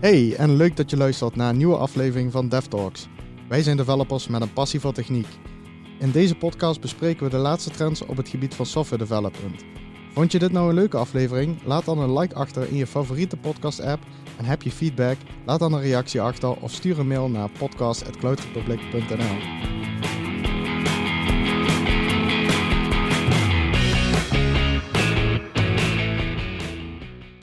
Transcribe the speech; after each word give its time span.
Hey, 0.00 0.34
en 0.36 0.56
leuk 0.56 0.76
dat 0.76 0.90
je 0.90 0.96
luistert 0.96 1.36
naar 1.36 1.50
een 1.50 1.56
nieuwe 1.56 1.76
aflevering 1.76 2.32
van 2.32 2.48
DevTalks. 2.48 3.08
Wij 3.48 3.62
zijn 3.62 3.76
developers 3.76 4.28
met 4.28 4.42
een 4.42 4.52
passie 4.52 4.80
voor 4.80 4.92
techniek. 4.92 5.26
In 5.98 6.10
deze 6.10 6.34
podcast 6.34 6.80
bespreken 6.80 7.24
we 7.24 7.30
de 7.30 7.36
laatste 7.36 7.70
trends 7.70 8.02
op 8.02 8.16
het 8.16 8.28
gebied 8.28 8.54
van 8.54 8.66
software 8.66 9.02
development. 9.02 9.64
Vond 10.12 10.32
je 10.32 10.38
dit 10.38 10.52
nou 10.52 10.68
een 10.68 10.74
leuke 10.74 10.96
aflevering? 10.96 11.62
Laat 11.64 11.84
dan 11.84 11.98
een 11.98 12.18
like 12.18 12.34
achter 12.34 12.68
in 12.68 12.76
je 12.76 12.86
favoriete 12.86 13.36
podcast-app. 13.36 14.02
En 14.36 14.44
heb 14.44 14.62
je 14.62 14.70
feedback? 14.70 15.16
Laat 15.46 15.58
dan 15.58 15.72
een 15.72 15.80
reactie 15.80 16.20
achter 16.20 16.60
of 16.60 16.72
stuur 16.72 16.98
een 16.98 17.08
mail 17.08 17.28
naar 17.28 17.50
podcast.cloudrepublic.nl. 17.58 19.77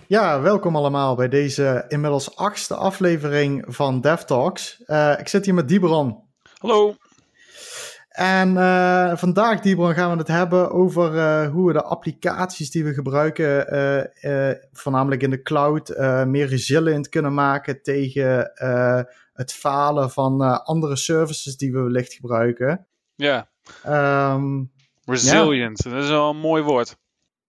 Ja, 0.08 0.42
welkom 0.42 0.76
allemaal 0.76 1.16
bij 1.16 1.28
deze 1.28 1.86
inmiddels 1.88 2.36
achtste 2.36 2.75
aflevering 2.75 3.66
van 3.68 4.02
DevTalks. 4.02 4.84
Uh, 4.88 5.20
ik 5.20 5.28
zit 5.28 5.46
hier 5.46 5.54
met 5.54 5.68
Dibron. 5.68 6.24
Hallo. 6.57 6.96
En 8.10 8.50
uh, 8.54 9.15
vandaag, 9.15 9.60
Dibron, 9.60 9.93
gaan 9.93 10.12
we 10.12 10.18
het 10.18 10.28
hebben 10.28 10.71
over 10.71 11.14
uh, 11.14 11.52
hoe 11.52 11.68
we 11.68 11.74
de 11.74 11.84
applicaties 11.84 12.71
die 12.71 12.84
we 12.84 12.93
gebruiken, 12.93 14.12
voornamelijk 14.71 15.21
in 15.21 15.29
de 15.29 15.42
cloud, 15.42 15.98
meer 16.28 16.48
resilient 16.48 17.10
kunnen 17.10 17.34
maken 17.34 17.82
tegen 17.82 18.51
het 19.34 19.54
falen 19.54 20.12
van 20.12 20.64
andere 20.64 20.96
services 20.96 21.57
die 21.57 21.71
we 21.71 21.79
wellicht 21.79 22.14
gebruiken. 22.14 22.87
Ja. 23.15 23.48
Um, 23.87 24.71
resilient, 25.06 25.84
ja. 25.84 25.92
dat 25.92 26.04
is 26.04 26.10
wel 26.10 26.29
een 26.29 26.37
mooi 26.37 26.64
woord. 26.64 26.98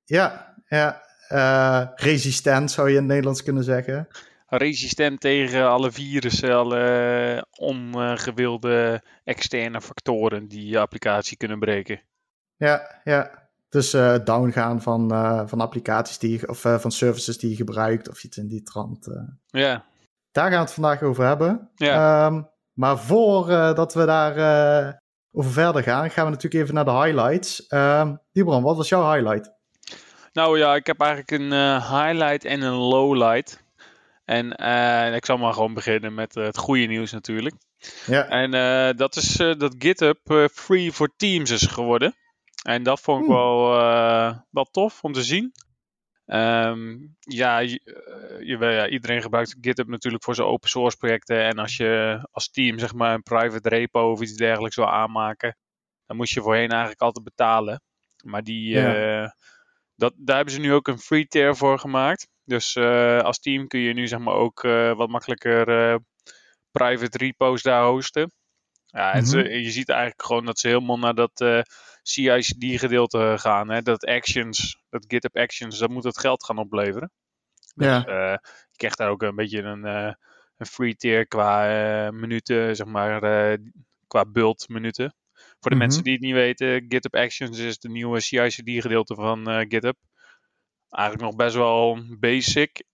Ja, 0.04 0.54
ja. 0.68 1.04
Uh, 1.32 1.86
resistent 1.94 2.70
zou 2.70 2.88
je 2.88 2.94
in 2.94 3.00
het 3.00 3.08
Nederlands 3.08 3.42
kunnen 3.42 3.64
zeggen. 3.64 4.08
Resistent 4.46 5.20
tegen 5.20 5.68
alle 5.68 5.92
virussen, 5.92 6.54
alle 6.54 7.46
ongewilde 7.58 9.02
externe 9.24 9.80
factoren 9.80 10.48
die 10.48 10.66
je 10.66 10.78
applicatie 10.78 11.36
kunnen 11.36 11.58
breken. 11.58 12.00
Ja, 12.56 13.00
ja. 13.04 13.48
Dus 13.68 13.94
uh, 13.94 14.14
downgaan 14.24 14.82
van, 14.82 15.12
uh, 15.12 15.42
van 15.46 15.60
applicaties 15.60 16.18
die 16.18 16.40
je, 16.40 16.48
of 16.48 16.60
van 16.60 16.90
services 16.90 17.38
die 17.38 17.50
je 17.50 17.56
gebruikt 17.56 18.08
of 18.08 18.24
iets 18.24 18.36
in 18.36 18.48
die 18.48 18.62
trant. 18.62 19.06
Ja. 19.46 19.84
Daar 20.30 20.48
gaan 20.48 20.58
we 20.58 20.64
het 20.64 20.72
vandaag 20.72 21.02
over 21.02 21.24
hebben. 21.24 21.70
Ja. 21.74 22.26
Um, 22.26 22.48
maar 22.72 22.98
voordat 22.98 23.94
we 23.94 24.04
daar 24.04 25.00
over 25.32 25.50
verder 25.50 25.82
gaan, 25.82 26.10
gaan 26.10 26.24
we 26.24 26.30
natuurlijk 26.30 26.62
even 26.62 26.74
naar 26.74 26.84
de 26.84 26.90
highlights. 26.90 27.72
Um, 27.72 28.20
Dibran, 28.32 28.62
wat 28.62 28.76
was 28.76 28.88
jouw 28.88 29.12
highlight? 29.12 29.54
Nou 30.36 30.58
ja, 30.58 30.74
ik 30.74 30.86
heb 30.86 31.00
eigenlijk 31.00 31.30
een 31.30 31.52
uh, 31.52 31.90
highlight 31.90 32.44
en 32.44 32.62
een 32.62 32.74
lowlight. 32.74 33.64
En 34.24 34.62
uh, 34.62 35.14
ik 35.14 35.24
zal 35.24 35.36
maar 35.36 35.52
gewoon 35.52 35.74
beginnen 35.74 36.14
met 36.14 36.36
uh, 36.36 36.44
het 36.44 36.58
goede 36.58 36.86
nieuws 36.86 37.12
natuurlijk. 37.12 37.54
Ja. 38.06 38.28
En 38.28 38.50
dat 38.96 39.16
is 39.16 39.36
dat 39.36 39.74
GitHub 39.78 40.50
free 40.52 40.92
for 40.92 41.12
Teams 41.16 41.50
is 41.50 41.62
geworden. 41.66 42.14
En 42.62 42.82
dat 42.82 43.00
vond 43.00 43.20
ik 43.20 43.26
hmm. 43.26 43.34
wel, 43.34 43.68
wel 44.50 44.64
tof 44.64 45.02
om 45.02 45.12
te 45.12 45.22
zien. 45.22 45.52
Um, 46.26 47.16
ja, 47.20 47.58
je, 47.58 47.80
je, 48.40 48.56
ja, 48.58 48.88
iedereen 48.88 49.22
gebruikt 49.22 49.56
GitHub 49.60 49.88
natuurlijk 49.88 50.24
voor 50.24 50.34
zijn 50.34 50.48
open 50.48 50.68
source 50.68 50.96
projecten. 50.96 51.44
En 51.44 51.58
als 51.58 51.76
je 51.76 52.20
als 52.30 52.50
team 52.50 52.78
zeg 52.78 52.94
maar 52.94 53.14
een 53.14 53.22
private 53.22 53.68
repo 53.68 54.10
of 54.10 54.20
iets 54.20 54.36
dergelijks 54.36 54.76
wil 54.76 54.90
aanmaken, 54.90 55.56
dan 56.06 56.16
moest 56.16 56.34
je 56.34 56.40
voorheen 56.40 56.70
eigenlijk 56.70 57.00
altijd 57.00 57.24
betalen. 57.24 57.82
Maar 58.24 58.42
die, 58.42 58.68
ja 58.68 59.34
dat, 59.96 60.12
daar 60.16 60.36
hebben 60.36 60.54
ze 60.54 60.60
nu 60.60 60.72
ook 60.72 60.88
een 60.88 60.98
free 60.98 61.26
tier 61.26 61.56
voor 61.56 61.78
gemaakt. 61.78 62.28
Dus 62.44 62.74
uh, 62.74 63.20
als 63.20 63.38
team 63.38 63.66
kun 63.66 63.80
je 63.80 63.92
nu 63.92 64.06
zeg 64.06 64.18
maar 64.18 64.34
ook 64.34 64.64
uh, 64.64 64.96
wat 64.96 65.08
makkelijker 65.08 65.68
uh, 65.68 65.96
private 66.70 67.18
repo's 67.18 67.62
daar 67.62 67.84
hosten. 67.84 68.32
Ja, 68.86 69.20
mhm. 69.20 69.38
je 69.38 69.70
ziet 69.70 69.88
eigenlijk 69.88 70.22
gewoon 70.22 70.44
dat 70.44 70.58
ze 70.58 70.68
helemaal 70.68 70.98
naar 70.98 71.14
dat 71.14 71.64
CI/CD 72.02 72.78
gedeelte 72.78 73.34
gaan. 73.38 73.70
Hè? 73.70 73.82
Dat 73.82 74.04
actions, 74.04 74.82
dat 74.88 75.04
GitHub 75.08 75.36
actions, 75.36 75.78
dat 75.78 75.90
moet 75.90 76.04
het 76.04 76.18
geld 76.18 76.44
gaan 76.44 76.58
opleveren. 76.58 77.10
Dus, 77.74 77.86
ja. 77.86 78.02
je 78.70 78.76
krijgt 78.76 78.98
daar 78.98 79.10
ook 79.10 79.22
een 79.22 79.34
beetje 79.34 79.62
een, 79.62 79.84
een 80.56 80.66
free 80.66 80.96
tier 80.96 81.26
qua 81.26 82.10
minuten, 82.10 82.76
zeg 82.76 82.86
maar, 82.86 83.20
qua 84.06 84.24
bult 84.24 84.68
minuten. 84.68 85.14
Voor 85.66 85.74
de 85.74 85.80
mensen 85.80 86.02
mhm. 86.02 86.10
die 86.10 86.18
het 86.18 86.26
niet 86.26 86.58
weten, 86.58 86.84
GitHub 86.88 87.14
Actions 87.14 87.58
is 87.58 87.78
de 87.78 87.88
nieuwe 87.88 88.20
CI/CD 88.20 88.82
gedeelte 88.82 89.14
van 89.14 89.50
uh, 89.50 89.58
GitHub. 89.58 89.96
Eigenlijk 90.90 91.28
nog 91.28 91.36
best 91.36 91.54
wel 91.54 91.98
basic 92.18 92.84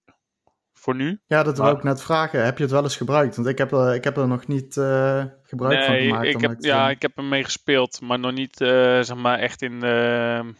voor 0.73 0.95
nu. 0.95 1.21
Ja, 1.27 1.43
dat 1.43 1.59
wil 1.59 1.71
ik 1.71 1.83
net 1.83 2.03
vragen. 2.03 2.45
Heb 2.45 2.57
je 2.57 2.63
het 2.63 2.73
wel 2.73 2.83
eens 2.83 2.97
gebruikt? 2.97 3.37
Want 3.37 3.49
ik 3.49 3.59
heb, 3.59 3.73
er, 3.73 3.95
ik 3.95 4.05
heb 4.05 4.17
er 4.17 4.29
nog 4.29 4.47
niet 4.47 4.77
uh, 4.77 5.25
gebruik 5.43 5.79
nee, 5.79 5.89
van 5.89 5.97
gemaakt. 5.97 6.27
Ik 6.27 6.41
heb, 6.41 6.57
ja, 6.59 6.91
ik 6.91 7.03
heb 7.03 7.17
hem 7.17 7.29
mee 7.29 7.45
gespeeld, 7.45 8.01
maar 8.01 8.19
nog 8.19 8.33
niet 8.33 8.61
uh, 8.61 8.69
zeg 9.01 9.17
maar 9.17 9.39
echt 9.39 9.63
in, 9.63 9.81
de, 9.81 10.55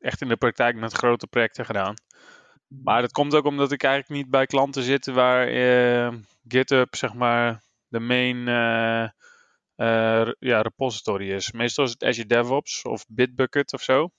echt 0.00 0.20
in 0.20 0.28
de 0.28 0.36
praktijk 0.36 0.76
met 0.76 0.92
grote 0.92 1.26
projecten 1.26 1.64
gedaan. 1.64 1.94
Maar 2.68 3.00
dat 3.00 3.12
komt 3.12 3.34
ook 3.34 3.44
omdat 3.44 3.72
ik 3.72 3.82
eigenlijk 3.82 4.22
niet 4.22 4.30
bij 4.30 4.46
klanten 4.46 4.82
zit 4.82 5.06
waar 5.06 5.46
GitHub 6.48 6.96
zeg 6.96 7.14
maar 7.14 7.62
de 7.88 8.00
main 8.00 8.48
uh, 9.82 10.32
ja, 10.38 10.60
repository 10.60 11.30
is. 11.30 11.52
Meestal 11.52 11.84
is 11.84 11.90
het 11.90 12.04
Azure 12.04 12.28
DevOps 12.28 12.82
of 12.82 13.04
Bitbucket 13.08 13.72
of 13.72 13.82
zo. 13.82 14.10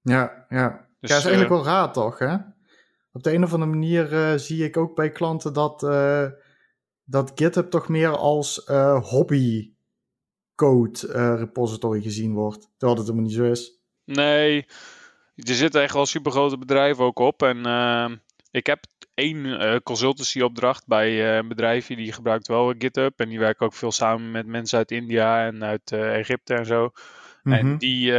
Ja, 0.00 0.46
ja. 0.48 0.88
Dus, 1.00 1.10
ja, 1.10 1.16
is 1.16 1.24
eigenlijk 1.24 1.54
uh, 1.54 1.56
wel 1.56 1.64
raar 1.64 1.92
toch, 1.92 2.18
hè? 2.18 2.36
Op 3.12 3.22
de 3.22 3.32
een 3.32 3.44
of 3.44 3.52
andere 3.52 3.70
manier 3.70 4.12
uh, 4.12 4.32
zie 4.38 4.64
ik 4.64 4.76
ook 4.76 4.94
bij 4.94 5.10
klanten 5.10 5.52
dat, 5.52 5.80
dat 7.04 7.32
GitHub 7.34 7.70
toch 7.70 7.88
meer 7.88 8.16
als 8.16 8.62
hobby 9.00 9.74
code 10.54 11.34
repository 11.36 12.02
gezien 12.02 12.34
wordt. 12.34 12.70
Terwijl 12.76 12.98
het 12.98 13.08
helemaal 13.08 13.28
niet 13.28 13.38
zo 13.38 13.44
is. 13.44 13.80
Nee, 14.04 14.66
er 15.34 15.54
zitten 15.54 15.82
echt 15.82 15.94
wel 15.94 16.06
super 16.06 16.32
grote 16.32 16.58
bedrijven 16.58 17.04
ook 17.04 17.18
op. 17.18 17.42
En 17.42 17.58
ik 18.50 18.66
heb 18.66 18.84
één 19.16 19.44
uh, 19.44 19.76
consultancy-opdracht 19.82 20.86
bij 20.86 21.10
uh, 21.10 21.36
een 21.36 21.48
bedrijfje 21.48 21.96
die 21.96 22.12
gebruikt 22.12 22.48
wel 22.48 22.74
GitHub. 22.78 23.20
En 23.20 23.28
die 23.28 23.38
werken 23.38 23.66
ook 23.66 23.74
veel 23.74 23.92
samen 23.92 24.30
met 24.30 24.46
mensen 24.46 24.78
uit 24.78 24.90
India 24.90 25.46
en 25.46 25.64
uit 25.64 25.90
uh, 25.90 26.18
Egypte 26.18 26.54
en 26.54 26.66
zo. 26.66 26.90
En 27.42 27.66
mhm. 27.66 27.76
die, 27.76 28.12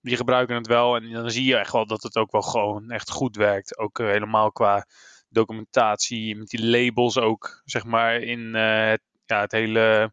die 0.00 0.16
gebruiken 0.16 0.56
het 0.56 0.66
wel. 0.66 0.96
En 0.96 1.10
dan 1.10 1.30
zie 1.30 1.44
je 1.44 1.56
echt 1.56 1.72
wel 1.72 1.86
dat 1.86 2.02
het 2.02 2.16
ook 2.16 2.32
wel 2.32 2.42
gewoon 2.42 2.90
echt 2.90 3.10
goed 3.10 3.36
werkt. 3.36 3.78
Ook 3.78 3.98
helemaal 3.98 4.52
qua 4.52 4.86
documentatie, 5.28 6.36
met 6.36 6.48
die 6.48 6.66
labels 6.66 7.18
ook, 7.18 7.62
zeg 7.64 7.84
maar, 7.84 8.20
in 8.20 8.54
het, 8.54 9.02
ja, 9.24 9.40
het 9.40 9.52
hele 9.52 10.12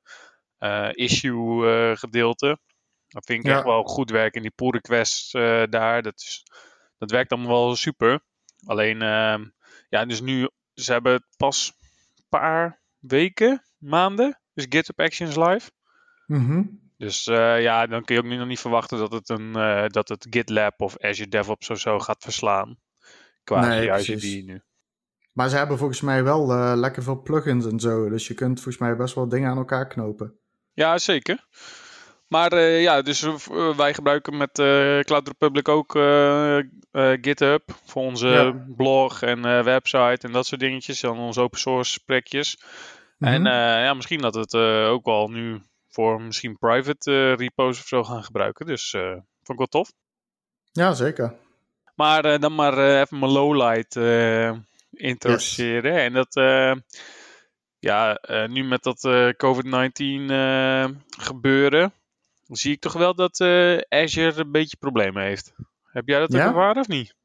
issue-gedeelte. 0.91 2.59
dat 3.07 3.25
vind 3.25 3.45
ik 3.45 3.51
echt 3.51 3.63
wel 3.63 3.83
goed 3.83 4.09
werken. 4.09 4.35
En 4.35 4.41
die 4.41 4.55
pull 4.55 4.69
requests 4.69 5.31
daar, 5.69 6.01
dat, 6.01 6.15
is, 6.15 6.43
dat 6.97 7.11
werkt 7.11 7.31
allemaal 7.31 7.65
wel 7.65 7.75
super. 7.75 8.19
Alleen, 8.65 9.01
ehm, 9.01 9.43
ja, 9.93 10.05
dus 10.05 10.21
nu, 10.21 10.49
ze 10.73 10.91
hebben 10.91 11.13
het 11.13 11.25
pas 11.37 11.73
een 12.15 12.25
paar 12.29 12.81
weken, 12.99 13.63
maanden, 13.77 14.39
dus 14.53 14.65
GitHub 14.69 14.99
Actions 14.99 15.35
live. 15.35 15.71
Mhm. 16.27 16.63
Dus 16.97 17.27
uh, 17.27 17.61
ja, 17.61 17.87
dan 17.87 18.03
kun 18.03 18.15
je 18.15 18.21
ook 18.21 18.27
nog 18.27 18.47
niet 18.47 18.59
verwachten 18.59 18.97
dat 18.97 19.11
het, 19.11 19.29
een, 19.29 19.57
uh, 19.57 19.87
dat 19.87 20.09
het 20.09 20.27
GitLab 20.29 20.81
of 20.81 20.99
Azure 20.99 21.29
DevOps 21.29 21.69
of 21.69 21.79
zo 21.79 21.99
gaat 21.99 22.23
verslaan. 22.23 22.77
Qua 23.43 23.67
nee, 23.67 24.43
nu. 24.43 24.61
Maar 25.31 25.49
ze 25.49 25.57
hebben 25.57 25.77
volgens 25.77 26.01
mij 26.01 26.23
wel 26.23 26.51
uh, 26.51 26.73
lekker 26.75 27.03
veel 27.03 27.21
plugins 27.21 27.65
en 27.65 27.79
zo. 27.79 28.09
Dus 28.09 28.27
je 28.27 28.33
kunt 28.33 28.61
volgens 28.61 28.77
mij 28.77 28.95
best 28.95 29.15
wel 29.15 29.29
dingen 29.29 29.49
aan 29.49 29.57
elkaar 29.57 29.87
knopen. 29.87 30.33
Ja, 30.71 30.97
zeker. 30.97 31.47
Maar 32.33 32.53
uh, 32.53 32.81
ja, 32.81 33.01
dus 33.01 33.23
uh, 33.23 33.75
wij 33.75 33.93
gebruiken 33.93 34.37
met 34.37 34.51
Cloud 35.05 35.27
Republic 35.27 35.67
ook 35.67 35.91
GitHub 37.21 37.63
voor 37.85 38.01
onze 38.01 38.27
ja. 38.27 38.65
blog 38.75 39.21
en 39.21 39.63
website 39.63 40.27
en 40.27 40.31
dat 40.31 40.45
soort 40.45 40.61
dingetjes. 40.61 41.03
En 41.03 41.09
onze 41.09 41.41
open 41.41 41.59
source 41.59 41.99
projectjes. 42.05 42.57
Mm 43.17 43.27
-hmm. 43.27 43.45
En 43.45 43.53
ja, 43.83 43.93
misschien 43.93 44.21
dat 44.21 44.35
we 44.35 44.39
het 44.39 44.55
ook 44.89 45.05
wel 45.05 45.27
nu 45.27 45.61
voor 45.89 46.21
misschien 46.21 46.57
private 46.57 47.33
repos 47.33 47.79
of 47.79 47.87
zo 47.87 48.03
gaan 48.03 48.23
gebruiken. 48.23 48.65
Dus 48.65 48.89
vond 49.43 49.49
ik 49.49 49.57
wel 49.57 49.67
tof. 49.67 49.91
Ja, 50.71 50.93
zeker. 50.93 51.33
Maar 51.95 52.39
dan 52.39 52.55
maar 52.55 53.01
even 53.01 53.19
mijn 53.19 53.31
lowlight 53.31 53.95
introduceren. 54.91 55.93
Yes. 55.93 56.03
En 56.03 56.13
dat 56.13 56.33
ja, 57.79 58.19
nu 58.47 58.63
met 58.63 58.83
dat 58.83 59.07
COVID-19 59.37 59.63
gebeuren, 61.17 61.93
zie 62.47 62.71
ik 62.71 62.79
toch 62.79 62.93
wel 62.93 63.15
dat 63.15 63.39
uh, 63.39 63.77
Azure 63.89 64.41
een 64.41 64.51
beetje 64.51 64.77
problemen 64.77 65.23
heeft. 65.23 65.53
Heb 65.83 66.07
jij 66.07 66.19
dat 66.19 66.35
ook 66.35 66.41
ervaren 66.41 66.81
of 66.81 66.87
niet? 66.87 67.15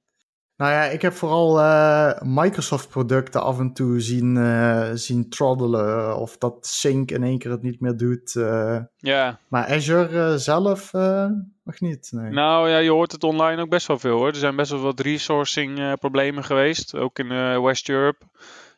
Nou 0.56 0.72
ja, 0.72 0.84
ik 0.84 1.02
heb 1.02 1.12
vooral 1.12 1.58
uh, 1.58 2.20
Microsoft-producten 2.20 3.42
af 3.42 3.58
en 3.58 3.72
toe 3.72 4.00
zien, 4.00 4.36
uh, 4.36 4.90
zien 4.94 5.28
troddelen. 5.28 6.16
Of 6.16 6.38
dat 6.38 6.66
Sync 6.66 7.10
in 7.10 7.22
één 7.22 7.38
keer 7.38 7.50
het 7.50 7.62
niet 7.62 7.80
meer 7.80 7.96
doet. 7.96 8.32
ja. 8.96 9.40
Maar 9.48 9.66
Azure 9.66 10.38
zelf 10.38 10.92
nog 11.62 11.80
niet. 11.80 12.08
Nee. 12.12 12.30
Nou 12.30 12.68
ja, 12.68 12.78
je 12.78 12.90
hoort 12.90 13.12
het 13.12 13.24
online 13.24 13.62
ook 13.62 13.68
best 13.68 13.86
wel 13.86 13.98
veel 13.98 14.16
hoor. 14.16 14.28
Er 14.28 14.34
zijn 14.34 14.56
best 14.56 14.70
wel 14.70 14.80
wat 14.80 15.00
resourcing 15.00 15.98
problemen 15.98 16.44
geweest. 16.44 16.94
Ook 16.94 17.18
in 17.18 17.62
West 17.62 17.88
Europe. 17.88 18.24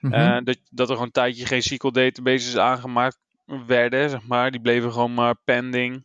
Mhm. 0.01 0.45
dat, 0.45 0.59
dat 0.71 0.89
er 0.89 0.93
gewoon 0.95 1.07
een 1.07 1.13
tijdje 1.13 1.47
geen 1.47 1.63
SQL 1.63 1.91
databases 1.91 2.57
aangemaakt 2.57 3.19
werden, 3.67 4.11
zeg 4.11 4.27
maar. 4.27 4.51
Die 4.51 4.61
bleven 4.61 4.93
gewoon 4.93 5.15
maar 5.15 5.35
pending. 5.45 6.05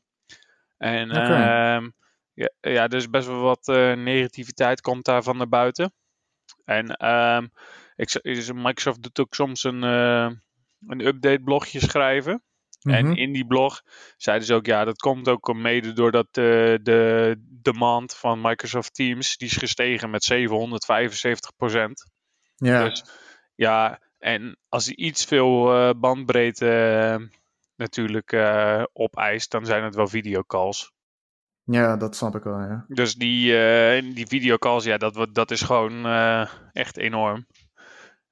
En 0.78 1.10
okay. 1.10 1.92
ja, 2.34 2.50
ja, 2.62 2.84
er 2.84 2.94
is 2.94 3.10
best 3.10 3.28
wel 3.28 3.42
wat 3.42 3.68
negativiteit 3.98 4.82
komt 4.82 5.06
daar 5.06 5.24
van 5.24 5.38
naar 5.38 5.50
buiten. 5.50 5.94
En 6.66 7.10
um, 7.10 7.52
ik, 7.96 8.54
Microsoft 8.54 9.02
doet 9.02 9.20
ook 9.20 9.34
soms 9.34 9.64
een, 9.64 9.84
uh, 9.84 10.30
een 10.88 11.06
update 11.06 11.42
blogje 11.44 11.80
schrijven. 11.80 12.44
En 12.82 13.06
mhm. 13.06 13.18
in 13.18 13.34
die 13.34 13.46
blog 13.46 13.82
zeiden 14.18 14.48
ze 14.48 14.54
ook, 14.54 14.66
ja, 14.66 14.86
dat 14.86 14.98
komt 14.98 15.30
ook 15.30 15.54
mede 15.54 15.94
doordat 15.94 16.26
uh, 16.26 16.76
de 16.82 17.36
demand 17.62 18.16
van 18.16 18.42
Microsoft 18.42 18.94
Teams, 18.94 19.38
die 19.38 19.48
is 19.48 19.58
gestegen 19.58 20.10
met 20.10 20.34
775% 20.34 20.38
Ja. 22.56 22.84
Dus 22.84 23.04
ja, 23.56 24.00
en 24.20 24.58
als 24.70 24.86
hij 24.86 24.96
iets 24.96 25.26
veel 25.26 25.76
uh, 25.76 25.90
bandbreedte 25.98 27.30
natuurlijk 27.76 28.34
opeist, 28.94 29.52
dan 29.52 29.66
zijn 29.66 29.84
het 29.84 29.96
wel 29.96 30.08
videocalls. 30.08 30.94
Ja, 31.64 31.98
dat 31.98 32.16
snap 32.16 32.36
ik 32.36 32.44
wel, 32.44 32.60
ja. 32.60 32.86
Dus 32.88 33.16
die, 33.16 33.52
uh, 33.52 34.16
die 34.16 34.28
videocalls, 34.28 34.84
ja, 34.84 34.98
dat, 34.98 35.28
dat 35.32 35.52
is 35.52 35.62
gewoon 35.62 36.06
uh, 36.06 36.50
echt 36.72 36.98
enorm. 36.98 37.48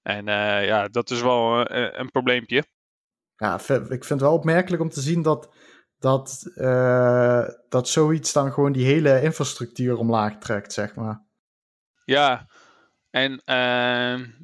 En 0.01 0.25
ja, 0.65 0.87
dat 0.87 1.09
is 1.09 1.21
wel 1.21 1.71
een, 1.71 1.99
een 1.99 2.11
probleempje. 2.11 2.63
Ja, 3.35 3.53
ik 3.53 4.05
vind 4.05 4.09
het 4.09 4.21
wel 4.21 4.33
opmerkelijk 4.33 4.81
om 4.81 4.89
te 4.89 5.01
zien 5.01 5.21
dat, 5.21 5.55
dat, 5.97 6.51
dat 7.69 7.87
zoiets 7.87 8.33
dan 8.33 8.53
gewoon 8.53 8.71
die 8.71 8.85
hele 8.85 9.21
infrastructuur 9.21 9.97
omlaag 9.97 10.37
trekt, 10.37 10.73
zeg 10.73 10.95
maar. 10.95 11.25
Ja, 12.05 12.47
en 13.09 13.41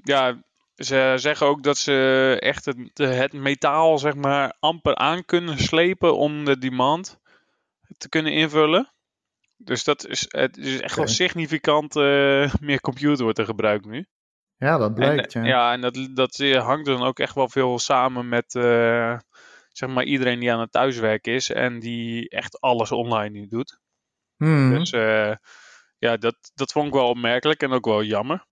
ja, 0.01 0.43
ze 0.79 1.13
zeggen 1.15 1.47
ook 1.47 1.63
dat 1.63 1.77
ze 1.77 2.37
echt 2.39 2.65
het, 2.65 2.77
het 2.93 3.33
metaal, 3.33 3.97
zeg 3.97 4.15
maar, 4.15 4.55
amper 4.59 4.95
aan 4.95 5.25
kunnen 5.25 5.57
slepen 5.57 6.17
om 6.17 6.45
de 6.45 6.57
demand 6.57 7.19
te 7.97 8.09
kunnen 8.09 8.33
invullen. 8.33 8.93
Dus 9.57 9.83
dat 9.83 10.07
is, 10.07 10.25
het 10.27 10.57
is 10.57 10.81
echt 10.81 10.95
wel 10.95 11.07
significant 11.07 11.95
uh, 11.95 12.53
meer 12.59 12.81
computer 12.81 13.23
wordt 13.23 13.39
er 13.39 13.45
gebruikt 13.45 13.85
nu. 13.85 14.07
Ja, 14.57 14.77
dat 14.77 14.93
blijkt. 14.93 15.35
En, 15.35 15.43
ja. 15.43 15.47
ja, 15.47 15.73
en 15.73 15.81
dat, 15.81 16.09
dat 16.13 16.37
hangt 16.37 16.85
dan 16.85 17.01
ook 17.01 17.19
echt 17.19 17.35
wel 17.35 17.49
veel 17.49 17.79
samen 17.79 18.29
met 18.29 18.53
uh, 18.53 19.19
zeg 19.71 19.89
maar 19.89 20.03
iedereen 20.03 20.39
die 20.39 20.53
aan 20.53 20.59
het 20.59 20.71
thuiswerken 20.71 21.33
is 21.33 21.49
en 21.49 21.79
die 21.79 22.29
echt 22.29 22.61
alles 22.61 22.91
online 22.91 23.39
nu 23.39 23.47
doet. 23.47 23.79
Hmm. 24.35 24.73
Dus 24.73 24.91
uh, 24.91 25.35
ja, 25.97 26.17
dat, 26.17 26.35
dat 26.53 26.71
vond 26.71 26.87
ik 26.87 26.93
wel 26.93 27.09
opmerkelijk 27.09 27.61
en 27.61 27.71
ook 27.71 27.85
wel 27.85 28.03
jammer. 28.03 28.45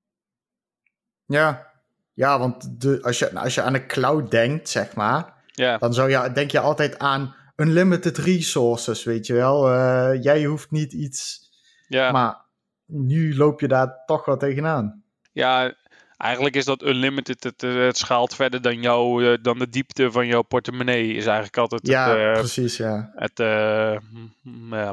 Ja, 1.25 1.76
ja 2.17 2.39
want 2.39 2.81
de, 2.81 2.99
als, 3.01 3.19
je, 3.19 3.39
als 3.39 3.55
je 3.55 3.61
aan 3.61 3.73
de 3.73 3.85
cloud 3.85 4.31
denkt, 4.31 4.69
zeg 4.69 4.95
maar, 4.95 5.33
ja. 5.45 5.77
dan 5.77 5.93
zou 5.93 6.09
je, 6.09 6.31
denk 6.31 6.51
je 6.51 6.59
altijd 6.59 6.99
aan 6.99 7.35
unlimited 7.55 8.17
resources, 8.17 9.03
weet 9.03 9.25
je 9.25 9.33
wel. 9.33 9.73
Uh, 9.73 10.23
jij 10.23 10.43
hoeft 10.45 10.71
niet 10.71 10.93
iets. 10.93 11.49
Ja. 11.87 12.11
Maar 12.11 12.45
nu 12.85 13.35
loop 13.35 13.59
je 13.59 13.67
daar 13.67 14.03
toch 14.05 14.25
wel 14.25 14.37
tegenaan. 14.37 15.03
Ja, 15.31 15.73
eigenlijk 16.17 16.55
is 16.55 16.65
dat 16.65 16.83
unlimited. 16.83 17.43
Het, 17.43 17.63
eh, 17.63 17.75
het 17.75 17.97
schaalt 17.97 18.35
verder 18.35 18.61
dan, 18.61 18.81
jou, 18.81 19.23
uh, 19.23 19.37
dan 19.41 19.59
de 19.59 19.69
diepte 19.69 20.11
van 20.11 20.27
jouw 20.27 20.41
portemonnee. 20.41 21.13
Is 21.13 21.25
eigenlijk 21.25 21.57
altijd 21.57 21.87
ja, 21.87 22.17
het, 22.17 22.37
precies, 22.37 22.77
ja. 22.77 23.11
het 23.15 23.39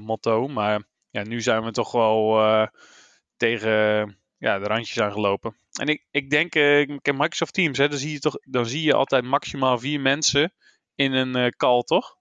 motto. 0.03 0.49
Maar 0.49 0.82
ja, 1.11 1.23
nu 1.23 1.41
zijn 1.41 1.65
we 1.65 1.70
toch 1.70 1.93
wel 1.93 2.69
tegen 3.37 3.70
ja, 4.38 4.59
de 4.59 4.67
randjes 4.67 5.00
aangelopen. 5.00 5.56
En 5.81 5.87
ik, 5.87 6.06
ik 6.11 6.31
denk, 6.31 6.55
uh, 6.55 6.87
Microsoft 7.03 7.55
Teams, 7.55 7.79
hè, 7.79 7.88
dan, 7.88 7.99
zie 7.99 8.12
je 8.12 8.19
toch, 8.19 8.37
dan 8.43 8.67
zie 8.67 8.82
je 8.82 8.94
altijd 8.94 9.25
maximaal 9.25 9.79
vier 9.79 10.00
mensen 10.00 10.55
in 10.94 11.12
een 11.12 11.55
call, 11.56 11.82
toch? 11.82 12.17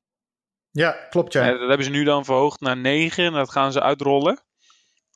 Ja, 0.72 0.92
klopt 1.10 1.34
ja. 1.34 1.52
dat 1.52 1.68
hebben 1.68 1.84
ze 1.84 1.92
nu 1.92 2.04
dan 2.04 2.26
verhoogd 2.26 2.60
naar 2.60 2.78
9 2.78 3.26
en 3.26 3.34
dat 3.34 3.52
gaan 3.52 3.72
ze 3.72 3.82
uitrollen. 3.82 4.44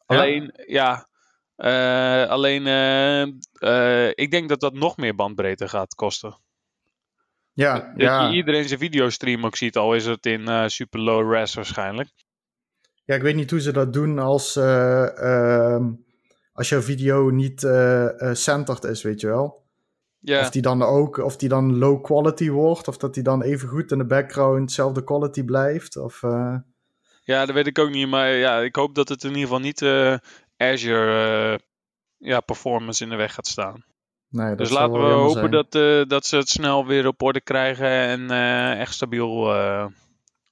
Alleen, 0.06 0.54
ja, 0.68 1.10
uh, 1.58 2.30
alleen 2.30 2.62
ik 4.16 4.32
denk 4.32 4.50
dat 4.50 4.60
dat 4.60 4.74
nog 4.74 4.98
meer 4.98 5.16
bandbreedte 5.16 5.68
gaat 5.68 5.96
kosten. 5.96 6.40
Ja, 7.54 7.74
dat 7.74 7.92
ja. 7.96 8.28
je 8.28 8.36
iedereen 8.36 8.68
zijn 8.68 8.80
videostream 8.80 9.46
ook 9.46 9.56
ziet, 9.56 9.78
al 9.78 9.96
is 9.96 10.06
het 10.06 10.26
in 10.26 10.70
super 10.70 11.00
low 11.00 11.34
res 11.34 11.54
waarschijnlijk. 11.54 12.10
Ja, 13.06 13.16
ik 13.16 13.22
weet 13.22 13.36
niet 13.36 13.52
hoe 13.52 13.62
ze 13.62 13.72
dat 13.72 13.94
doen 13.94 14.20
als, 14.20 14.56
ehm, 14.56 15.92
als 16.58 16.70
jouw 16.70 16.82
video 16.82 17.30
niet 17.30 17.60
centered 18.32 18.84
is, 18.84 19.02
weet 19.02 19.22
je 19.22 19.28
wel. 19.28 19.66
Of 20.22 20.50
die 20.50 20.62
dan 20.62 20.84
ook, 20.84 21.18
of 21.18 21.38
die 21.38 21.50
dan 21.50 21.78
low 21.78 22.04
quality 22.04 22.50
wordt, 22.50 22.88
of 22.88 22.98
dat 22.98 23.14
die 23.14 23.24
dan 23.24 23.42
even 23.42 23.70
goed 23.70 23.92
in 23.92 23.98
de 23.98 24.06
background 24.06 24.62
hetzelfde 24.62 25.04
quality 25.04 25.44
blijft. 25.44 25.98
Of, 25.98 26.22
uh... 26.22 26.56
Ja, 27.24 27.46
dat 27.46 27.56
weet 27.56 27.68
ik 27.68 27.80
ook 27.80 27.90
niet, 27.90 28.08
maar 28.08 28.30
ja, 28.30 28.60
ik 28.60 28.76
hoop 28.76 28.96
dat 28.96 29.10
het 29.10 29.24
in 29.24 29.30
ieder 29.30 29.44
geval 29.44 29.60
niet 29.60 29.82
uh, 29.82 30.18
Azure 30.58 31.52
uh, 31.52 31.58
ja, 32.18 32.40
performance 32.40 33.04
in 33.04 33.10
de 33.10 33.16
weg 33.16 33.34
gaat 33.34 33.48
staan. 33.48 33.84
Nee, 34.30 34.56
dus 34.56 34.70
laten 34.70 34.94
we 34.94 35.14
hopen 35.14 35.52
dat, 35.52 35.72
dat 36.10 36.26
ze 36.26 36.38
het 36.38 36.50
snel 36.50 36.86
weer 36.86 37.08
op 37.08 37.22
orde 37.22 37.42
krijgen 37.42 37.88
en 37.88 38.32
echt 38.78 38.94
stabiel 38.94 39.52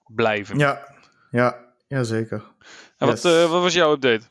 blijven. 0.05 0.57
Ja, 0.57 0.95
ja, 1.31 1.55
ja 1.87 2.03
zeker. 2.03 2.43
En 2.97 3.07
wat, 3.07 3.21
wat 3.21 3.61
was 3.61 3.73
jouw 3.73 3.91
update? 3.91 4.23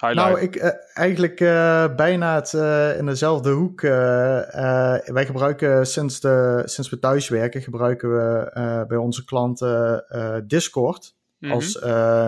Nou, 0.00 0.40
ik, 0.40 0.56
uh, 0.56 0.70
eigenlijk 0.94 1.40
uh, 1.40 1.94
bijna 1.96 2.34
het, 2.34 2.52
uh, 2.52 2.98
in 2.98 3.06
dezelfde 3.06 3.50
hoek. 3.50 3.80
wij 3.80 5.26
gebruiken 5.26 5.86
sinds, 5.86 6.20
de, 6.20 6.62
sinds 6.64 6.90
we 6.90 6.98
thuis 6.98 7.28
werken, 7.28 7.62
gebruiken 7.62 8.10
we 8.10 8.84
bij 8.88 8.96
onze 8.96 9.24
klanten 9.24 10.04
Discord 10.46 11.14
mm 11.38 11.48
-hmm. 11.48 11.56
als 11.56 11.80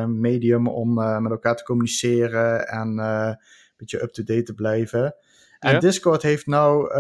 medium 0.06 0.68
om 0.68 0.94
met 1.22 1.30
elkaar 1.30 1.56
te 1.56 1.64
communiceren 1.64 2.68
en 2.68 2.98
een 2.98 3.38
beetje 3.76 4.02
up-to-date 4.02 4.42
te 4.42 4.54
blijven. 4.54 5.14
En 5.58 5.72
ja. 5.72 5.78
Discord 5.78 6.22
heeft 6.22 6.46
nou, 6.46 6.94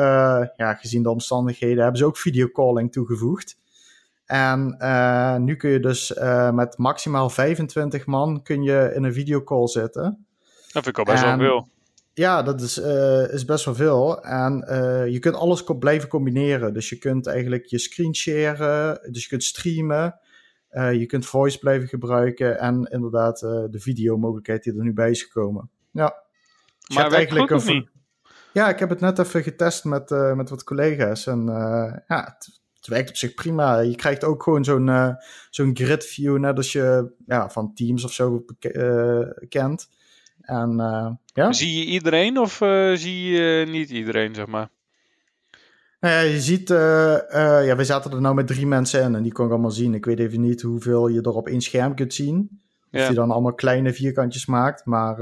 ja, 0.56 0.74
gezien 0.74 1.02
de 1.02 1.10
omstandigheden, 1.10 1.82
hebben 1.82 2.00
ze 2.00 2.06
ook 2.06 2.16
videocalling 2.16 2.92
toegevoegd. 2.92 3.58
En 4.24 4.76
nu 5.44 5.56
kun 5.56 5.70
je 5.70 5.80
dus 5.80 6.14
met 6.52 6.78
maximaal 6.78 7.30
25 7.30 8.06
man 8.06 8.42
kun 8.42 8.62
je 8.62 8.92
in 8.94 9.04
een 9.04 9.12
videocall 9.12 9.66
zitten. 9.66 10.24
Dat 10.72 10.84
vind 10.84 10.86
ik 10.86 10.98
al 10.98 11.04
best 11.14 11.24
wel 11.24 11.38
veel. 11.38 11.68
Ja, 12.12 12.42
dat 12.42 12.60
is, 12.60 12.78
uh, 12.78 13.32
is 13.32 13.44
best 13.44 13.64
wel 13.64 13.74
veel. 13.74 14.22
En 14.22 14.64
uh, 14.68 15.06
je 15.06 15.18
kunt 15.18 15.34
alles 15.34 15.64
blijven 15.78 16.08
combineren. 16.08 16.74
Dus 16.74 16.88
je 16.88 16.98
kunt 16.98 17.26
eigenlijk 17.26 17.64
je 17.66 17.78
screen 17.78 18.14
sharen, 18.14 19.12
dus 19.12 19.22
je 19.22 19.28
kunt 19.28 19.44
streamen. 19.44 20.18
Uh, 20.72 20.92
je 20.92 21.06
kunt 21.06 21.26
voice 21.26 21.58
blijven 21.58 21.88
gebruiken 21.88 22.58
en 22.58 22.84
inderdaad 22.90 23.38
de 23.40 23.78
videomogelijkheid 23.80 24.62
die 24.62 24.76
er 24.76 24.82
nu 24.82 24.92
bij 24.92 25.10
is 25.10 25.22
gekomen. 25.22 25.70
Ja. 25.90 26.14
Dus 26.86 26.96
maar 26.96 27.12
eigenlijk 27.12 27.50
goed, 27.50 27.68
een... 27.68 27.88
Ja, 28.52 28.68
ik 28.68 28.78
heb 28.78 28.88
het 28.88 29.00
net 29.00 29.18
even 29.18 29.42
getest 29.42 29.84
met, 29.84 30.10
met 30.10 30.50
wat 30.50 30.64
collega's. 30.64 31.26
En 31.26 31.44
ja, 32.06 32.24
het, 32.24 32.60
het, 32.74 32.86
werkt 32.86 33.08
op 33.08 33.16
zich 33.16 33.34
prima. 33.34 33.78
Je 33.78 33.96
krijgt 33.96 34.24
ook 34.24 34.42
gewoon 34.42 34.64
zo'n 34.64 35.16
zo'n 35.50 35.76
grid 35.76 36.06
view, 36.06 36.38
net 36.38 36.56
als 36.56 36.72
je 36.72 37.12
ja, 37.26 37.50
van 37.50 37.74
Teams 37.74 38.04
of 38.04 38.12
zo 38.12 38.44
kent. 39.48 39.88
En, 40.50 40.74
uh, 40.78 41.10
ja. 41.24 41.52
Zie 41.52 41.78
je 41.78 41.84
iedereen 41.84 42.38
of 42.38 42.60
uh, 42.60 42.96
zie 42.96 43.30
je 43.30 43.66
niet 43.66 43.90
iedereen, 43.90 44.34
zeg 44.34 44.46
maar? 44.46 44.68
Nou 46.00 46.14
ja, 46.14 46.20
je 46.20 46.40
ziet, 46.40 46.70
uh, 46.70 47.18
ja, 47.66 47.76
wij 47.76 47.84
zaten 47.84 48.10
er 48.10 48.20
nou 48.20 48.34
met 48.34 48.46
drie 48.46 48.66
mensen 48.66 49.02
in 49.02 49.14
en 49.14 49.22
die 49.22 49.32
kon 49.32 49.44
ik 49.46 49.50
allemaal 49.50 49.70
zien. 49.70 49.94
Ik 49.94 50.04
weet 50.04 50.18
even 50.18 50.40
niet 50.40 50.62
hoeveel 50.62 51.08
je 51.08 51.20
er 51.20 51.34
op 51.34 51.48
één 51.48 51.60
scherm 51.60 51.94
kunt 51.94 52.14
zien. 52.14 52.48
Of 52.92 53.00
ja. 53.00 53.08
je 53.08 53.14
dan 53.14 53.30
allemaal 53.30 53.54
kleine 53.54 53.92
vierkantjes 53.92 54.46
maakt, 54.46 54.84
maar... 54.84 55.16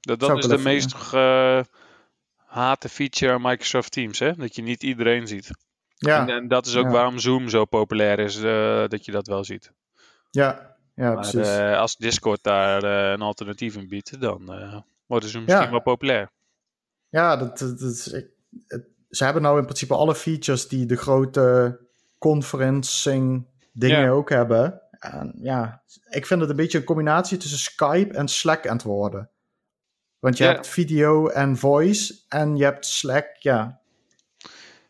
dat 0.00 0.20
dat 0.20 0.38
is 0.38 0.46
de 0.46 0.58
meest 0.58 0.94
gehate 0.94 2.88
feature 2.88 3.38
Microsoft 3.38 3.92
Teams, 3.92 4.18
hè? 4.18 4.34
Dat 4.34 4.54
je 4.54 4.62
niet 4.62 4.82
iedereen 4.82 5.26
ziet. 5.26 5.50
Ja. 5.96 6.20
En, 6.20 6.34
en 6.34 6.48
dat 6.48 6.66
is 6.66 6.76
ook 6.76 6.84
ja. 6.84 6.90
waarom 6.90 7.18
Zoom 7.18 7.48
zo 7.48 7.64
populair 7.64 8.18
is, 8.18 8.40
dat 8.88 9.04
je 9.04 9.12
dat 9.12 9.26
wel 9.26 9.44
ziet. 9.44 9.72
Ja, 10.30 10.71
ja, 11.02 11.12
maar 11.12 11.34
uh, 11.34 11.78
als 11.78 11.96
Discord 11.96 12.42
daar 12.42 12.84
uh, 12.84 13.10
een 13.10 13.22
alternatief 13.22 13.76
in 13.76 13.88
biedt, 13.88 14.20
dan 14.20 14.58
uh, 14.58 14.80
worden 15.06 15.28
ze 15.28 15.40
misschien 15.40 15.70
wel 15.70 15.82
populair. 15.82 16.30
Ja, 17.08 17.36
dat, 17.36 17.58
dat, 17.58 17.80
is, 17.80 18.04
het, 18.04 18.30
ze 19.10 19.24
hebben 19.24 19.42
nou 19.42 19.58
in 19.58 19.64
principe 19.64 19.94
alle 19.94 20.14
features 20.14 20.68
die 20.68 20.86
de 20.86 20.96
grote 20.96 21.78
conferencing 22.18 23.46
dingen 23.72 24.10
ook 24.10 24.30
hebben. 24.30 24.82
En 24.90 25.32
ja, 25.36 25.82
ik 26.10 26.26
vind 26.26 26.40
het 26.40 26.50
een 26.50 26.56
beetje 26.56 26.78
een 26.78 26.84
combinatie 26.84 27.38
tussen 27.38 27.58
Skype 27.58 28.14
en 28.14 28.28
Slack 28.28 28.66
aan 28.66 28.76
het 28.76 28.84
worden. 28.84 29.30
Want 30.18 30.36
je 30.36 30.44
hebt 30.44 30.66
video 30.66 31.28
en 31.28 31.56
voice 31.56 32.14
en 32.28 32.56
je 32.56 32.64
hebt 32.64 32.86
Slack, 32.86 33.36
ja. 33.38 33.80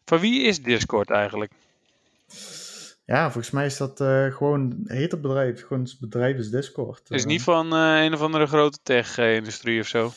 Van 0.05 0.19
wie 0.19 0.43
is 0.43 0.63
Discord 0.63 1.11
eigenlijk? 1.11 1.53
Ja, 3.13 3.31
volgens 3.31 3.51
mij 3.51 3.67
is 3.67 3.77
dat 3.77 4.01
uh, 4.01 4.35
gewoon, 4.35 4.81
heet 4.85 5.11
het 5.11 5.21
bedrijf, 5.21 5.67
gewoon 5.67 5.83
het 5.83 5.97
bedrijf 6.01 6.37
is 6.37 6.51
Discord. 6.51 7.03
Is 7.09 7.23
uh, 7.23 7.27
niet 7.27 7.43
van 7.43 7.75
uh, 7.75 8.03
een 8.05 8.15
of 8.15 8.21
andere 8.21 8.47
grote 8.47 8.79
tech-industrie 8.83 9.81
of 9.81 9.87
zo? 9.87 10.13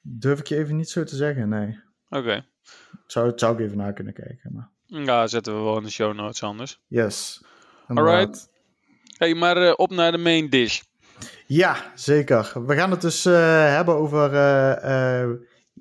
Durf 0.00 0.38
ik 0.38 0.46
je 0.46 0.56
even 0.56 0.76
niet 0.76 0.90
zo 0.90 1.04
te 1.04 1.16
zeggen, 1.16 1.48
nee. 1.48 1.78
Oké. 2.08 2.44
Zou, 3.06 3.32
zou 3.34 3.54
ik 3.54 3.60
even 3.60 3.76
naar 3.76 3.92
kunnen 3.92 4.12
kijken. 4.12 4.52
Maar... 4.52 4.68
Ja, 5.04 5.26
zetten 5.26 5.56
we 5.56 5.62
wel 5.62 5.76
in 5.76 5.82
de 5.82 5.90
show 5.90 6.14
notes 6.14 6.42
anders. 6.42 6.80
Yes. 6.86 7.44
Alright. 7.86 8.48
Hey, 9.16 9.34
maar 9.34 9.62
uh, 9.62 9.72
op 9.76 9.90
naar 9.90 10.12
de 10.12 10.18
main 10.18 10.50
dish. 10.50 10.80
Ja, 11.46 11.92
zeker. 11.94 12.66
We 12.66 12.74
gaan 12.74 12.90
het 12.90 13.00
dus 13.00 13.24
hebben 13.24 13.94
over 13.94 14.30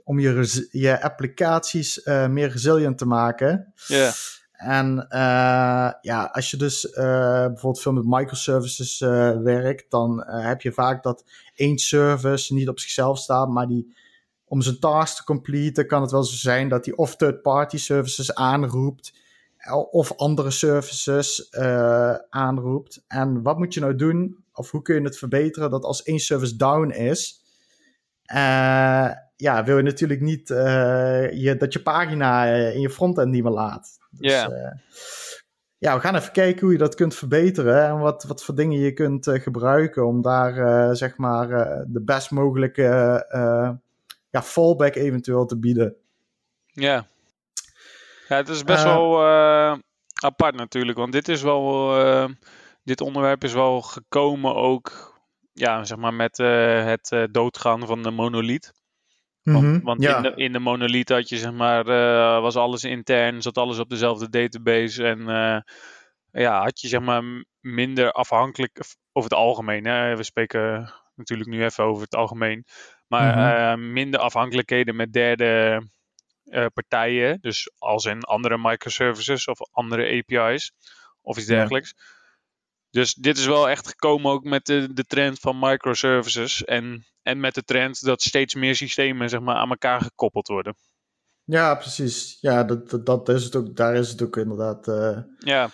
om 0.03 0.19
je, 0.19 0.67
je 0.71 1.01
applicaties 1.01 2.01
meer 2.29 2.50
resilient 2.50 2.97
te 2.97 3.05
maken. 3.05 3.74
Ja. 3.88 3.95
Yeah. 3.97 4.13
En 4.57 5.07
ja, 6.01 6.29
als 6.31 6.51
je 6.51 6.57
dus 6.57 6.89
bijvoorbeeld 6.91 7.81
veel 7.81 7.93
met 7.93 8.05
microservices 8.05 9.00
werkt, 9.43 9.91
dan 9.91 10.24
heb 10.27 10.62
je 10.62 10.71
vaak 10.71 11.03
dat 11.03 11.25
één 11.55 11.77
service 11.77 12.53
niet 12.53 12.69
op 12.69 12.79
zichzelf 12.79 13.17
staat, 13.17 13.50
maar 13.50 13.67
die 13.67 13.95
om 14.47 14.62
zijn 14.62 14.79
task 14.79 15.15
te 15.15 15.24
completen 15.24 15.88
kan 15.88 16.01
het 16.01 16.12
wel 16.12 16.24
zo 16.24 16.35
zijn 16.35 16.69
dat 16.69 16.85
hij 16.85 16.95
of 16.95 17.15
third-party 17.15 17.77
services 17.77 18.35
aanroept 18.35 19.13
of 19.91 20.17
andere 20.17 20.51
services 20.51 21.51
aanroept. 22.29 23.03
En 23.07 23.41
wat 23.41 23.57
moet 23.57 23.74
je 23.74 23.79
nou 23.79 23.95
doen? 23.95 24.43
Of 24.53 24.71
hoe 24.71 24.81
kun 24.81 24.95
je 24.95 25.01
het 25.01 25.17
verbeteren 25.17 25.69
dat 25.69 25.83
als 25.83 26.03
één 26.03 26.19
service 26.19 26.55
down 26.55 26.89
is, 26.89 27.41
ja, 29.35 29.63
wil 29.65 29.77
je 29.77 29.83
natuurlijk 29.83 30.21
niet 30.21 30.47
je, 30.47 31.55
dat 31.57 31.74
je 31.74 31.81
pagina 31.81 32.45
in 32.45 32.81
je 32.81 32.89
frontend 32.89 33.31
niet 33.31 33.43
meer 33.43 33.51
laat. 33.51 33.97
Dus, 34.19 34.31
yeah. 34.31 34.72
ja, 35.77 35.95
we 35.95 36.01
gaan 36.01 36.15
even 36.15 36.31
kijken 36.31 36.62
hoe 36.62 36.72
je 36.72 36.77
dat 36.77 36.95
kunt 36.95 37.15
verbeteren 37.15 37.86
en 37.86 38.00
wat, 38.00 38.24
wat 38.24 38.43
voor 38.43 38.55
dingen 38.55 38.79
je 38.79 38.93
kunt 38.93 39.29
gebruiken 39.31 40.07
om 40.07 40.22
daar 40.22 40.95
zeg 40.95 41.17
maar 41.17 41.48
de 41.88 42.01
best 42.01 42.31
mogelijke 42.31 42.84
ja, 44.29 44.41
fallback 44.41 44.95
eventueel 44.95 45.45
te 45.45 45.57
bieden. 45.57 45.95
Ja. 46.65 47.07
Ja, 48.27 48.36
het 48.36 48.50
is 48.50 48.63
best 48.63 48.84
wel 48.84 49.24
apart 50.24 50.55
natuurlijk, 50.55 50.98
want 50.98 51.12
dit 51.12 51.27
is 51.27 51.41
wel, 51.41 51.93
dit 52.84 53.01
onderwerp 53.01 53.43
is 53.43 53.53
wel 53.53 53.81
gekomen 53.81 54.55
ook, 54.55 55.19
ja, 55.53 55.84
zeg 55.84 55.98
maar 55.98 56.13
met 56.13 56.39
uh, 56.39 56.86
het 56.86 57.27
doodgaan 57.31 57.86
van 57.86 58.03
de 58.03 58.12
monolith. 58.12 58.74
Want, 59.45 59.65
mm 59.65 59.71
-hmm, 59.71 59.81
want 59.83 60.01
ja. 60.01 60.15
in, 60.17 60.23
de, 60.23 60.31
in 60.35 60.51
de 60.51 60.59
monolith 60.59 61.09
had 61.09 61.29
je, 61.29 61.37
zeg 61.37 61.51
maar, 61.51 61.83
was 62.41 62.55
alles 62.55 62.83
intern, 62.83 63.41
zat 63.41 63.57
alles 63.57 63.79
op 63.79 63.89
dezelfde 63.89 64.29
database 64.29 65.07
en 65.07 65.19
ja, 66.31 66.61
had 66.61 66.81
je, 66.81 66.87
zeg 66.87 67.01
maar, 67.01 67.23
minder 67.59 68.11
afhankelijk, 68.11 68.79
over 69.11 69.29
het 69.29 69.39
algemeen, 69.39 69.85
hè, 69.85 70.17
we 70.17 70.23
spreken 70.23 70.93
natuurlijk 71.15 71.49
nu 71.49 71.63
even 71.63 71.83
over 71.83 72.03
het 72.03 72.15
algemeen, 72.15 72.65
maar 73.07 73.35
mm 73.35 73.79
-hmm. 73.83 73.93
minder 73.93 74.19
afhankelijkheden 74.19 74.95
met 74.95 75.13
derde 75.13 75.81
partijen. 76.73 77.37
Dus 77.41 77.71
als 77.77 78.05
in 78.05 78.23
andere 78.23 78.57
microservices 78.57 79.47
of 79.47 79.57
andere 79.71 80.23
API's 80.27 80.71
of 81.21 81.37
iets 81.37 81.47
dergelijks. 81.47 81.93
Ja. 81.95 82.13
Dus 82.95 83.13
dit 83.13 83.37
is 83.37 83.45
wel 83.45 83.69
echt 83.69 83.87
gekomen 83.87 84.31
ook 84.31 84.43
met 84.43 84.65
de, 84.65 84.93
de 84.93 85.03
trend 85.03 85.39
van 85.39 85.59
microservices. 85.59 86.63
En, 86.63 87.05
en 87.21 87.39
met 87.39 87.55
de 87.55 87.63
trend 87.63 88.05
dat 88.05 88.21
steeds 88.21 88.55
meer 88.55 88.75
systemen 88.75 89.29
zeg 89.29 89.39
maar, 89.39 89.55
aan 89.55 89.69
elkaar 89.69 90.01
gekoppeld 90.01 90.47
worden. 90.47 90.75
Ja, 91.43 91.75
precies. 91.75 92.37
Ja, 92.41 92.63
dat, 92.63 92.89
dat, 92.89 93.05
dat 93.05 93.29
is 93.29 93.43
het 93.43 93.55
ook, 93.55 93.75
daar 93.75 93.95
is 93.95 94.09
het 94.09 94.21
ook 94.21 94.37
inderdaad. 94.37 94.87
Uh, 94.87 95.17
ja. 95.39 95.69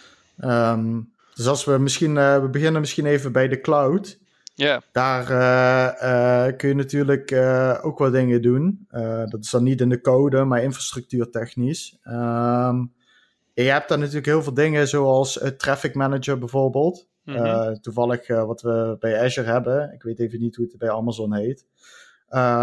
Um, 0.73 1.13
dus 1.33 1.47
als 1.47 1.65
we 1.65 1.77
misschien, 1.77 2.15
uh, 2.15 2.41
we 2.41 2.49
beginnen 2.49 2.81
misschien 2.81 3.05
even 3.05 3.31
bij 3.31 3.47
de 3.47 3.61
cloud. 3.61 4.19
Ja. 4.55 4.81
Daar 4.91 5.31
uh, 5.31 6.49
uh, 6.49 6.57
kun 6.57 6.69
je 6.69 6.75
natuurlijk 6.75 7.31
ook 7.85 7.97
wat 7.97 8.11
dingen 8.11 8.41
doen. 8.41 8.87
dat 9.29 9.37
is 9.39 9.49
dan 9.49 9.63
niet 9.63 9.81
in 9.81 9.89
de 9.89 10.01
code, 10.01 10.43
maar 10.43 10.63
infrastructuurtechnisch. 10.63 11.97
Um, 12.03 12.93
je 13.53 13.61
hebt 13.63 13.89
daar 13.89 13.97
natuurlijk 13.97 14.25
heel 14.25 14.43
veel 14.43 14.53
dingen, 14.53 14.87
zoals 14.87 15.39
Traffic 15.57 15.95
Manager 15.95 16.37
bijvoorbeeld. 16.37 17.09
Mm 17.31 17.45
-hmm. 17.45 17.81
toevallig 17.81 18.27
wat 18.27 18.61
we 18.61 18.95
bij 18.99 19.21
Azure 19.23 19.51
hebben. 19.51 19.93
Ik 19.93 20.03
weet 20.03 20.19
even 20.19 20.39
niet 20.39 20.55
hoe 20.55 20.65
het 20.65 20.77
bij 20.77 20.91
Amazon 20.91 21.35
heet. 21.35 21.65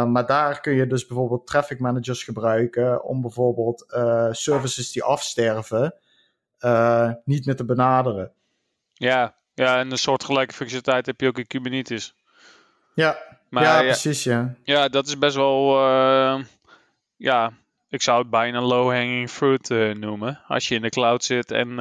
maar 0.07 0.27
daar 0.27 0.61
kun 0.61 0.75
je 0.75 0.87
dus 0.87 1.07
bijvoorbeeld 1.07 1.47
Traffic 1.47 1.79
Managers 1.79 2.25
gebruiken 2.25 3.05
om 3.05 3.21
bijvoorbeeld 3.21 3.87
services 4.31 4.93
die 4.93 5.03
afsterven 5.03 5.95
niet 7.25 7.47
meer 7.47 7.57
te 7.57 7.65
benaderen. 7.65 8.33
Ja, 8.93 9.35
ja, 9.55 9.79
en 9.79 9.91
een 9.91 9.99
soortgelijke 9.99 10.55
functionaliteit 10.55 11.07
heb 11.07 11.21
je 11.21 11.27
ook 11.27 11.39
in 11.39 11.47
Kubernetes. 11.47 12.15
Ja, 12.95 13.19
maar, 13.51 13.63
ja, 13.63 13.81
ja 13.81 13.83
precies, 13.83 14.25
ja. 14.25 14.55
Ja, 14.63 14.89
dat 14.89 15.07
is 15.07 15.19
best 15.19 15.37
wel... 15.37 15.79
Ja, 17.17 17.53
ik 17.89 18.03
zou 18.03 18.19
het 18.21 18.31
bijna 18.31 18.61
low-hanging 18.61 19.31
fruit 19.31 19.69
noemen. 19.99 20.41
Als 20.47 20.69
je 20.69 20.75
in 20.75 20.83
de 20.83 20.89
cloud 20.89 21.25
zit 21.25 21.51
en, 21.51 21.75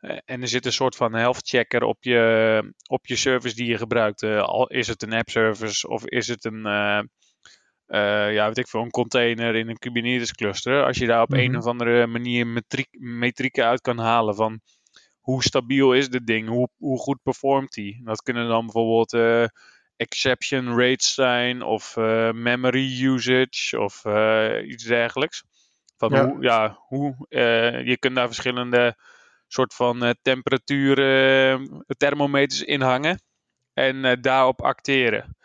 en 0.00 0.42
er 0.42 0.48
zit 0.48 0.66
een 0.66 0.72
soort 0.72 0.96
van 0.96 1.14
health 1.14 1.48
checker 1.48 1.82
op 1.82 2.04
je, 2.04 2.72
op 2.88 3.06
je 3.06 3.16
service 3.16 3.56
die 3.56 3.66
je 3.66 3.78
gebruikt. 3.78 4.22
al 4.22 4.66
is 4.66 4.86
het 4.86 5.02
een 5.02 5.12
app 5.12 5.30
service 5.30 5.88
of 5.88 6.06
is 6.06 6.28
het 6.28 6.44
een... 6.44 6.62
ja, 8.32 8.46
weet 8.46 8.58
ik 8.58 8.68
veel, 8.68 8.82
een 8.82 8.90
container 8.90 9.54
in 9.54 9.68
een 9.68 9.78
Kubernetes 9.78 10.32
cluster. 10.32 10.84
Als 10.84 10.98
je 10.98 11.06
daar 11.06 11.22
op 11.22 11.28
mm 11.28 11.36
-hmm. 11.36 11.44
een 11.44 11.56
of 11.56 11.66
andere 11.66 12.06
manier 12.06 12.46
metriek, 12.46 12.88
metrieken 12.90 13.64
uit 13.64 13.80
kan 13.80 13.98
halen 13.98 14.34
van 14.34 14.60
hoe 15.20 15.42
stabiel 15.42 15.92
is 15.92 16.08
dit 16.08 16.26
ding? 16.26 16.48
Hoe, 16.48 16.68
hoe 16.76 16.98
goed 16.98 17.22
performt 17.22 17.72
die? 17.72 18.00
Dat 18.04 18.22
kunnen 18.22 18.48
dan 18.48 18.64
bijvoorbeeld 18.64 19.12
uh, 19.12 19.44
exception 19.96 20.78
rates 20.78 21.14
zijn 21.14 21.62
of 21.62 21.96
uh, 21.96 22.32
memory 22.32 23.04
usage 23.04 23.80
of 23.80 24.04
uh, 24.04 24.68
iets 24.68 24.84
dergelijks. 24.84 25.44
Van 25.96 26.10
ja. 26.10 26.26
hoe, 26.26 26.42
ja, 26.42 26.78
hoe, 26.78 27.26
je 27.84 27.96
kunt 27.98 28.14
daar 28.14 28.26
verschillende 28.26 28.96
soort 29.52 29.74
van 29.74 30.14
temperaturen, 30.22 31.84
thermometers 31.96 32.62
in 32.62 32.80
hangen 32.80 33.22
en 33.74 34.20
daarop 34.20 34.62
acteren. 34.62 35.36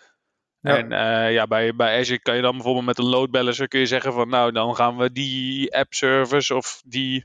Ja. 0.59 0.77
En 0.77 0.89
ja, 1.31 1.47
bij, 1.47 1.75
bij 1.75 1.99
Azure 1.99 2.21
kan 2.21 2.35
je 2.35 2.41
dan 2.41 2.51
bijvoorbeeld 2.51 2.85
met 2.85 2.97
een 2.97 3.05
load 3.05 3.31
balancer 3.31 3.67
kun 3.67 3.79
je 3.79 3.85
zeggen 3.85 4.13
van 4.13 4.29
nou 4.29 4.51
dan 4.51 4.75
gaan 4.75 4.97
we 4.97 5.11
die 5.11 5.75
app 5.75 5.93
service 5.93 6.55
of 6.55 6.81
die 6.85 7.23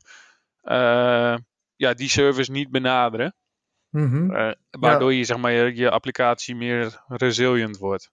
ja, 1.81 1.95
die 1.95 2.09
service 2.09 2.51
niet 2.51 2.71
benaderen. 2.71 3.35
Mm 3.91 4.11
-hmm. 4.11 4.37
uh, 4.37 4.51
waardoor 4.71 5.13
ja. 5.13 5.19
je 5.19 5.25
zeg 5.25 5.37
maar, 5.37 5.53
je, 5.53 5.77
je, 5.77 5.91
applicatie 5.91 6.57
meer 6.57 7.03
resilient 7.09 7.79
wordt. 7.79 8.11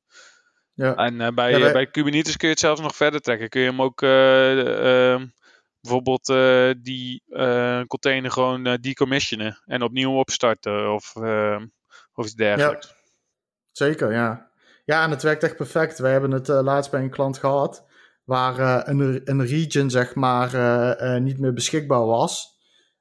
Ja. 0.73 0.95
En 0.95 1.35
bij, 1.35 1.71
bij 1.71 1.87
Kubernetes 1.87 2.37
kun 2.37 2.47
je 2.47 2.53
het 2.53 2.63
zelfs 2.63 2.81
nog 2.81 2.95
verder 2.95 3.21
trekken. 3.21 3.49
Kun 3.49 3.61
je 3.61 3.69
hem 3.69 3.81
ook 3.81 4.01
uh, 5.87 5.93
bijvoorbeeld 5.93 6.25
die 6.83 7.23
container 7.87 8.31
gewoon 8.31 8.77
decommissionen 8.81 9.61
en 9.65 9.81
opnieuw 9.81 10.17
opstarten 10.17 10.93
of, 10.93 11.15
of 12.13 12.25
iets 12.25 12.33
dergelijks. 12.33 12.87
Ja. 12.87 12.93
Zeker, 13.71 14.11
ja. 14.11 14.49
Ja, 14.85 15.03
en 15.03 15.09
het 15.09 15.23
werkt 15.23 15.43
echt 15.43 15.55
perfect. 15.55 15.99
Wij 15.99 16.11
hebben 16.11 16.31
het 16.31 16.47
laatst 16.47 16.91
bij 16.91 17.01
een 17.01 17.09
klant 17.09 17.37
gehad 17.37 17.85
waar 18.23 18.87
een, 18.87 19.21
een 19.23 19.45
region 19.45 19.89
zeg 19.89 20.15
maar 20.15 20.51
niet 21.21 21.39
meer 21.39 21.53
beschikbaar 21.53 22.05
was. 22.05 22.55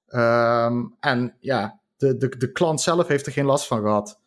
Um, 0.08 0.96
en 1.00 1.36
ja, 1.40 1.80
de, 1.96 2.16
de, 2.16 2.36
de 2.36 2.52
klant 2.52 2.80
zelf 2.80 3.08
heeft 3.08 3.26
er 3.26 3.32
geen 3.32 3.44
last 3.44 3.66
van 3.66 3.80
gehad. 3.80 4.20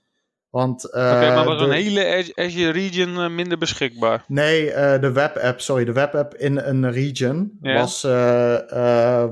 Want, 0.50 0.86
uh, 0.86 0.92
okay, 0.92 1.36
maar 1.36 1.46
was 1.46 1.58
de... 1.58 1.64
een 1.64 1.72
hele 1.72 2.34
Azure 2.36 2.72
region 2.72 3.10
uh, 3.10 3.30
minder 3.30 3.58
beschikbaar? 3.58 4.24
Nee, 4.28 4.66
uh, 4.66 5.00
de 5.00 5.12
webapp, 5.12 5.62
sorry, 5.62 5.86
de 5.86 5.92
webapp 5.92 6.36
in 6.36 6.58
een 6.58 6.92
region 6.92 7.58
ja. 7.62 7.74
was, 7.74 8.02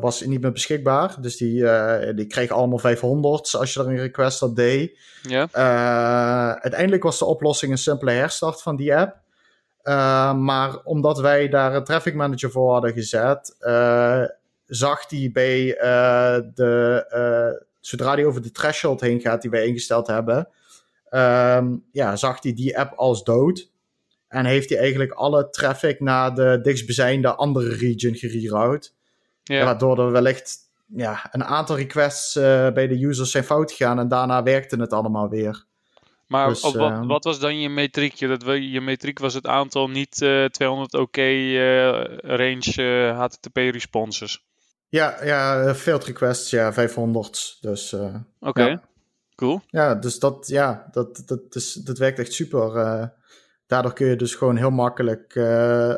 was 0.01 0.21
niet 0.21 0.41
meer 0.41 0.51
beschikbaar. 0.51 1.15
Dus 1.21 1.37
die, 1.37 1.65
die 2.15 2.25
kreeg 2.27 2.49
allemaal 2.49 2.77
500 2.77 3.55
als 3.55 3.73
je 3.73 3.79
er 3.79 3.87
een 3.87 3.97
request 3.97 4.41
op 4.41 4.55
deed. 4.55 4.99
Ja. 5.21 5.47
uiteindelijk 6.61 7.03
was 7.03 7.19
de 7.19 7.25
oplossing 7.25 7.71
een 7.71 7.77
simpele 7.77 8.11
herstart 8.11 8.61
van 8.61 8.75
die 8.75 8.95
app. 8.95 9.17
maar 10.39 10.79
omdat 10.83 11.19
wij 11.19 11.49
daar 11.49 11.75
een 11.75 11.83
traffic 11.83 12.13
manager 12.13 12.51
voor 12.51 12.71
hadden 12.71 12.93
gezet, 12.93 13.55
zag 14.65 15.09
hij 15.09 15.29
bij 15.33 15.65
de, 16.53 17.65
zodra 17.79 18.13
hij 18.13 18.25
over 18.25 18.41
de 18.41 18.51
threshold 18.51 19.01
heen 19.01 19.19
gaat 19.21 19.41
die 19.41 19.51
wij 19.51 19.65
ingesteld 19.65 20.07
hebben, 20.07 20.47
um, 21.09 21.83
ja, 21.91 22.15
zag 22.15 22.43
hij 22.43 22.53
die 22.53 22.79
app 22.79 22.93
als 22.93 23.23
dood. 23.23 23.69
En 24.27 24.45
heeft 24.45 24.69
hij 24.69 24.79
eigenlijk 24.79 25.11
alle 25.11 25.49
traffic 25.49 25.99
naar 25.99 26.35
de 26.35 26.59
dichtstbijzijnde 26.61 27.35
andere 27.35 27.75
region 27.75 28.15
gereroute. 28.15 28.89
Ja. 29.43 29.65
Waardoor 29.65 29.99
er 29.99 30.11
wellicht 30.11 30.57
ja, 30.95 31.27
een 31.31 31.43
aantal 31.43 31.75
requests 31.75 32.35
uh, 32.35 32.43
bij 32.69 32.87
de 32.87 33.05
users 33.05 33.31
zijn 33.31 33.43
fout 33.43 33.71
gegaan 33.71 33.99
en 33.99 34.07
daarna 34.07 34.43
werkte 34.43 34.75
het 34.75 34.93
allemaal 34.93 35.29
weer. 35.29 35.65
Maar 36.27 36.47
dus, 36.47 36.61
op, 36.63 36.75
wat, 36.75 36.91
uh, 36.91 37.07
wat, 37.07 37.23
was 37.23 37.39
dan 37.39 37.59
je 37.59 37.69
metriekje? 37.69 38.27
Dat 38.27 38.43
je 38.43 38.81
metriek 38.81 39.19
was 39.19 39.33
het 39.33 39.47
aantal 39.47 39.89
niet 39.89 40.21
uh, 40.21 40.45
200 40.45 40.93
OK 40.93 41.17
range 42.21 43.13
HTTP 43.15 43.55
responses. 43.55 44.45
Ja, 44.89 45.23
ja, 45.23 45.73
field 45.75 46.03
requests, 46.03 46.49
ja, 46.49 46.73
500. 46.73 47.57
Dus, 47.61 47.93
Oké, 47.93 48.23
okay. 48.39 48.69
ja. 48.69 48.81
Cool. 49.37 49.61
Ja, 49.67 49.95
dus 49.95 50.19
dat, 50.19 50.47
ja, 50.47 50.87
dat, 50.91 51.23
dat, 51.25 51.55
is, 51.55 51.73
dat 51.73 51.97
werkt 51.97 52.19
echt 52.19 52.33
super. 52.33 52.75
Uh, 52.75 53.05
daardoor 53.65 53.93
kun 53.93 54.07
je 54.07 54.15
dus 54.15 54.35
gewoon 54.35 54.55
heel 54.55 54.69
makkelijk 54.69 55.37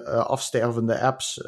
afstervende 0.06 1.00
apps 1.00 1.42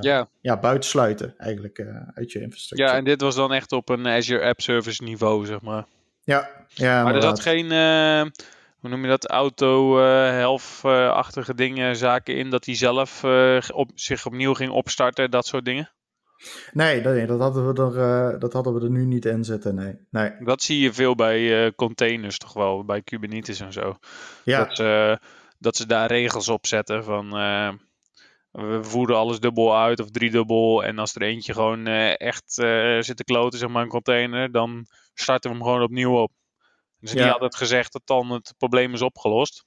ja. 0.00 0.28
ja, 0.40 0.58
buitensluiten 0.58 1.34
eigenlijk 1.38 1.86
uit 2.14 2.32
je 2.32 2.40
infrastructuur. 2.40 2.88
Ja, 2.88 2.94
en 2.94 3.04
dit 3.04 3.20
was 3.20 3.34
dan 3.34 3.52
echt 3.52 3.72
op 3.72 3.88
een 3.88 4.06
Azure 4.06 4.44
App 4.44 4.60
Service 4.60 5.02
niveau, 5.02 5.46
zeg 5.46 5.60
maar. 5.60 5.86
Ja, 6.24 6.50
ja 6.68 7.04
maar 7.04 7.14
er 7.14 7.22
zat 7.22 7.40
geen, 7.40 7.70
hoe 8.78 8.90
noem 8.90 9.02
je 9.02 9.08
dat, 9.08 9.28
auto-helft-achtige 9.28 11.54
dingen, 11.54 11.96
zaken 11.96 12.36
in, 12.36 12.50
dat 12.50 12.64
hij 12.64 12.74
zelf 12.74 13.24
op, 13.72 13.90
zich 13.94 14.26
opnieuw 14.26 14.54
ging 14.54 14.70
opstarten, 14.70 15.30
dat 15.30 15.46
soort 15.46 15.64
dingen? 15.64 15.90
Nee, 16.72 17.02
dat, 17.02 17.28
dat, 17.28 17.40
hadden 17.40 17.74
we 17.74 17.82
er, 17.82 18.32
uh, 18.32 18.40
dat 18.40 18.52
hadden 18.52 18.74
we 18.74 18.80
er 18.80 18.90
nu 18.90 19.04
niet 19.04 19.24
in 19.24 19.44
zitten. 19.44 19.74
Nee. 19.74 19.94
nee. 20.10 20.30
Dat 20.38 20.62
zie 20.62 20.80
je 20.80 20.92
veel 20.92 21.14
bij 21.14 21.64
uh, 21.64 21.70
containers, 21.76 22.38
toch 22.38 22.52
wel, 22.52 22.84
bij 22.84 23.02
Kubernetes 23.02 23.60
en 23.60 23.72
zo. 23.72 23.96
Ja. 24.44 24.64
Dat, 24.64 24.76
ze, 24.76 25.18
dat 25.58 25.76
ze 25.76 25.86
daar 25.86 26.08
regels 26.08 26.48
op 26.48 26.66
zetten 26.66 27.04
van. 27.04 27.38
Uh, 27.38 27.72
we 28.50 28.78
voeren 28.82 29.16
alles 29.16 29.40
dubbel 29.40 29.76
uit 29.76 30.00
of 30.00 30.10
driedubbel. 30.10 30.84
En 30.84 30.98
als 30.98 31.14
er 31.14 31.22
eentje 31.22 31.52
gewoon 31.52 31.86
echt 32.16 32.52
zit 33.00 33.16
te 33.16 33.24
kloten, 33.24 33.58
zeg 33.58 33.68
maar, 33.68 33.82
een 33.82 33.88
container, 33.88 34.52
dan 34.52 34.86
starten 35.14 35.50
we 35.50 35.56
hem 35.56 35.66
gewoon 35.66 35.82
opnieuw 35.82 36.16
op. 36.16 36.32
Dus 36.98 37.12
ja. 37.12 37.24
niet 37.24 37.32
altijd 37.32 37.56
gezegd 37.56 37.92
dat 37.92 38.02
dan 38.04 38.30
het 38.30 38.54
probleem 38.58 38.92
is 38.92 39.02
opgelost. 39.02 39.64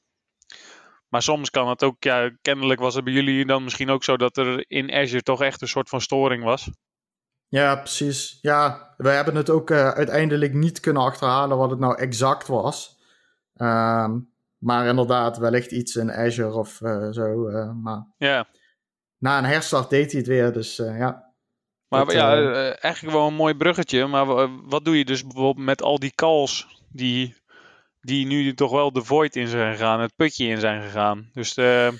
Maar 1.15 1.23
soms 1.23 1.49
kan 1.49 1.69
het 1.69 1.83
ook, 1.83 2.03
ja, 2.03 2.31
kennelijk 2.41 2.79
was 2.79 2.95
het 2.95 3.03
bij 3.03 3.13
jullie 3.13 3.45
dan 3.45 3.63
misschien 3.63 3.89
ook 3.89 4.03
zo 4.03 4.17
dat 4.17 4.37
er 4.37 4.65
in 4.67 4.91
Azure 4.91 5.21
toch 5.21 5.41
echt 5.41 5.61
een 5.61 5.67
soort 5.67 5.89
van 5.89 6.01
storing 6.01 6.43
was. 6.43 6.69
Ja, 7.47 7.75
precies. 7.75 8.37
Ja, 8.41 8.93
we 8.97 9.09
hebben 9.09 9.35
het 9.35 9.49
ook 9.49 9.69
uh, 9.69 9.89
uiteindelijk 9.89 10.53
niet 10.53 10.79
kunnen 10.79 11.03
achterhalen 11.03 11.57
wat 11.57 11.69
het 11.69 11.79
nou 11.79 11.97
exact 11.97 12.47
was. 12.47 12.99
Um, 13.55 14.33
maar 14.57 14.85
inderdaad, 14.85 15.37
wellicht 15.37 15.71
iets 15.71 15.95
in 15.95 16.11
Azure 16.11 16.53
of 16.53 16.81
uh, 16.81 17.11
zo. 17.11 17.49
Uh, 17.49 17.71
maar 17.73 18.07
ja. 18.17 18.47
na 19.17 19.37
een 19.37 19.45
herstart 19.45 19.89
deed 19.89 20.11
hij 20.11 20.19
het 20.19 20.29
weer, 20.29 20.53
dus 20.53 20.75
ja. 20.75 21.33
Maar 21.87 22.13
ja, 22.13 22.53
eigenlijk 22.77 23.15
wel 23.15 23.27
een 23.27 23.33
mooi 23.33 23.55
bruggetje. 23.55 24.05
Maar 24.05 24.25
wat 24.67 24.85
doe 24.85 24.97
je 24.97 25.05
dus 25.05 25.23
bijvoorbeeld 25.23 25.65
met 25.65 25.81
al 25.81 25.99
die 25.99 26.15
calls 26.15 26.83
die 26.89 27.35
die 28.05 28.25
nu 28.25 28.53
toch 28.53 28.71
wel 28.71 28.91
de 28.91 29.03
void 29.03 29.35
in 29.35 29.47
zijn 29.47 29.71
gegaan, 29.75 29.99
het 29.99 30.15
putje 30.15 30.45
in 30.45 30.59
zijn 30.59 30.81
gegaan. 30.81 31.29
Dus 31.33 31.57
uh, 31.57 31.91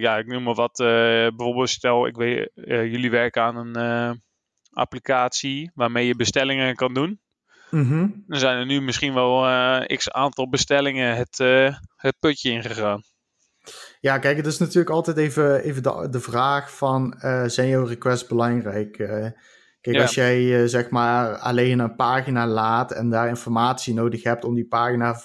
ja, 0.00 0.16
ik 0.18 0.26
noem 0.26 0.42
maar 0.42 0.54
wat. 0.54 0.80
Uh, 0.80 0.86
bijvoorbeeld, 0.86 1.68
stel, 1.68 2.06
ik 2.06 2.16
weet, 2.16 2.50
jullie 2.64 3.10
werken 3.10 3.42
aan 3.42 3.56
een 3.56 4.22
applicatie 4.70 5.70
waarmee 5.74 6.06
je 6.06 6.16
bestellingen 6.16 6.74
kan 6.74 6.94
doen. 6.94 7.20
Mm 7.70 8.24
Dan 8.26 8.38
zijn 8.38 8.58
er 8.58 8.66
nu 8.66 8.80
misschien 8.80 9.14
wel 9.14 9.42
x 9.86 10.10
aantal 10.10 10.48
bestellingen 10.48 11.16
het, 11.16 11.38
het 11.96 12.18
putje 12.18 12.50
ingegaan. 12.50 13.02
Ja, 14.00 14.18
kijk, 14.18 14.36
het 14.36 14.46
is 14.46 14.58
natuurlijk 14.58 14.90
altijd 14.90 15.16
even, 15.16 15.62
even 15.62 15.82
de, 15.82 16.08
de 16.10 16.20
vraag 16.20 16.76
van, 16.76 17.14
zijn 17.46 17.68
jouw 17.68 17.84
requests 17.84 18.28
belangrijk? 18.28 18.96
Kijk, 19.80 20.00
als 20.00 20.14
jij 20.14 20.42
uh, 20.42 20.68
zeg 20.68 20.90
maar 20.90 21.36
alleen 21.36 21.78
een 21.78 21.96
pagina 21.96 22.46
laat 22.46 22.92
en 22.92 23.10
daar 23.10 23.28
informatie 23.28 23.94
nodig 23.94 24.22
hebt 24.22 24.44
om 24.44 24.54
die 24.54 24.66
pagina 24.66 25.20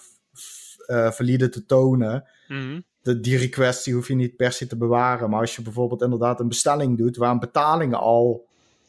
uh, 0.88 1.12
valide 1.12 1.50
te 1.50 1.66
tonen, 1.66 2.28
mm 2.48 2.84
de, 3.04 3.20
die 3.20 3.38
request 3.38 3.86
die 3.86 3.94
hoef 3.94 4.08
je 4.08 4.16
niet 4.16 4.36
per 4.36 4.52
se 4.52 4.68
te 4.68 4.78
bewaren. 4.78 5.30
Maar 5.30 5.40
als 5.40 5.56
je 5.56 5.62
bijvoorbeeld 5.62 6.02
inderdaad 6.02 6.40
een 6.40 6.48
bestelling 6.48 6.98
doet 6.98 7.18
waar 7.18 7.32
een 7.32 7.40
betaling 7.40 7.94
al, 7.94 8.48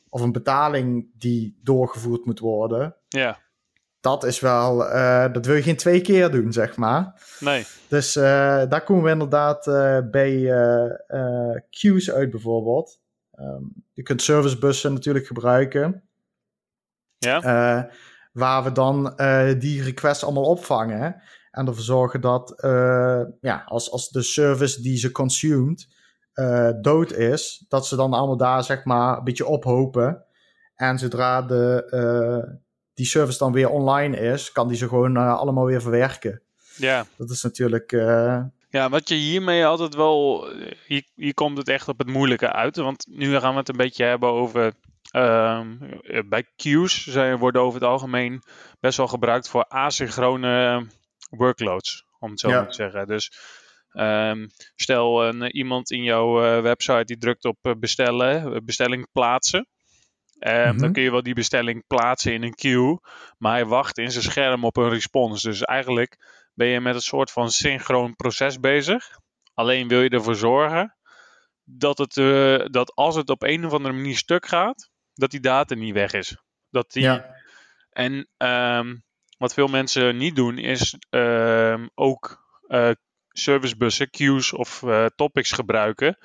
of 0.08 0.20
een 0.20 0.32
betaling 0.32 1.06
die 1.18 1.58
doorgevoerd 1.62 2.24
moet 2.24 2.38
worden, 2.38 2.96
ja. 3.08 3.38
dat 4.00 4.24
is 4.24 4.40
wel, 4.40 4.86
uh, 4.86 5.32
dat 5.32 5.46
wil 5.46 5.54
je 5.54 5.62
geen 5.62 5.76
twee 5.76 6.00
keer 6.00 6.30
doen, 6.30 6.52
zeg 6.52 6.76
maar. 6.76 7.22
Nee. 7.40 7.64
Dus 7.88 8.12
daar 8.12 8.84
komen 8.84 9.04
we 9.04 9.10
inderdaad 9.10 9.64
bij 10.10 10.52
queues 11.70 12.10
uit 12.10 12.30
bijvoorbeeld. 12.30 13.00
Um, 13.38 13.83
je 13.94 14.02
kunt 14.02 14.22
servicebussen 14.22 14.92
natuurlijk 14.92 15.26
gebruiken. 15.26 16.08
Ja. 17.18 17.42
Uh, 17.42 17.92
waar 18.32 18.64
we 18.64 18.72
dan 18.72 19.12
uh, 19.16 19.52
die 19.58 19.82
requests 19.82 20.24
allemaal 20.24 20.44
opvangen. 20.44 21.22
En 21.50 21.66
ervoor 21.66 21.82
zorgen 21.82 22.20
dat 22.20 22.64
uh, 22.64 23.22
ja, 23.40 23.62
als, 23.66 23.90
als 23.90 24.08
de 24.08 24.22
service 24.22 24.82
die 24.82 24.96
ze 24.96 25.10
consumed 25.10 25.92
dood 26.80 27.12
is, 27.12 27.64
dat 27.68 27.86
ze 27.86 27.96
dan 27.96 28.12
allemaal 28.12 28.36
daar 28.36 28.64
zeg 28.64 28.84
maar 28.84 29.18
een 29.18 29.24
beetje 29.24 29.46
ophopen. 29.46 30.24
En 30.74 30.98
zodra 30.98 31.42
de, 31.42 32.58
die 32.94 33.06
service 33.06 33.38
dan 33.38 33.52
weer 33.52 33.68
online 33.68 34.16
is, 34.16 34.52
kan 34.52 34.68
die 34.68 34.76
ze 34.76 34.88
gewoon 34.88 35.16
allemaal 35.16 35.64
weer 35.64 35.82
verwerken. 35.82 36.42
Ja. 36.76 37.04
Dat 37.16 37.30
is 37.30 37.42
natuurlijk 37.42 37.92
ja, 38.74 38.88
wat 38.88 39.08
je 39.08 39.14
hiermee 39.14 39.66
altijd 39.66 39.94
wel. 39.94 40.48
Hier, 40.86 41.02
hier 41.14 41.34
komt 41.34 41.58
het 41.58 41.68
echt 41.68 41.88
op 41.88 41.98
het 41.98 42.08
moeilijke 42.08 42.52
uit. 42.52 42.76
Want 42.76 43.06
nu 43.08 43.38
gaan 43.38 43.52
we 43.52 43.58
het 43.58 43.68
een 43.68 43.76
beetje 43.76 44.04
hebben 44.04 44.28
over. 44.28 44.72
Uh, 45.12 45.60
bij 46.24 46.44
queues 46.56 47.06
zijn, 47.06 47.38
worden 47.38 47.62
over 47.62 47.80
het 47.80 47.88
algemeen 47.88 48.42
best 48.80 48.96
wel 48.96 49.06
gebruikt 49.06 49.48
voor 49.48 49.64
asynchrone 49.64 50.86
workloads. 51.30 52.04
Om 52.18 52.30
het 52.30 52.40
zo 52.40 52.66
te 52.66 52.72
zeggen. 52.72 53.06
Dus 53.06 53.32
um, 53.92 54.46
stel 54.74 55.24
een, 55.24 55.56
iemand 55.56 55.90
in 55.90 56.02
jouw 56.02 56.44
uh, 56.44 56.62
website 56.62 57.04
die 57.04 57.18
drukt 57.18 57.44
op 57.44 57.58
uh, 57.62 57.72
bestellen, 57.78 58.64
bestelling 58.64 59.08
plaatsen. 59.12 59.68
Um, 60.38 60.72
mm 60.72 60.78
Dan 60.78 60.92
kun 60.92 61.02
je 61.02 61.10
wel 61.10 61.22
die 61.22 61.34
bestelling 61.34 61.86
plaatsen 61.86 62.32
in 62.32 62.42
een 62.42 62.54
queue. 62.54 62.98
Maar 63.38 63.52
hij 63.52 63.66
wacht 63.66 63.98
in 63.98 64.10
zijn 64.10 64.24
scherm 64.24 64.64
op 64.64 64.76
een 64.76 64.88
response. 64.88 65.48
Dus 65.48 65.62
eigenlijk 65.62 66.16
ben 66.54 66.66
je 66.66 66.80
met 66.80 66.94
een 66.94 67.00
soort 67.00 67.30
van 67.30 67.50
synchroon 67.50 68.16
proces 68.16 68.60
bezig. 68.60 69.18
Alleen 69.54 69.88
wil 69.88 70.02
je 70.02 70.08
ervoor 70.08 70.36
zorgen 70.36 70.96
dat, 71.64 71.98
het, 71.98 72.16
uh, 72.16 72.64
dat 72.70 72.94
als 72.94 73.16
het 73.16 73.30
op 73.30 73.42
een 73.42 73.66
of 73.66 73.72
andere 73.72 73.94
manier 73.94 74.16
stuk 74.16 74.46
gaat, 74.46 74.90
dat 75.14 75.30
die 75.30 75.40
data 75.40 75.74
niet 75.74 75.94
weg 75.94 76.12
is. 76.12 76.36
Dat 76.70 76.92
die... 76.92 77.02
Ja. 77.02 77.42
En 77.90 78.28
um, 78.36 79.04
wat 79.38 79.54
veel 79.54 79.66
mensen 79.66 80.16
niet 80.16 80.36
doen, 80.36 80.58
is 80.58 80.96
um, 81.10 81.90
ook 81.94 82.44
uh, 82.68 82.90
servicebussen, 83.28 84.10
queues 84.10 84.52
of 84.52 84.82
uh, 84.82 85.06
topics 85.06 85.52
gebruiken 85.52 86.18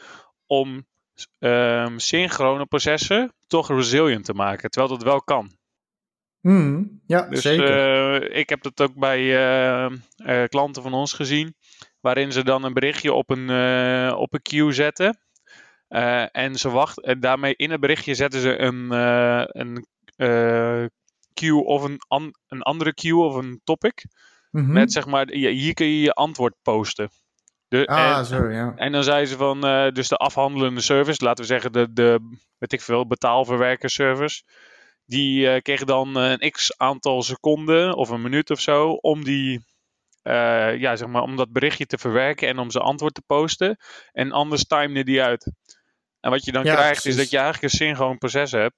om 0.46 0.88
um, 1.40 2.00
synchrone 2.00 2.66
processen 2.66 3.34
toch 3.48 3.70
resilient 3.70 4.26
te 4.26 4.34
maken, 4.34 4.70
terwijl 4.70 4.94
dat 4.94 5.04
wel 5.04 5.22
kan. 5.22 5.58
Mm, 6.42 7.02
ja, 7.06 7.22
dus, 7.30 7.42
zeker. 7.42 8.22
Uh, 8.22 8.38
ik 8.38 8.50
heb 8.50 8.62
dat 8.62 8.82
ook 8.82 8.96
bij 8.96 9.20
uh, 9.20 9.92
uh, 10.18 10.44
klanten 10.44 10.82
van 10.82 10.94
ons 10.94 11.14
gezien, 11.14 11.56
waarin 12.00 12.32
ze 12.32 12.44
dan 12.44 12.64
een 12.64 12.74
berichtje 12.74 13.14
op 13.14 13.30
een, 13.30 13.50
op 14.14 14.34
een 14.34 14.42
queue 14.42 14.72
zetten. 14.72 15.20
en 16.32 16.56
ze 16.56 16.70
wachten, 16.70 17.04
en 17.04 17.20
daarmee 17.20 17.56
in 17.56 17.72
het 17.72 17.80
berichtje 17.80 18.16
zetten 18.16 18.42
ze 18.42 18.60
een, 18.60 18.92
een 19.62 19.86
queue 21.34 21.64
of 21.64 21.84
een, 21.84 21.98
an, 22.08 22.32
een 22.48 22.62
andere 22.62 22.94
queue 22.94 23.24
of 23.24 23.36
een 23.36 23.62
topic. 23.64 24.06
Mm 24.52 24.64
-hmm. 24.64 24.74
Met 24.74 24.92
zeg 24.92 25.06
maar, 25.06 25.30
hier 25.30 25.74
kun 25.74 25.86
je 25.86 26.02
je 26.02 26.14
antwoord 26.14 26.56
posten. 26.62 27.10
De, 27.68 27.88
ah, 27.88 28.18
en, 28.18 28.26
zo, 28.26 28.50
ja. 28.50 28.74
En 28.76 28.92
dan 28.92 29.04
zei 29.04 29.26
ze 29.26 29.38
van, 29.38 29.62
dus 29.94 30.08
de 30.08 30.16
afhandelende 30.16 30.82
service, 30.82 31.24
laten 31.24 31.44
we 31.44 31.50
zeggen 31.50 31.72
de, 31.72 31.94
de 31.94 32.38
weet 32.58 32.74
ik 32.74 32.82
veel, 32.82 33.08
betaalverwerker 33.08 33.90
service 33.90 34.44
die 35.10 35.46
uh, 35.46 35.62
kreeg 35.62 35.84
dan 35.84 36.16
een 36.16 36.52
x 36.52 36.78
aantal 36.78 37.24
seconden 37.24 37.96
of 37.96 38.10
een 38.10 38.22
minuut 38.22 38.50
of 38.50 38.60
zo 38.60 38.92
om 38.92 39.24
die. 39.24 39.68
Uh, 40.24 40.78
ja, 40.78 40.96
zeg 40.96 41.08
maar, 41.08 41.22
om 41.22 41.36
dat 41.36 41.52
berichtje 41.52 41.86
te 41.86 41.98
verwerken 41.98 42.48
en 42.48 42.60
om 42.60 42.72
zijn 42.72 42.84
antwoord 42.84 43.14
te 43.14 43.22
posten. 43.22 43.78
En 44.12 44.32
anders 44.32 44.66
timede 44.66 45.04
die 45.04 45.22
uit. 45.22 45.52
En 46.20 46.30
wat 46.30 46.46
je 46.46 46.52
dan 46.52 46.64
ja, 46.64 46.74
krijgt 46.74 47.02
precies. 47.02 47.10
is 47.12 47.16
dat 47.16 47.30
je 47.30 47.38
eigenlijk 47.38 47.74
een 47.74 47.80
synchroon 47.80 48.18
proces 48.18 48.52
hebt. 48.52 48.76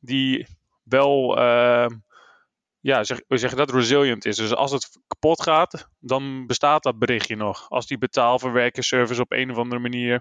Die 0.00 0.46
wel 0.82 1.38
uh, 1.38 1.86
ja, 2.84 3.04
zeg, 3.04 3.20
we 3.28 3.36
zeggen 3.36 3.58
dat 3.58 3.70
resilient 3.70 4.24
is. 4.24 4.36
Dus 4.36 4.54
als 4.54 4.72
het 4.72 4.98
kapot 5.06 5.42
gaat, 5.42 5.88
dan 5.98 6.46
bestaat 6.46 6.82
dat 6.82 6.98
berichtje 6.98 7.36
nog. 7.36 7.70
Als 7.70 7.86
die 7.86 7.98
betaalverwerkerservice 7.98 9.20
op 9.20 9.32
een 9.32 9.50
of 9.50 9.56
andere 9.56 9.80
manier, 9.80 10.12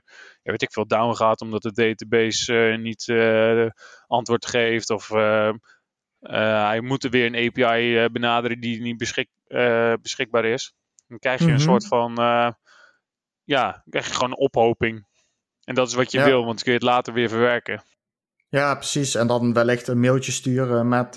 ja, 0.41 0.51
weet 0.51 0.61
ik 0.61 0.71
veel, 0.71 0.87
down 0.87 1.15
gaat 1.15 1.41
omdat 1.41 1.61
de 1.61 1.71
database 1.71 2.53
uh, 2.53 2.77
niet 2.77 3.07
uh, 3.07 3.67
antwoord 4.07 4.45
geeft 4.45 4.89
of 4.89 5.09
uh, 5.09 5.51
hij 6.69 6.81
moet 6.81 7.03
er 7.03 7.09
weer 7.09 7.25
een 7.25 7.47
API 7.47 8.09
benaderen 8.11 8.59
die 8.59 8.81
niet 8.81 8.97
beschik, 8.97 9.29
beschikbaar 10.01 10.45
is. 10.45 10.73
Dan 11.07 11.19
krijg 11.19 11.39
je 11.39 11.45
mm 11.45 11.51
-hmm. 11.51 11.59
een 11.59 11.65
soort 11.65 11.87
van, 11.87 12.13
ja, 13.43 13.83
krijg 13.89 14.07
je 14.07 14.13
gewoon 14.13 14.31
een 14.31 14.37
ophoping. 14.37 15.07
En 15.63 15.75
dat 15.75 15.87
is 15.87 15.93
wat 15.93 16.11
je 16.11 16.17
ja. 16.17 16.25
wil, 16.25 16.45
want 16.45 16.55
dan 16.55 16.63
kun 16.63 16.71
je 16.71 16.77
het 16.77 16.87
later 16.87 17.13
weer 17.13 17.29
verwerken. 17.29 17.83
Ja, 18.49 18.75
precies. 18.75 19.15
En 19.15 19.27
dan 19.27 19.53
wellicht 19.53 19.87
een 19.87 19.99
mailtje 19.99 20.31
sturen 20.31 20.87
met 20.87 21.15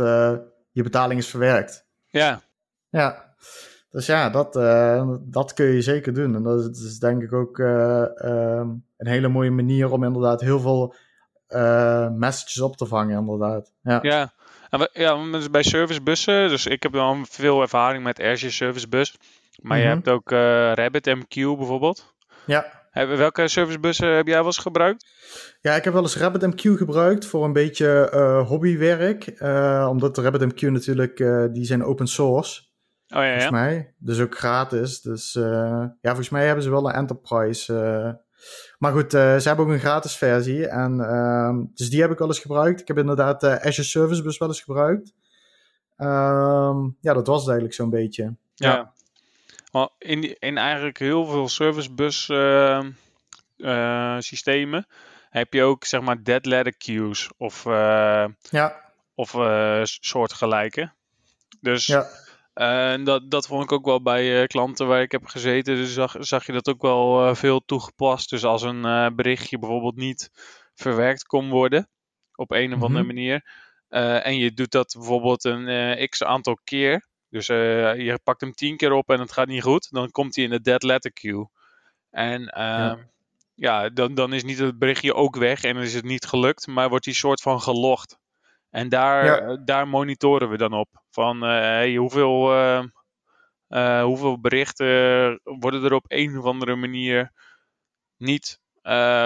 je 0.77 0.83
betaling 0.83 1.21
is 1.21 1.29
verwerkt. 1.29 1.87
Ja. 2.07 2.41
Ja. 2.89 3.35
Dus 3.91 4.07
ja, 4.07 4.31
dat, 4.31 4.57
uh, 4.57 5.15
dat 5.21 5.53
kun 5.53 5.67
je 5.67 5.83
zeker 5.83 6.15
doen. 6.15 6.35
En 6.35 6.43
dat 6.43 6.59
is, 6.59 6.65
dat 6.65 6.77
is 6.77 6.99
denk 6.99 7.23
ik 7.23 7.33
ook 7.33 7.59
uh, 7.59 8.05
um, 8.25 8.85
een 8.97 9.07
hele 9.07 9.29
mooie 9.29 9.51
manier 9.51 9.91
om 9.91 10.05
inderdaad 10.05 10.41
heel 10.41 10.61
veel 10.61 10.95
uh, 11.49 12.11
messages 12.11 12.61
op 12.61 12.77
te 12.77 12.87
vangen, 12.87 13.19
inderdaad. 13.19 13.73
Ja. 13.83 13.99
Ja. 14.03 14.33
En 14.71 14.79
we, 14.79 14.91
ja, 14.93 15.49
bij 15.51 15.63
servicebussen, 15.63 16.49
dus 16.49 16.67
ik 16.67 16.83
heb 16.83 16.93
dan 16.93 17.27
veel 17.27 17.61
ervaring 17.61 18.03
met 18.05 18.21
Azure 18.21 18.53
Service 18.53 18.89
Bus. 18.89 19.17
Maar 19.63 19.79
je 19.79 19.85
mhm. 19.85 19.95
hebt 19.95 20.09
ook 20.09 20.31
RabbitMQ 20.79 21.35
bijvoorbeeld. 21.35 22.15
Ja. 22.47 22.86
Welke 23.05 23.49
servicebussen 23.49 24.17
heb 24.17 24.27
jij 24.27 24.37
wel 24.37 24.47
eens 24.47 24.59
gebruikt? 24.59 25.07
Ja, 25.61 25.75
ik 25.75 25.85
heb 25.85 25.93
wel 25.93 26.03
eens 26.03 26.17
RabbitMQ 26.17 26.77
gebruikt 26.77 27.27
voor 27.27 27.45
een 27.45 27.53
beetje 27.53 28.11
uh, 28.15 28.49
hobbywerk. 28.49 29.41
Uh, 29.41 29.87
omdat 29.91 30.19
RabbitMQ 30.19 30.61
natuurlijk, 30.61 31.17
die 31.53 31.65
zijn 31.65 31.85
open 31.85 32.07
source. 32.07 32.63
Oh 33.09 33.17
ja, 33.17 33.25
ja. 33.25 33.31
Volgens 33.31 33.51
mij. 33.51 33.95
Dus 33.99 34.21
ook 34.21 34.37
gratis. 34.37 35.01
Dus 35.01 35.33
ja, 35.33 35.97
volgens 36.01 36.29
mij 36.29 36.47
hebben 36.47 36.65
ze 36.65 36.71
wel 36.71 36.89
een 36.89 36.95
enterprise 36.95 37.73
maar 38.79 38.93
goed, 38.93 39.15
uh, 39.15 39.37
ze 39.37 39.49
hebben 39.49 39.67
ook 39.67 39.73
een 39.73 39.79
gratis 39.79 40.17
versie. 40.17 40.67
En, 40.67 40.99
uh, 40.99 41.65
dus 41.75 41.91
die 41.91 42.01
heb 42.01 42.11
ik 42.11 42.19
wel 42.19 42.29
eens 42.29 42.39
gebruikt. 42.39 42.81
Ik 42.81 42.89
heb 42.89 42.99
inderdaad 42.99 43.45
uh, 43.45 43.55
Azure 43.55 43.83
Service 43.83 44.23
Bus 44.23 44.39
wel 44.39 44.49
eens 44.49 44.61
gebruikt. 44.61 45.15
Um, 45.97 46.97
ja, 47.01 47.13
dat 47.13 47.27
was 47.27 47.39
het 47.41 47.49
eigenlijk 47.49 47.75
zo'n 47.75 47.91
beetje. 47.91 48.37
Ja. 48.55 48.75
ja. 48.75 48.93
In, 49.99 50.39
in 50.39 50.59
eigenlijk 50.59 50.99
heel 50.99 51.27
veel 51.27 51.49
service 51.49 51.93
bus 51.93 52.29
uh, 52.29 54.17
systemen 54.19 54.87
heb 55.31 55.53
je 55.53 55.63
ook 55.63 55.85
zeg 55.85 56.01
maar 56.01 56.23
dead 56.23 56.47
letter 56.47 56.77
queues 56.77 57.31
of, 57.37 57.65
ja. 58.51 58.93
of 59.15 59.31
soortgelijke. 59.83 60.93
Dus 61.61 61.87
ja. 61.87 62.07
Dat, 63.05 63.31
dat 63.31 63.47
vond 63.47 63.63
ik 63.63 63.73
ook 63.73 63.85
wel 63.85 64.03
bij 64.03 64.47
klanten 64.47 64.87
waar 64.87 65.03
ik 65.03 65.13
heb 65.13 65.27
gezeten. 65.27 65.77
Dus 65.77 65.93
zag, 65.93 66.17
zag 66.19 66.47
je 66.47 66.53
dat 66.53 66.69
ook 66.69 66.83
wel 66.83 67.35
veel 67.35 67.65
toegepast. 67.65 68.31
Dus 68.31 68.45
als 68.45 68.63
een 68.63 69.15
berichtje 69.15 69.59
bijvoorbeeld 69.59 69.97
niet 69.97 70.31
verwerkt 70.75 71.25
kon 71.25 71.51
worden. 71.51 71.89
Op 72.35 72.51
een 72.51 72.75
of 72.75 72.83
andere 72.83 73.05
mhm. 73.05 73.15
manier. 73.15 73.45
en 74.23 74.37
je 74.37 74.53
doet 74.53 74.71
dat 74.71 74.95
bijvoorbeeld 74.99 75.45
een 75.45 76.09
x 76.09 76.23
aantal 76.23 76.59
keer. 76.65 77.07
Dus 77.37 77.47
je 77.47 78.21
pakt 78.25 78.41
hem 78.41 78.53
tien 78.53 78.77
keer 78.77 78.93
op 78.93 79.11
en 79.11 79.21
het 79.21 79.33
gaat 79.33 79.47
niet 79.47 79.63
goed. 79.63 79.91
Dan 79.91 80.11
komt 80.11 80.35
hij 80.35 80.45
in 80.45 80.51
de 80.51 80.61
dead 80.61 80.83
letter 80.83 81.13
queue. 81.13 81.49
En 82.11 82.43
ja. 82.43 82.91
Ehm, 82.91 83.03
ja, 83.55 83.89
dan, 83.89 84.15
dan 84.15 84.33
is 84.33 84.45
niet 84.45 84.59
het 84.59 84.79
berichtje 84.79 85.15
ook 85.15 85.37
weg 85.37 85.63
en 85.63 85.77
is 85.77 85.95
het 85.95 86.05
niet 86.05 86.27
gelukt. 86.27 86.67
Maar 86.67 86.89
wordt 86.89 87.05
die 87.05 87.15
soort 87.15 87.41
van 87.41 87.61
gelogd. 87.61 88.19
En 88.71 88.89
daar, 88.89 89.65
daar 89.65 89.89
monitoren 89.89 90.49
we 90.49 90.57
dan 90.57 90.73
op. 90.73 90.89
Van 91.11 91.37
uh, 91.45 91.51
hey, 91.51 91.97
hoeveel, 91.97 92.55
uh, 93.69 94.03
hoeveel 94.03 94.41
berichten 94.41 95.41
worden 95.43 95.85
er 95.85 95.93
op 95.93 96.05
een 96.09 96.39
of 96.39 96.45
andere 96.45 96.77
manier 96.77 97.33
niet 98.17 98.61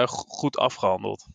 goed 0.05 0.57
afgehandeld. 0.57 1.27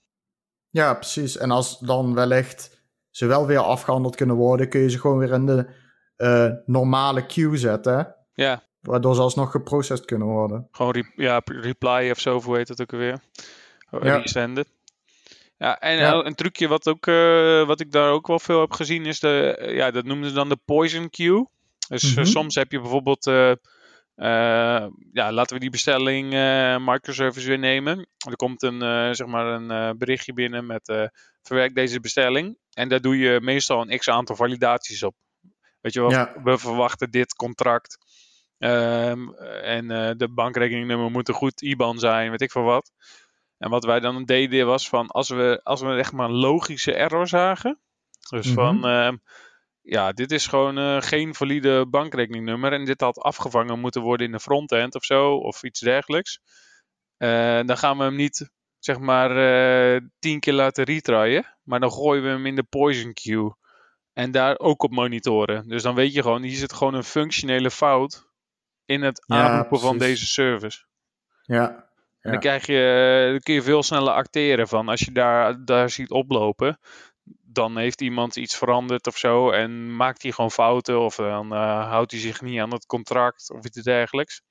Ja, 0.68 0.94
precies. 0.94 1.36
En 1.36 1.50
als 1.50 1.78
dan 1.78 2.14
wellicht 2.14 2.82
ze 3.10 3.26
wel 3.26 3.46
weer 3.46 3.58
afgehandeld 3.58 4.16
kunnen 4.16 4.36
worden, 4.36 4.68
kun 4.68 4.80
je 4.80 4.90
ze 4.90 4.98
gewoon 4.98 5.18
weer 5.18 5.32
in 5.32 5.46
de 5.46 5.84
normale 6.66 7.26
queue 7.26 7.56
zetten. 7.56 8.14
Ja. 8.34 8.62
Waardoor 8.80 9.14
ze 9.14 9.20
alsnog 9.20 9.50
geprocessed 9.50 10.06
kunnen 10.06 10.26
worden. 10.26 10.68
Gewoon 10.70 10.92
re 10.92 11.12
ja, 11.16 11.42
reply 11.44 12.10
of 12.10 12.20
zo, 12.20 12.40
hoe 12.40 12.56
heet 12.56 12.68
het 12.68 12.80
ook 12.80 12.92
alweer? 12.92 13.20
Ja. 13.90 14.16
Resenden. 14.16 14.64
Ja, 15.58 15.80
en 15.80 16.26
een 16.26 16.34
trucje 16.34 16.68
wat, 16.68 16.88
ook, 16.88 17.06
uh, 17.06 17.66
wat 17.66 17.80
ik 17.80 17.92
daar 17.92 18.10
ook 18.10 18.26
wel 18.26 18.38
veel 18.38 18.60
heb 18.60 18.72
gezien 18.72 19.06
is 19.06 19.20
de, 19.20 19.64
ja, 19.74 19.90
dat 19.90 20.04
noemen 20.04 20.28
ze 20.28 20.34
dan 20.34 20.48
de 20.48 20.58
poison 20.64 21.10
queue. 21.10 21.48
Dus 21.88 22.10
mm 22.10 22.14
-hmm. 22.14 22.24
soms 22.24 22.54
heb 22.54 22.72
je 22.72 22.80
bijvoorbeeld, 22.80 23.26
uh, 23.26 23.52
ja, 25.12 25.32
laten 25.32 25.54
we 25.54 25.60
die 25.60 25.70
bestelling 25.70 26.30
microservice 26.84 27.48
weer 27.48 27.58
nemen. 27.58 28.06
Er 28.28 28.36
komt 28.36 28.62
een, 28.62 29.14
zeg 29.14 29.26
maar 29.26 29.46
een 29.46 29.98
berichtje 29.98 30.32
binnen 30.32 30.66
met 30.66 31.10
verwerk 31.42 31.74
deze 31.74 32.00
bestelling. 32.00 32.56
En 32.72 32.88
daar 32.88 33.00
doe 33.00 33.18
je 33.18 33.40
meestal 33.42 33.80
een 33.80 33.98
x 33.98 34.08
aantal 34.08 34.36
validaties 34.36 35.02
op. 35.02 35.14
Weet 35.86 35.94
je 35.94 36.00
wel, 36.00 36.10
ja. 36.10 36.32
we 36.42 36.58
verwachten 36.58 37.10
dit 37.10 37.34
contract. 37.34 37.98
Um, 38.58 39.34
en 39.62 39.88
de 40.18 40.28
bankrekeningnummer 40.34 41.10
moet 41.10 41.28
een 41.28 41.34
goed 41.34 41.62
IBAN 41.62 41.98
zijn, 41.98 42.30
weet 42.30 42.40
ik 42.40 42.50
veel 42.50 42.62
wat. 42.62 42.92
En 43.58 43.70
wat 43.70 43.84
wij 43.84 44.00
dan 44.00 44.24
deden 44.24 44.66
was 44.66 44.88
van 44.88 45.06
als 45.06 45.28
we, 45.28 45.60
als 45.62 45.80
we 45.80 45.94
echt 45.94 46.12
maar 46.12 46.28
een 46.28 46.34
logische 46.34 46.94
error 46.94 47.28
zagen. 47.28 47.80
Dus 48.30 48.48
van 48.48 48.76
mhm. 48.76 48.86
ehm, 48.86 49.16
ja, 49.80 50.12
dit 50.12 50.32
is 50.32 50.46
gewoon 50.46 50.78
uh, 50.78 51.00
geen 51.00 51.34
valide 51.34 51.86
bankrekeningnummer. 51.86 52.72
En 52.72 52.84
dit 52.84 53.00
had 53.00 53.18
afgevangen 53.18 53.80
moeten 53.80 54.02
worden 54.02 54.26
in 54.26 54.32
de 54.32 54.40
frontend 54.40 54.94
of 54.94 55.04
zo. 55.04 55.34
Of 55.34 55.62
iets 55.62 55.80
dergelijks. 55.80 56.40
Uh, 57.18 57.60
dan 57.62 57.78
gaan 57.78 57.98
we 57.98 58.04
hem 58.04 58.16
niet 58.16 58.50
zeg 58.78 58.98
maar 58.98 60.00
tien 60.18 60.40
keer 60.40 60.52
laten 60.52 60.84
retryen. 60.84 61.56
Maar 61.62 61.80
dan 61.80 61.92
gooien 61.92 62.22
we 62.22 62.28
hem 62.28 62.46
in 62.46 62.56
de 62.56 62.64
poison 62.64 63.12
queue. 63.12 63.54
En 64.16 64.30
daar 64.30 64.58
ook 64.58 64.82
op 64.82 64.90
monitoren. 64.90 65.68
Dus 65.68 65.82
dan 65.82 65.94
weet 65.94 66.14
je 66.14 66.22
gewoon, 66.22 66.42
hier 66.42 66.56
zit 66.56 66.72
gewoon 66.72 66.94
een 66.94 67.04
functionele 67.04 67.70
fout 67.70 68.28
in 68.84 69.02
het 69.02 69.24
aanroepen 69.26 69.80
van 69.80 69.98
deze 69.98 70.26
service. 70.26 70.84
Ja, 71.42 71.88
en 72.20 72.30
dan, 72.30 72.40
krijg 72.40 72.66
je, 72.66 73.28
dan 73.30 73.40
kun 73.40 73.54
je 73.54 73.62
veel 73.62 73.82
sneller 73.82 74.12
acteren 74.12 74.68
van 74.68 74.88
als 74.88 75.00
je 75.00 75.12
daar, 75.12 75.64
daar 75.64 75.90
ziet 75.90 76.10
oplopen. 76.10 76.78
Dan 77.42 77.76
heeft 77.76 78.00
iemand 78.00 78.36
iets 78.36 78.56
veranderd 78.56 79.06
of 79.06 79.16
zo 79.16 79.50
en 79.50 79.96
maakt 79.96 80.22
hij 80.22 80.32
gewoon 80.32 80.50
fouten 80.50 81.00
of 81.00 81.16
dan 81.16 81.52
uh, 81.52 81.88
houdt 81.88 82.10
hij 82.10 82.20
zich 82.20 82.40
niet 82.40 82.60
aan 82.60 82.72
het 82.72 82.86
contract 82.86 83.50
of 83.50 83.64
iets 83.64 83.82
dergelijks. 83.82 84.42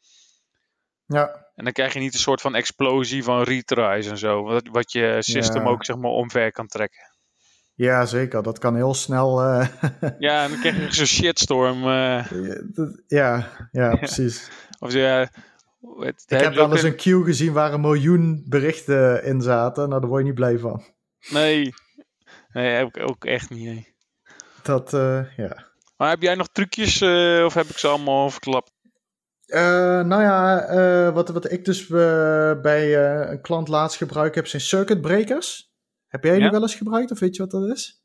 Ja. 1.06 1.48
En 1.56 1.64
dan 1.64 1.74
krijg 1.74 1.94
je 1.94 2.00
niet 2.00 2.14
een 2.14 2.20
soort 2.20 2.42
van 2.42 2.56
explosie 2.56 3.24
van 3.24 3.42
retries 3.44 4.08
en 4.08 4.18
zo, 4.18 4.44
wat, 4.44 4.68
wat 4.68 4.92
je 4.92 5.18
system 5.20 5.68
ook 5.68 5.86
zeg 5.86 5.96
maar 5.96 6.12
omver 6.12 6.52
kan 6.52 6.68
trekken. 6.68 7.15
Ja, 7.76 8.06
zeker. 8.06 8.44
Dat 8.44 8.60
kan 8.60 8.76
heel 8.76 8.94
snel. 8.94 9.44
Uh... 9.44 9.68
ja, 10.20 10.48
dan 10.48 10.60
krijg 10.60 10.76
je 10.76 10.94
zo'n 10.94 11.06
shitstorm. 11.06 11.84
Uh... 11.84 12.26
Ja, 13.08 13.48
ja, 13.72 13.96
precies. 13.96 14.50
Of 14.80 14.94
ja, 14.94 15.22
ik 16.28 16.40
heb 16.40 16.54
wel 16.54 16.72
eens 16.72 16.84
een 16.84 16.96
queue 16.96 17.24
gezien 17.24 17.54
waar 17.54 17.74
een 17.74 17.82
miljoen 17.82 18.44
berichten 18.48 19.24
in 19.24 19.42
zaten. 19.42 19.90
Nou, 19.90 20.02
daar 20.02 20.10
word 20.10 20.22
je 20.22 20.28
niet 20.28 20.36
blij 20.36 20.58
van. 20.58 20.84
Nee, 21.30 21.74
nee 22.52 22.72
heb 22.72 22.88
ik 22.88 23.10
ook 23.10 23.26
echt 23.26 23.50
niet. 23.50 23.94
Dat, 24.62 24.94
uh, 24.94 25.36
ja. 25.38 25.66
Maar 25.98 26.10
heb 26.10 26.22
jij 26.22 26.36
nog 26.36 26.48
trucjes 26.52 27.02
of 27.46 27.54
heb 27.54 27.66
ik 27.66 27.78
ze 27.78 27.88
allemaal 27.88 28.30
verklapt? 28.30 28.72
Uh, 29.48 29.60
nou 30.02 30.22
ja, 30.22 31.12
wat, 31.12 31.30
wat 31.30 31.52
ik 31.52 31.66
dus 31.66 31.88
bij 32.62 32.98
een 33.30 33.42
klant 33.42 33.68
laatst 33.68 33.98
gebruik 33.98 34.36
heb 34.36 34.48
zijn 34.48 34.62
circuit 34.62 35.02
breakers. 35.02 35.75
Heb 36.16 36.24
jij 36.24 36.40
die 36.40 36.50
wel 36.50 36.62
eens 36.62 36.76
gebruikt 36.76 37.12
of 37.12 37.20
weet 37.20 37.36
je 37.36 37.42
wat 37.42 37.52
dat 37.52 37.70
is? 37.70 38.04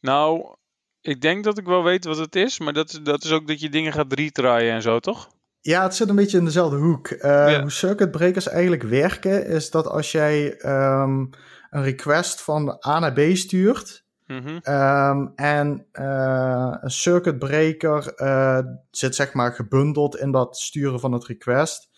Nou, 0.00 0.56
ik 1.00 1.20
denk 1.20 1.44
dat 1.44 1.58
ik 1.58 1.66
wel 1.66 1.82
weet 1.82 2.04
wat 2.04 2.18
het 2.18 2.36
is, 2.36 2.58
maar 2.58 2.72
dat, 2.72 3.00
dat 3.02 3.24
is 3.24 3.32
ook 3.32 3.46
dat 3.46 3.60
je 3.60 3.68
dingen 3.68 3.92
gaat 3.92 4.12
retryen 4.12 4.72
en 4.72 4.82
zo, 4.82 4.98
toch? 4.98 5.28
Ja, 5.60 5.82
het 5.82 5.94
zit 5.94 6.08
een 6.08 6.16
beetje 6.16 6.38
in 6.38 6.44
dezelfde 6.44 6.76
hoek. 6.76 7.10
Uh, 7.10 7.60
Hoe 7.60 7.70
circuit 7.70 8.10
breakers 8.10 8.48
eigenlijk 8.48 8.82
werken, 8.82 9.46
is 9.46 9.70
dat 9.70 9.86
als 9.86 10.12
jij 10.12 10.64
um, 10.64 11.30
een 11.70 11.82
request 11.82 12.42
van 12.42 12.78
A 12.86 12.98
naar 12.98 13.12
B 13.12 13.20
stuurt. 13.36 14.04
Mm 14.26 14.38
-hmm. 14.38 14.74
um, 14.74 15.32
en 15.34 15.86
uh, 15.92 16.76
een 16.80 16.90
circuit 16.90 17.38
breaker 17.38 18.12
uh, 18.16 18.58
zit 18.90 19.14
zeg 19.14 19.32
maar 19.32 19.52
gebundeld 19.52 20.16
in 20.16 20.30
dat 20.30 20.56
sturen 20.56 21.00
van 21.00 21.12
het 21.12 21.26
request. 21.26 21.88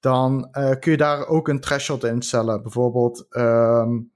Dan 0.00 0.48
kun 0.52 0.90
je 0.90 0.96
daar 0.96 1.26
ook 1.26 1.48
een 1.48 1.60
threshold 1.60 2.04
instellen. 2.04 2.62
Bijvoorbeeld, 2.62 3.26
um, 3.30 4.13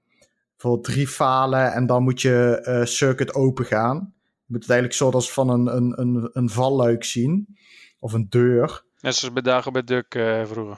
bijvoorbeeld 0.61 0.83
drie 0.83 1.07
falen 1.07 1.73
en 1.73 1.85
dan 1.85 2.03
moet 2.03 2.21
je 2.21 2.81
circuit 2.83 3.33
open 3.33 3.65
gaan. 3.65 4.13
Je 4.45 4.45
moet 4.55 4.61
het 4.61 4.69
eigenlijk 4.69 4.99
soort 4.99 5.13
als 5.13 5.31
van 5.31 5.49
een, 5.49 5.75
een, 5.75 5.93
een, 5.99 6.29
een 6.33 6.49
valluik 6.49 7.03
zien. 7.03 7.57
Of 7.99 8.13
een 8.13 8.27
deur. 8.29 8.83
Net 8.99 9.15
zoals 9.15 9.33
bij 9.33 9.43
Dagen 9.43 9.73
bij 9.73 9.83
Duk 9.83 10.15
uh, 10.15 10.45
vroeger. 10.45 10.77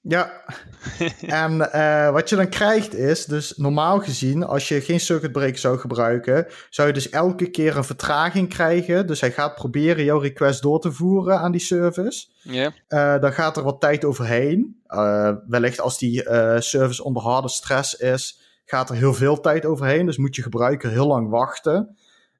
Ja, 0.00 0.42
en 1.20 1.52
uh, 1.52 2.10
wat 2.10 2.28
je 2.28 2.36
dan 2.36 2.48
krijgt 2.48 2.94
is, 2.94 3.24
dus 3.24 3.56
normaal 3.56 4.00
gezien, 4.00 4.44
als 4.44 4.68
je 4.68 4.80
geen 4.80 5.00
circuit 5.00 5.32
breaker 5.32 5.58
zou 5.58 5.78
gebruiken, 5.78 6.46
zou 6.70 6.88
je 6.88 6.94
dus 6.94 7.08
elke 7.10 7.50
keer 7.50 7.76
een 7.76 7.84
vertraging 7.84 8.48
krijgen. 8.48 9.06
Dus 9.06 9.20
hij 9.20 9.32
gaat 9.32 9.54
proberen 9.54 10.04
jouw 10.04 10.18
request 10.18 10.62
door 10.62 10.80
te 10.80 10.92
voeren 10.92 11.38
aan 11.38 11.52
die 11.52 11.60
service. 11.60 12.26
Ja. 12.42 12.72
Uh, 12.88 13.20
dan 13.20 13.32
gaat 13.32 13.56
er 13.56 13.62
wat 13.62 13.80
tijd 13.80 14.04
overheen. 14.04 14.82
wellicht 15.46 15.80
als 15.80 15.98
die 15.98 16.22
service 16.58 17.04
onder 17.04 17.22
harde 17.22 17.48
stress 17.48 17.94
is, 17.94 18.43
gaat 18.64 18.90
er 18.90 18.96
heel 18.96 19.14
veel 19.14 19.40
tijd 19.40 19.66
overheen. 19.66 20.06
Dus 20.06 20.16
moet 20.16 20.36
je 20.36 20.42
gebruiker 20.42 20.90
heel 20.90 21.06
lang 21.06 21.28
wachten. 21.28 21.96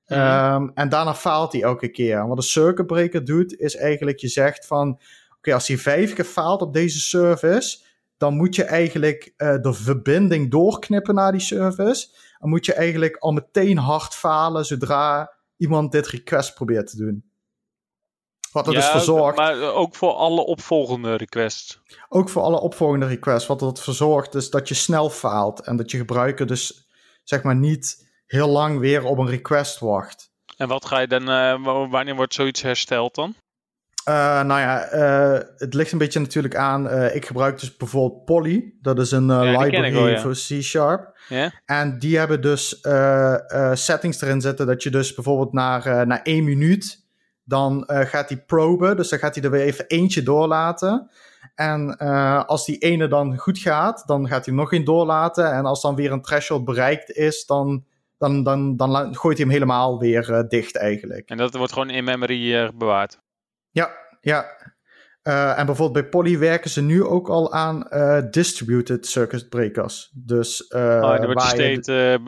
Um, 0.06 0.70
en 0.74 0.88
daarna 0.88 1.14
faalt 1.14 1.52
hij 1.52 1.62
elke 1.62 1.88
keer. 1.88 2.18
En 2.18 2.28
wat 2.28 2.36
een 2.36 2.42
circuit 2.42 2.86
breaker 2.86 3.24
doet, 3.24 3.58
is 3.58 3.76
eigenlijk 3.76 4.18
je 4.18 4.28
zegt 4.28 4.66
van... 4.66 5.00
Oké, 5.36 5.54
als 5.54 5.68
hij 5.68 5.78
vijf 5.78 6.12
keer 6.12 6.24
faalt 6.24 6.62
op 6.62 6.72
deze 6.72 7.00
service... 7.00 7.84
dan 8.16 8.36
moet 8.36 8.54
je 8.54 8.64
eigenlijk 8.64 9.32
uh, 9.36 9.56
de 9.60 9.72
verbinding 9.72 10.50
doorknippen 10.50 11.14
naar 11.14 11.32
die 11.32 11.40
service. 11.40 12.08
En 12.38 12.48
moet 12.48 12.66
je 12.66 12.74
eigenlijk 12.74 13.16
al 13.16 13.32
meteen 13.32 13.78
hard 13.78 14.14
falen... 14.14 14.64
zodra 14.64 15.32
iemand 15.56 15.92
dit 15.92 16.06
request 16.06 16.54
probeert 16.54 16.90
te 16.90 16.96
doen. 16.96 17.24
Wat 18.54 18.66
er 18.66 18.72
dus 18.72 18.86
voor 18.86 19.00
zorgt... 19.00 19.36
Maar 19.36 19.60
ook 19.60 19.94
voor 19.94 20.12
alle 20.12 20.44
opvolgende 20.44 21.16
requests. 21.16 21.80
Ook 22.08 22.28
voor 22.28 22.42
alle 22.42 22.60
opvolgende 22.60 23.06
requests. 23.06 23.48
Wat 23.48 23.62
ervoor 23.62 23.94
zorgt 23.94 24.34
is 24.34 24.50
dat 24.50 24.68
je 24.68 24.74
snel 24.74 25.10
faalt. 25.10 25.60
En 25.60 25.76
dat 25.76 25.90
je 25.90 25.96
gebruiker 25.96 26.46
dus 26.46 26.88
zeg 27.24 27.42
maar 27.42 27.56
niet 27.56 28.08
heel 28.26 28.48
lang 28.48 28.78
weer 28.78 29.04
op 29.04 29.18
een 29.18 29.28
request 29.28 29.78
wacht. 29.78 30.30
En 30.56 30.68
wat 30.68 30.84
ga 30.84 30.98
je 30.98 31.06
dan, 31.06 31.30
uh, 31.30 31.90
wanneer 31.90 32.14
wordt 32.14 32.34
zoiets 32.34 32.62
hersteld 32.62 33.14
dan? 33.14 33.34
nou 34.04 34.60
ja, 34.60 34.86
het 35.56 35.74
ligt 35.74 35.92
een 35.92 35.98
beetje 35.98 36.20
natuurlijk 36.20 36.56
aan. 36.56 36.90
ik 37.14 37.26
gebruik 37.26 37.60
dus 37.60 37.76
bijvoorbeeld 37.76 38.24
Polly. 38.24 38.74
Dat 38.80 38.98
is 38.98 39.10
een 39.10 39.40
library 39.40 40.18
voor 40.18 40.32
C-Sharp. 40.32 41.18
En 41.64 41.98
die 41.98 42.18
hebben 42.18 42.40
dus 42.40 42.80
settings 43.72 44.20
erin 44.20 44.40
zitten 44.40 44.66
dat 44.66 44.82
je 44.82 44.90
dus 44.90 45.14
bijvoorbeeld 45.14 45.52
na, 45.52 46.04
na 46.04 46.22
één 46.22 46.44
minuut 46.44 47.03
dan 47.44 47.84
gaat 47.86 48.28
hij 48.28 48.38
proben. 48.38 48.96
Dus 48.96 49.08
dan 49.08 49.18
gaat 49.18 49.34
hij 49.34 49.44
er 49.44 49.50
weer 49.50 49.64
even 49.64 49.86
eentje 49.86 50.22
doorlaten. 50.22 51.10
En 51.54 51.96
uh, 52.02 52.44
als 52.44 52.66
die 52.66 52.78
ene 52.78 53.08
dan 53.08 53.38
goed 53.38 53.58
gaat, 53.58 54.02
dan 54.06 54.28
gaat 54.28 54.46
hij 54.46 54.54
nog 54.54 54.72
een 54.72 54.84
doorlaten. 54.84 55.52
En 55.52 55.64
als 55.64 55.82
dan 55.82 55.94
weer 55.94 56.12
een 56.12 56.22
threshold 56.22 56.64
bereikt 56.64 57.10
is, 57.10 57.46
dan, 57.46 57.84
dan, 58.18 58.42
dan, 58.42 58.76
dan 58.76 59.16
gooit 59.16 59.36
hij 59.36 59.46
hem 59.46 59.54
helemaal 59.54 59.98
weer 59.98 60.30
uh, 60.30 60.48
dicht 60.48 60.76
eigenlijk. 60.76 61.28
En 61.28 61.36
dat 61.36 61.54
wordt 61.54 61.72
gewoon 61.72 61.90
in 61.90 62.04
memory 62.04 62.72
bewaard? 62.74 63.20
Ja, 63.70 63.90
ja. 64.20 64.46
en 65.56 65.66
bijvoorbeeld 65.66 65.92
bij 65.92 66.08
Poly 66.08 66.38
werken 66.38 66.70
ze 66.70 66.82
nu 66.82 67.04
ook 67.04 67.28
al 67.28 67.52
aan 67.52 67.88
distributed 68.30 69.06
circuit 69.06 69.48
breakers. 69.48 70.10
Dus, 70.14 70.66
oh, 70.66 71.16
die 71.16 71.26
wordt 71.26 71.42
state 71.42 72.20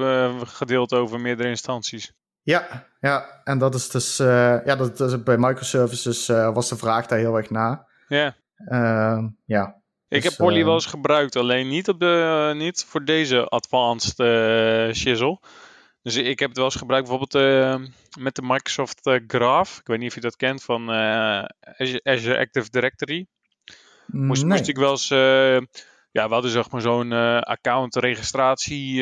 gedeeld 0.46 0.94
over 0.94 1.20
meerdere 1.20 1.48
instanties. 1.48 2.14
Ja, 2.46 2.86
ja, 3.00 3.40
en 3.44 3.58
dat 3.58 3.74
is 3.74 3.88
dus, 3.88 4.16
ja, 4.16 4.76
dat 4.76 5.00
is, 5.00 5.22
bij 5.22 5.38
microservices 5.38 6.26
was 6.26 6.68
de 6.68 6.76
vraag 6.76 7.06
daar 7.06 7.18
heel 7.18 7.36
erg 7.36 7.50
na. 7.50 7.86
Ja. 8.08 8.36
Uh, 8.56 9.24
ja. 9.44 9.82
Ik 10.08 10.22
dus, 10.22 10.24
heb 10.24 10.46
Polly 10.46 10.64
wel 10.64 10.74
eens 10.74 10.86
gebruikt, 10.86 11.36
alleen 11.36 11.68
niet, 11.68 11.88
op 11.88 12.00
de, 12.00 12.52
niet 12.56 12.84
voor 12.88 13.04
deze 13.04 13.44
advanced 13.44 14.18
uh, 14.18 14.94
shizzle. 14.94 15.40
Dus 16.02 16.16
ik 16.16 16.38
heb 16.38 16.48
het 16.48 16.56
wel 16.56 16.66
eens 16.66 16.76
gebruikt 16.76 17.08
bijvoorbeeld 17.08 17.44
uh, 17.44 17.88
met 18.18 18.34
de 18.34 18.42
Microsoft 18.42 19.00
Graph. 19.26 19.78
Ik 19.78 19.86
weet 19.86 19.98
niet 19.98 20.08
of 20.08 20.14
je 20.14 20.20
dat 20.20 20.36
kent 20.36 20.62
van 20.62 20.90
Azure 22.02 22.38
Active 22.38 22.70
Directory. 22.70 23.26
Moest, 24.06 24.42
nee. 24.42 24.50
moest 24.50 24.68
ik 24.68 24.76
wel 24.76 24.90
eens... 24.90 25.08
ja, 26.16 26.26
we 26.26 26.32
hadden 26.32 26.50
zeg 26.50 26.70
maar 26.70 26.80
zo'n 26.80 27.12
account 27.42 27.96
registratie 27.96 29.00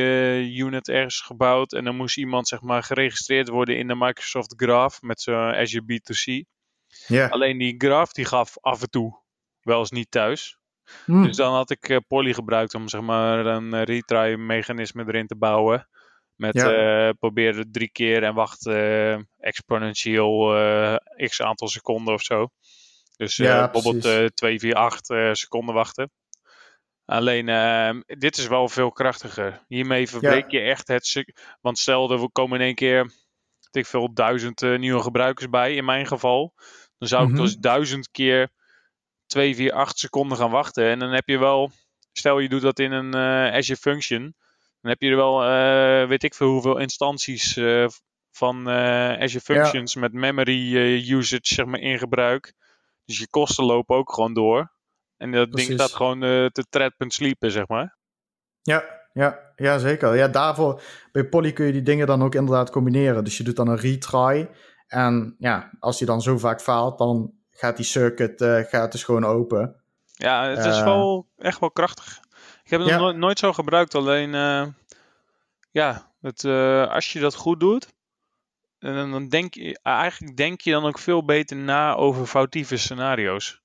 unit 0.56 0.88
ergens 0.88 1.20
gebouwd. 1.20 1.72
En 1.72 1.84
dan 1.84 1.96
moest 1.96 2.16
iemand 2.16 2.48
zeg 2.48 2.60
maar 2.60 2.82
geregistreerd 2.82 3.48
worden 3.48 3.76
in 3.76 3.88
de 3.88 3.94
Microsoft 3.94 4.54
Graph 4.56 5.00
met 5.00 5.20
zijn 5.20 5.54
Azure 5.54 5.84
B2C. 5.84 6.52
Ja. 7.06 7.26
Alleen 7.26 7.58
die 7.58 7.74
Graph 7.78 8.12
die 8.12 8.24
gaf 8.24 8.56
af 8.60 8.82
en 8.82 8.90
toe 8.90 9.22
wel 9.62 9.78
eens 9.78 9.90
niet 9.90 10.10
thuis. 10.10 10.58
Hmm. 11.04 11.22
Dus 11.22 11.36
dan 11.36 11.52
had 11.52 11.70
ik 11.70 11.88
uh, 11.88 11.96
Poly 12.06 12.32
gebruikt 12.32 12.74
om 12.74 12.88
zeg 12.88 13.00
maar 13.00 13.46
een 13.46 13.74
uh, 13.74 13.82
retry 13.82 14.34
mechanisme 14.34 15.04
erin 15.06 15.26
te 15.26 15.36
bouwen. 15.36 15.88
Met 16.34 16.54
ja. 16.54 17.06
uh, 17.06 17.12
proberen 17.18 17.72
drie 17.72 17.90
keer 17.90 18.22
en 18.22 18.34
wachten 18.34 19.28
exponentieel 19.38 20.54
x 21.16 21.42
aantal 21.42 21.68
seconden 21.68 22.14
of 22.14 22.22
zo. 22.22 22.48
Dus 23.16 23.36
ja, 23.36 23.70
bijvoorbeeld 23.70 24.36
2, 24.36 24.58
4, 24.58 24.74
8 24.74 25.06
seconden 25.32 25.74
wachten. 25.74 26.10
Alleen, 27.04 27.48
ehm, 27.48 28.00
dit 28.06 28.38
is 28.38 28.46
wel 28.46 28.68
veel 28.68 28.92
krachtiger. 28.92 29.64
Hiermee 29.68 30.08
verbreek 30.08 30.50
je 30.50 30.60
echt 30.60 30.88
het... 30.88 31.34
Want 31.60 31.78
stel, 31.78 32.10
er 32.10 32.30
komen 32.32 32.60
in 32.60 32.66
één 32.66 32.74
keer... 32.74 33.12
Ik 33.70 33.86
veel 33.86 34.14
duizend 34.14 34.60
nieuwe 34.60 35.02
gebruikers 35.02 35.48
bij, 35.48 35.74
in 35.74 35.84
mijn 35.84 36.06
geval. 36.06 36.54
Dan 36.98 37.08
zou 37.08 37.30
ik 37.30 37.36
dus 37.36 37.56
duizend 37.56 38.10
keer 38.10 38.50
2, 39.26 39.54
4, 39.54 39.72
8 39.72 39.98
seconden 39.98 40.38
gaan 40.38 40.50
wachten. 40.50 40.84
En 40.84 40.98
dan 40.98 41.10
heb 41.10 41.28
je 41.28 41.38
wel, 41.38 41.70
stel 42.12 42.38
je 42.38 42.48
doet 42.48 42.62
dat 42.62 42.78
in 42.78 42.92
een 42.92 43.16
uh, 43.16 43.54
Azure 43.54 43.80
Function, 43.80 44.34
dan 44.80 44.90
heb 44.90 45.02
je 45.02 45.10
er 45.10 45.16
wel, 45.16 45.42
uh, 45.42 46.08
weet 46.08 46.22
ik 46.22 46.34
veel 46.34 46.48
hoeveel 46.48 46.78
instanties 46.78 47.56
uh, 47.56 47.88
van 48.30 48.68
Azure 48.68 49.40
Functions 49.40 49.94
met 49.94 50.12
memory 50.12 50.76
usage 51.10 51.40
zeg 51.42 51.66
maar, 51.66 51.80
in 51.80 51.98
gebruik. 51.98 52.54
Dus 53.04 53.18
je 53.18 53.28
kosten 53.28 53.64
lopen 53.64 53.96
ook 53.96 54.12
gewoon 54.12 54.34
door. 54.34 54.72
En 55.16 55.32
dat 55.32 55.50
Precies. 55.50 55.68
ding 55.68 55.80
staat 55.80 55.96
gewoon 55.96 56.20
te 56.20 56.64
thread.sleepen, 56.70 57.10
sleepen, 57.10 57.50
zeg 57.50 57.68
maar. 57.68 57.96
Ja, 58.62 58.84
ja, 59.12 59.52
ja, 59.56 59.78
zeker. 59.78 60.16
Ja, 60.16 60.28
daarvoor, 60.28 60.82
bij 61.12 61.24
Poly 61.24 61.52
kun 61.52 61.66
je 61.66 61.72
die 61.72 61.82
dingen 61.82 62.06
dan 62.06 62.22
ook 62.22 62.34
inderdaad 62.34 62.70
combineren. 62.70 63.24
Dus 63.24 63.36
je 63.36 63.44
doet 63.44 63.56
dan 63.56 63.68
een 63.68 63.76
retry. 63.76 64.50
En 64.86 65.34
ja, 65.38 65.70
als 65.80 65.98
je 65.98 66.04
dan 66.04 66.22
zo 66.22 66.38
vaak 66.38 66.60
faalt, 66.60 66.98
dan 66.98 67.32
gaat 67.50 67.76
die 67.76 67.84
circuit 67.84 68.40
uh, 68.40 68.58
gaat 68.58 68.92
dus 68.92 69.04
gewoon 69.04 69.24
open. 69.24 69.82
Ja, 70.12 70.48
het 70.48 70.64
is 70.64 70.78
uh, 70.78 70.84
wel 70.84 71.28
echt 71.36 71.60
wel 71.60 71.70
krachtig. 71.70 72.20
Ik 72.64 72.70
heb 72.70 72.80
het 72.80 72.88
ja. 72.88 72.98
nooit, 72.98 73.16
nooit 73.16 73.38
zo 73.38 73.52
gebruikt, 73.52 73.94
alleen 73.94 74.34
uh, 74.34 74.66
ja, 75.70 76.12
het, 76.20 76.44
als 76.90 77.12
je 77.12 77.20
dat 77.20 77.34
goed 77.34 77.60
doet, 77.60 77.92
dan 78.78 79.28
denk 79.28 79.54
je, 79.54 79.78
eigenlijk 79.82 80.36
denk 80.36 80.60
je 80.60 80.70
dan 80.70 80.84
ook 80.84 80.98
veel 80.98 81.24
beter 81.24 81.56
na 81.56 81.94
over 81.94 82.26
foutieve 82.26 82.76
scenario's. 82.76 83.62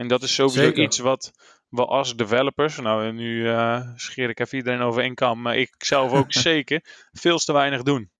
En 0.00 0.08
dat 0.08 0.22
is 0.22 0.34
sowieso 0.34 0.60
Zeker. 0.60 0.82
iets 0.82 0.98
wat 0.98 1.32
we 1.68 1.84
als 1.84 2.16
developers, 2.16 2.80
nou 2.80 3.12
nu 3.12 3.54
scheer 3.94 4.28
ik 4.28 4.40
even 4.40 4.58
iedereen 4.58 4.80
over 4.80 5.02
één 5.02 5.14
kam, 5.14 5.42
maar 5.42 5.56
ik 5.56 5.74
zelf 5.78 6.12
ook 6.12 6.32
zeker, 6.50 6.80
veel 7.12 7.38
te 7.38 7.52
weinig 7.52 7.82
doen. 7.82 8.10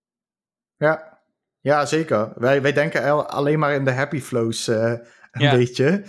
Ja, 0.77 1.19
ja, 1.61 1.87
zeker. 1.87 2.33
Wij, 2.35 2.63
wij 2.63 2.73
denken 2.73 3.29
alleen 3.29 3.59
maar 3.59 3.75
in 3.75 3.85
de 3.85 3.93
happy 3.93 4.21
flows 4.21 4.69
uh, 4.69 4.77
een 5.31 5.43
ja. 5.43 5.57
beetje. 5.57 6.05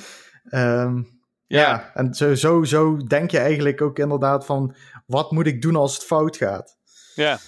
Um, 0.50 1.20
ja. 1.48 1.60
ja. 1.62 1.92
en 1.94 2.14
zo, 2.14 2.36
zo, 2.36 2.64
zo 2.64 2.98
denk 2.98 3.32
je 3.32 3.40
eigenlijk 3.40 3.82
ook 3.82 4.00
inderdaad 4.00 4.46
van... 4.46 4.76
wat 5.06 5.32
moet 5.32 5.48
ik 5.48 5.62
doen 5.62 5.76
als 5.76 5.94
het 5.94 6.04
fout 6.04 6.38
gaat? 6.38 6.78
Ja. 7.16 7.40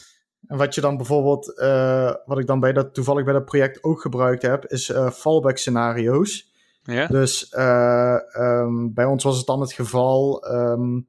En 0.47 0.57
wat 0.57 0.75
je 0.75 0.81
dan 0.81 0.97
bijvoorbeeld... 0.97 1.59
Uh, 1.59 2.13
wat 2.25 2.39
ik 2.39 2.47
dan 2.47 2.59
bij 2.59 2.73
dat, 2.73 2.93
toevallig 2.93 3.23
bij 3.23 3.33
dat 3.33 3.45
project 3.45 3.83
ook 3.83 4.01
gebruikt 4.01 4.41
heb... 4.41 4.65
is 4.65 4.89
uh, 4.89 5.09
fallback 5.09 5.57
scenario's. 5.57 6.52
Ja. 6.83 7.07
Dus 7.07 7.53
um, 7.57 8.93
bij 8.93 9.05
ons 9.05 9.23
was 9.23 9.37
het 9.37 9.45
dan 9.45 9.61
het 9.61 9.73
geval... 9.73 10.47
Um, 10.51 11.07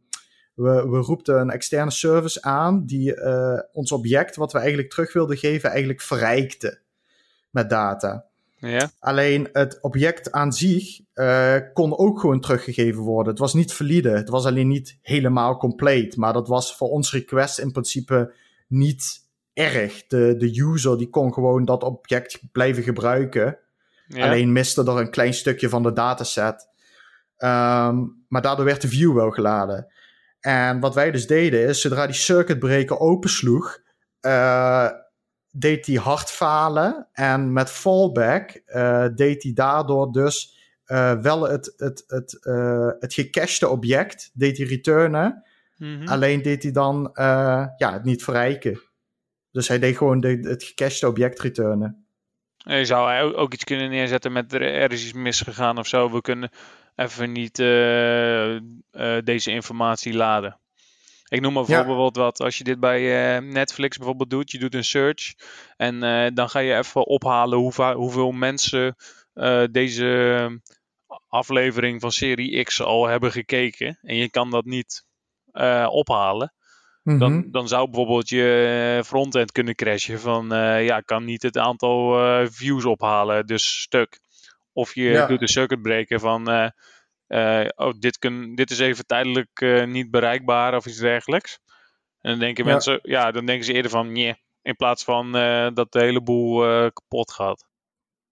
we, 0.55 0.89
we 0.89 0.97
roepten 0.99 1.41
een 1.41 1.51
externe 1.51 1.91
service 1.91 2.43
aan 2.43 2.87
die 2.87 3.17
uh, 3.17 3.59
ons 3.73 3.93
object, 3.93 4.37
wat 4.37 4.53
we 4.53 4.59
eigenlijk 4.59 4.91
terug 4.91 5.13
wilden 5.13 5.37
geven, 5.37 5.71
eigenlijk 5.71 6.01
verrijkte 6.01 6.81
met 7.51 7.71
data. 7.71 8.25
Ja. 8.57 8.91
Alleen 8.99 9.49
het 9.53 9.79
object 9.81 10.33
aan 10.33 10.53
zich 10.53 11.01
uh, 11.15 11.57
kon 11.73 11.99
ook 11.99 12.21
gewoon 12.21 12.41
teruggegeven 12.41 13.03
worden. 13.03 13.33
Het 13.33 13.41
was 13.41 13.55
niet 13.55 13.73
valide. 13.73 14.11
Het 14.11 14.29
was 14.29 14.47
alleen 14.47 14.69
niet 14.69 14.99
helemaal 15.03 15.57
compleet. 15.57 16.17
Maar 16.17 16.33
dat 16.33 16.49
was 16.49 16.77
voor 16.77 16.89
ons 16.89 17.13
request 17.13 17.59
in 17.59 17.73
principe 17.73 18.35
niet 18.69 19.27
erg. 19.53 20.07
De, 20.07 20.37
de 20.37 20.61
user 20.61 20.99
die 20.99 21.11
kon 21.11 21.33
gewoon 21.33 21.65
dat 21.65 21.83
object 21.83 22.41
blijven 22.53 22.83
gebruiken. 22.83 23.59
Ja. 24.07 24.25
Alleen 24.25 24.53
miste 24.53 24.81
er 24.83 24.99
een 24.99 25.11
klein 25.11 25.35
stukje 25.35 25.69
van 25.69 25.83
de 25.83 25.93
dataset. 25.93 26.69
Um, 27.39 28.25
maar 28.29 28.43
daardoor 28.43 28.65
werd 28.65 28.81
de 28.81 28.89
view 28.89 29.15
wel 29.15 29.31
geladen. 29.31 29.93
En 30.41 30.81
wat 30.81 30.95
wij 30.95 31.11
dus 31.11 31.27
deden 31.27 31.67
is, 31.69 31.81
zodra 31.81 32.07
die 32.07 32.15
circuit 32.15 32.59
breaker 32.59 32.99
opensloeg, 32.99 33.79
uh, 34.21 34.91
deed 35.51 35.87
hij 35.87 35.97
hard 35.97 36.31
falen. 36.31 37.09
En 37.13 37.53
met 37.53 37.71
fallback 37.71 38.63
uh, 38.67 39.07
deed 39.15 39.43
hij 39.43 39.53
daardoor 39.53 40.13
dus 40.13 40.59
uh, 40.87 41.13
wel 41.21 41.49
het, 41.49 41.75
het, 41.77 42.05
het, 42.07 42.39
het 42.99 43.15
gecashte 43.15 43.69
object, 43.69 44.31
deed 44.35 44.57
hij 44.57 44.67
returnen. 44.67 45.45
Mm 45.77 45.99
-hmm. 45.99 46.09
Alleen 46.09 46.43
deed 46.43 46.63
hij 46.63 46.73
dan 46.73 47.11
ja, 47.77 47.93
het 47.93 48.05
niet 48.05 48.25
verrijken. 48.25 48.81
Dus 49.51 49.69
hij 49.69 49.79
deed 49.79 49.97
gewoon 49.97 50.21
de, 50.21 50.39
het 50.43 50.63
gecashte 50.63 51.09
object 51.09 51.41
returnen. 51.41 52.04
Je 52.65 52.85
zou 52.85 53.35
ook 53.35 53.53
iets 53.53 53.65
kunnen 53.65 53.91
neerzetten 53.91 54.33
met 54.33 54.53
er 54.53 54.93
is 54.93 55.03
iets 55.05 55.13
misgegaan 55.13 55.79
of 55.79 55.87
zo. 55.87 56.11
We 56.11 56.21
kunnen 56.21 56.51
even 56.97 57.33
niet 57.33 57.57
deze 59.25 59.51
informatie 59.51 60.15
laden. 60.15 60.59
Ik 61.29 61.41
noem 61.41 61.53
maar 61.53 61.65
bijvoorbeeld 61.65 62.17
wat. 62.17 62.41
Als 62.41 62.59
je 62.59 62.65
dit 62.65 62.81
bij 62.81 63.37
uh, 63.37 63.53
Netflix 63.53 63.97
bijvoorbeeld 63.97 64.31
doet, 64.31 64.51
je 64.51 64.59
doet 64.59 64.75
een 64.75 64.85
search. 64.85 65.35
En 65.77 66.01
dan 66.35 66.51
ga 66.51 66.59
je 66.59 66.77
even 66.77 67.07
ophalen 67.07 67.59
hoe 67.59 67.93
hoeveel 67.95 68.31
mensen 68.31 68.97
deze 69.71 70.61
aflevering 71.29 72.01
van 72.01 72.13
serie 72.13 72.63
X 72.63 72.81
al 72.81 73.07
hebben 73.07 73.33
gekeken. 73.33 73.99
En 74.03 74.17
je 74.17 74.31
kan 74.31 74.51
dat 74.51 74.65
niet 74.65 75.05
ophalen. 75.89 76.53
Mm 77.05 77.13
-hmm. 77.13 77.19
dan, 77.19 77.51
dan 77.51 77.69
zou 77.69 77.85
bijvoorbeeld 77.85 78.29
je 78.29 79.03
frontend 79.05 79.53
kunnen 79.53 79.75
crashen 79.75 80.21
van 80.21 80.47
ja, 80.49 80.97
ik 80.97 81.07
kan 81.07 81.25
niet 81.25 81.43
het 81.43 81.59
aantal 81.59 82.17
views 82.47 82.85
ophalen, 82.85 83.47
dus 83.47 83.81
stuk. 83.81 84.21
Of 84.73 84.95
je 84.95 85.03
ja. 85.03 85.27
doet 85.27 85.41
een 85.41 85.49
circuit 85.49 85.83
breaker 85.83 86.21
van 86.21 86.71
uh, 87.29 87.67
oh, 87.77 87.93
dit, 87.99 88.19
kun, 88.19 88.55
dit 88.55 88.71
is 88.71 88.79
even 88.79 89.07
tijdelijk 89.07 89.61
uh, 89.61 89.87
niet 89.87 90.11
bereikbaar 90.11 90.77
of 90.77 90.87
iets 90.87 90.99
dergelijks. 90.99 91.59
En 92.21 92.31
dan 92.31 92.39
denken 92.39 92.65
ja. 92.65 92.71
mensen, 92.71 92.99
ja, 93.03 93.31
dan 93.31 93.47
denken 93.47 93.65
ze 93.65 93.73
eerder 93.73 93.91
van 93.91 94.13
nee, 94.13 94.43
in 94.63 94.77
plaats 94.77 95.05
van 95.05 95.37
uh, 95.37 95.69
dat 95.75 95.93
de 95.93 96.01
hele 96.01 96.23
boel 96.23 96.61
kapot 96.93 97.33
gaat. 97.33 97.67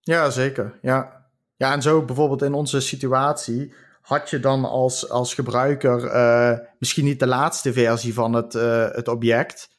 Ja, 0.01 0.31
zeker. 0.31 0.79
Ja. 0.83 1.27
ja, 1.57 1.73
en 1.73 1.83
zo 1.83 2.05
bijvoorbeeld 2.05 2.43
in 2.43 2.55
onze 2.55 2.81
situatie 2.81 3.75
had 4.03 4.31
je 4.31 4.41
dan 4.41 4.65
als, 4.65 5.09
als 5.09 5.35
gebruiker 5.35 6.01
misschien 6.79 7.05
niet 7.05 7.21
de 7.21 7.27
laatste 7.27 7.73
versie 7.73 8.15
van 8.15 8.33
het, 8.33 8.53
het 8.93 9.09
object, 9.09 9.79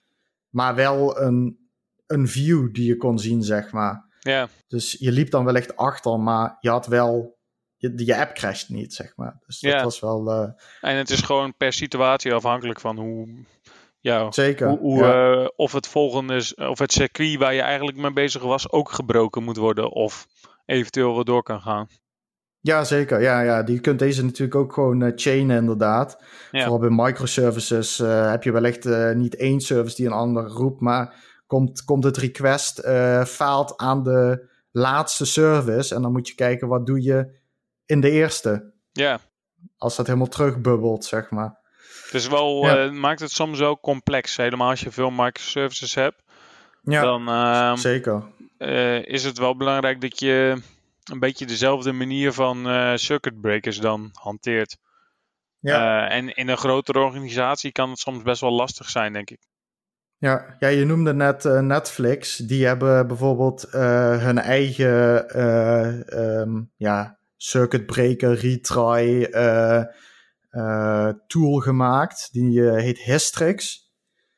maar 0.50 0.76
wel 0.76 1.22
een, 1.22 1.70
een 2.08 2.28
view 2.28 2.74
die 2.74 2.88
je 2.88 2.98
kon 2.98 3.20
zien, 3.20 3.44
zeg 3.44 3.72
maar. 3.72 4.06
Ja. 4.20 4.48
Dus 4.68 4.96
je 5.00 5.12
liep 5.12 5.32
dan 5.32 5.46
wellicht 5.46 5.76
achter, 5.76 6.20
maar 6.20 6.58
je 6.60 6.70
had 6.70 6.88
wel 6.88 7.38
je, 7.76 8.06
je 8.06 8.18
app 8.18 8.34
crasht 8.34 8.70
niet, 8.70 8.94
zeg 8.94 9.14
maar. 9.16 9.40
Dus 9.46 9.60
dat 9.60 9.82
was 9.82 10.00
wel... 10.00 10.32
En 10.82 10.96
het 10.96 11.10
is 11.10 11.22
gewoon 11.22 11.56
per 11.58 11.74
situatie 11.74 12.34
afhankelijk 12.34 12.80
van 12.80 12.98
hoe... 12.98 13.46
Ja, 14.00 14.32
Zeker. 14.32 14.68
Hoe, 14.68 14.80
hoe 14.80 15.54
of 15.56 15.72
het 15.72 15.88
volgende, 15.88 16.54
of 16.56 16.80
het 16.80 16.92
circuit 16.92 17.38
waar 17.38 17.54
je 17.54 17.62
eigenlijk 17.62 17.98
mee 17.98 18.14
bezig 18.14 18.42
was 18.42 18.72
ook 18.72 18.92
gebroken 18.92 19.44
moet 19.44 19.58
worden. 19.58 19.92
Of 19.92 20.28
eventueel 20.66 21.14
wel 21.14 21.24
door 21.24 21.44
kan 21.44 21.62
gaan. 21.62 21.88
Ja, 22.64 22.84
zeker. 22.84 23.22
Ja, 23.22 23.42
ja. 23.42 23.64
Je 23.66 23.80
kunt 23.80 24.00
deze 24.00 24.24
natuurlijk 24.24 24.56
ook 24.56 24.74
gewoon 24.74 25.02
uh, 25.02 25.12
chainen, 25.16 25.58
inderdaad. 25.58 26.18
Vooral 26.52 26.80
bij 26.80 26.90
microservices 26.90 28.00
uh, 28.00 28.30
heb 28.30 28.44
je 28.44 28.52
wellicht 28.52 28.86
uh, 28.86 29.12
niet 29.12 29.36
één 29.36 29.60
service 29.60 29.96
die 29.96 30.06
een 30.06 30.12
ander 30.12 30.48
roept, 30.48 30.82
maar 30.82 31.16
komt, 31.48 31.84
komt 31.84 32.04
het 32.04 32.18
request, 32.18 32.88
faalt 33.28 33.78
aan 33.78 34.04
de 34.04 34.50
laatste 34.72 35.26
service. 35.26 35.96
En 35.96 36.02
dan 36.02 36.12
moet 36.12 36.28
je 36.28 36.36
kijken, 36.36 36.68
wat 36.68 36.86
doe 36.86 37.02
je 37.02 37.40
in 37.86 38.00
de 38.00 38.10
eerste? 38.10 38.74
Ja. 38.92 39.20
Als 39.78 39.96
dat 39.96 40.08
helemaal 40.08 40.28
terugbubbelt, 40.28 41.06
zeg 41.06 41.30
maar. 41.30 41.60
Dus 42.12 42.28
wel, 42.28 42.66
ja. 42.66 42.92
maakt 42.92 43.20
het 43.20 43.32
soms 43.32 43.62
ook 43.62 43.82
complex. 43.82 44.38
Helemaal 44.38 44.70
als 44.70 44.82
je 44.82 44.92
veel 44.92 45.12
microservices 45.12 45.96
hebt. 45.96 46.24
Ja, 46.82 47.02
dan, 47.02 47.28
ehm, 47.28 47.76
zeker. 47.76 48.24
is 49.06 49.24
het 49.24 49.38
wel 49.38 49.58
belangrijk 49.58 50.02
dat 50.02 50.20
je 50.20 50.62
een 51.12 51.20
beetje 51.20 51.46
dezelfde 51.46 51.92
manier 51.92 52.34
van 52.34 52.68
uh, 52.68 52.96
circuit 52.96 53.42
breakers 53.42 53.80
dan 53.80 54.10
hanteert. 54.14 54.78
Ja. 55.60 56.08
Uh, 56.08 56.16
en 56.16 56.36
in 56.36 56.50
een 56.50 56.58
grotere 56.58 57.00
organisatie 57.00 57.72
kan 57.72 57.90
het 57.90 58.00
soms 58.00 58.24
best 58.24 58.42
wel 58.42 58.52
lastig 58.52 58.90
zijn, 58.90 59.14
denk 59.14 59.30
ik. 59.30 59.40
Ja, 60.18 60.56
ja 60.60 60.68
je 60.68 60.86
noemde 60.86 61.14
net 61.14 61.46
uh, 61.46 61.60
Netflix. 61.60 62.38
Die 62.38 62.66
hebben 62.66 63.08
bijvoorbeeld 63.08 63.68
hun 63.72 64.38
eigen 64.38 65.40
um, 66.40 66.72
ja, 66.76 67.20
circuit 67.38 67.86
breaker 67.86 68.34
retry 68.34 69.30
tool 71.28 71.60
gemaakt. 71.60 72.30
Die 72.32 72.62
heet 72.62 73.00
Hystrix. 73.00 73.92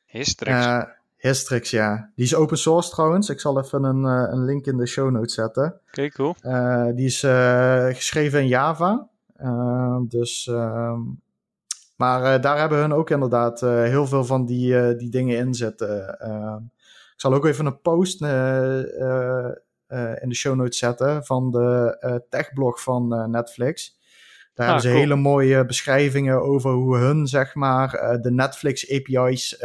Hystrix? 0.04 0.66
Hystrix, 1.16 1.70
ja. 1.70 2.10
Die 2.14 2.24
is 2.24 2.34
open 2.34 2.58
source 2.58 2.90
trouwens. 2.90 3.28
Ik 3.28 3.40
zal 3.40 3.60
even 3.60 3.84
een, 3.84 4.04
uh, 4.04 4.32
een 4.32 4.44
link 4.44 4.66
in 4.66 4.76
de 4.76 4.86
show 4.86 5.10
notes 5.10 5.34
zetten. 5.34 5.64
Oké, 5.64 5.80
okay, 5.90 6.10
cool. 6.10 6.36
Uh, 6.42 6.86
die 6.94 7.06
is 7.06 7.22
uh, 7.22 7.86
geschreven 7.86 8.40
in 8.40 8.46
Java. 8.46 9.08
dus, 10.08 10.46
ehm, 10.46 11.00
maar 11.96 12.40
daar 12.40 12.58
hebben 12.58 12.78
hun 12.78 12.92
ook 12.92 13.10
inderdaad 13.10 13.60
heel 13.60 14.06
veel 14.06 14.24
van 14.24 14.46
die, 14.46 14.96
die 14.96 15.10
dingen 15.10 15.38
in 15.38 15.54
zitten. 15.54 16.18
Ehm, 16.18 16.62
ik 17.14 17.22
zal 17.22 17.34
ook 17.34 17.46
even 17.46 17.66
een 17.66 17.80
post 17.80 18.20
in 18.20 20.28
de 20.28 20.34
show 20.34 20.54
notes 20.54 20.78
zetten 20.78 21.24
van 21.24 21.50
de 21.50 22.24
techblog 22.28 22.82
van 22.82 23.30
Netflix. 23.30 23.98
Daar 24.54 24.66
ah, 24.66 24.72
hebben 24.72 24.82
ze 24.82 24.88
cool. 24.88 25.00
hele 25.00 25.20
mooie 25.20 25.66
beschrijvingen 25.66 26.42
over 26.42 26.70
hoe 26.70 26.96
hun, 26.96 27.26
zeg 27.26 27.54
maar, 27.54 28.18
de 28.20 28.30
Netflix 28.30 28.92
API's 28.92 29.58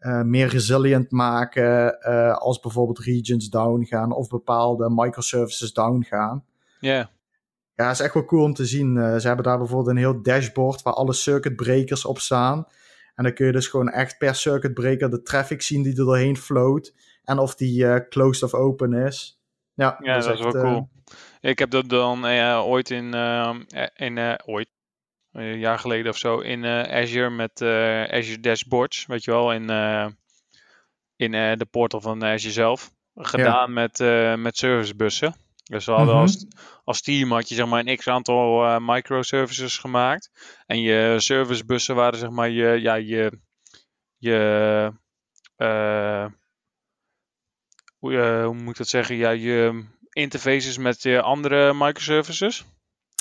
uh, 0.00 0.22
meer 0.22 0.48
resilient 0.48 1.10
maken 1.10 1.98
uh, 2.08 2.36
als 2.36 2.60
bijvoorbeeld 2.60 2.98
regions 2.98 3.48
down 3.48 3.84
gaan 3.84 4.12
of 4.12 4.28
bepaalde 4.28 4.90
microservices 4.90 5.72
down 5.72 6.02
gaan. 6.02 6.44
Ja. 6.80 6.92
Yeah. 6.92 7.06
Ja, 7.74 7.90
is 7.90 8.00
echt 8.00 8.14
wel 8.14 8.24
cool 8.24 8.44
om 8.44 8.54
te 8.54 8.66
zien. 8.66 8.96
Uh, 8.96 9.16
ze 9.16 9.26
hebben 9.26 9.44
daar 9.44 9.58
bijvoorbeeld 9.58 9.88
een 9.88 10.02
heel 10.02 10.22
dashboard 10.22 10.82
waar 10.82 10.92
alle 10.92 11.12
circuit 11.12 11.56
breakers 11.56 12.04
op 12.04 12.18
staan. 12.18 12.66
En 13.14 13.24
dan 13.24 13.32
kun 13.32 13.46
je 13.46 13.52
dus 13.52 13.66
gewoon 13.66 13.88
echt 13.88 14.18
per 14.18 14.34
circuit 14.34 14.74
breaker 14.74 15.10
de 15.10 15.22
traffic 15.22 15.62
zien 15.62 15.82
die 15.82 15.98
er 15.98 16.04
doorheen 16.04 16.36
float. 16.36 16.94
En 17.24 17.38
of 17.38 17.54
die 17.54 18.08
closed 18.08 18.42
of 18.42 18.54
open 18.54 18.92
is. 18.92 19.40
Ja, 19.74 19.98
ja 20.02 20.14
dat, 20.14 20.22
is, 20.22 20.40
dat 20.40 20.54
is 20.54 20.60
wel 20.60 20.62
cool. 20.62 20.88
Ik 21.40 21.58
heb 21.58 21.70
dat 21.70 21.88
dan 21.88 22.26
ooit 22.64 22.90
in, 22.90 23.14
in 23.94 24.38
ooit, 24.44 24.68
een 25.38 25.58
jaar 25.58 25.78
geleden 25.78 26.10
of 26.10 26.18
zo, 26.18 26.38
in 26.38 26.62
uh, 26.62 26.82
Azure 26.82 27.30
met 27.30 27.60
uh, 27.60 28.02
Azure 28.02 28.40
Dashboards, 28.40 29.06
weet 29.06 29.24
je 29.24 29.30
wel, 29.30 29.52
in, 29.52 29.62
in 31.16 31.58
de 31.58 31.66
portal 31.70 32.00
van 32.00 32.24
Azure 32.24 32.52
zelf. 32.52 32.90
Gedaan 33.14 33.72
ja. 33.74 33.88
met, 33.88 33.98
met 34.38 34.56
servicebussen. 34.56 35.34
Dus 35.64 35.84
we 35.84 35.92
hadden 35.92 36.14
mm 36.14 36.20
-hmm. 36.20 36.28
als, 36.28 36.46
als 36.84 37.02
team 37.02 37.32
had 37.32 37.48
je 37.48 37.54
zeg 37.54 37.66
maar 37.66 37.86
een 37.86 37.96
x 37.96 38.08
aantal 38.08 38.80
microservices 38.80 39.78
gemaakt. 39.78 40.30
En 40.66 40.80
je 40.80 41.14
servicebussen 41.16 41.94
waren 41.94 42.18
zeg 42.18 42.30
maar 42.30 42.50
je, 42.50 42.80
ja, 42.80 42.94
je, 42.94 43.38
je 44.18 44.92
hoe, 47.98 48.16
hoe 48.44 48.54
moet 48.54 48.70
ik 48.70 48.76
dat 48.76 48.88
zeggen? 48.88 49.16
Ja, 49.16 49.30
je 49.30 49.84
interfaces 50.10 50.78
met 50.78 51.02
je 51.02 51.22
andere 51.22 51.74
microservices. 51.74 52.64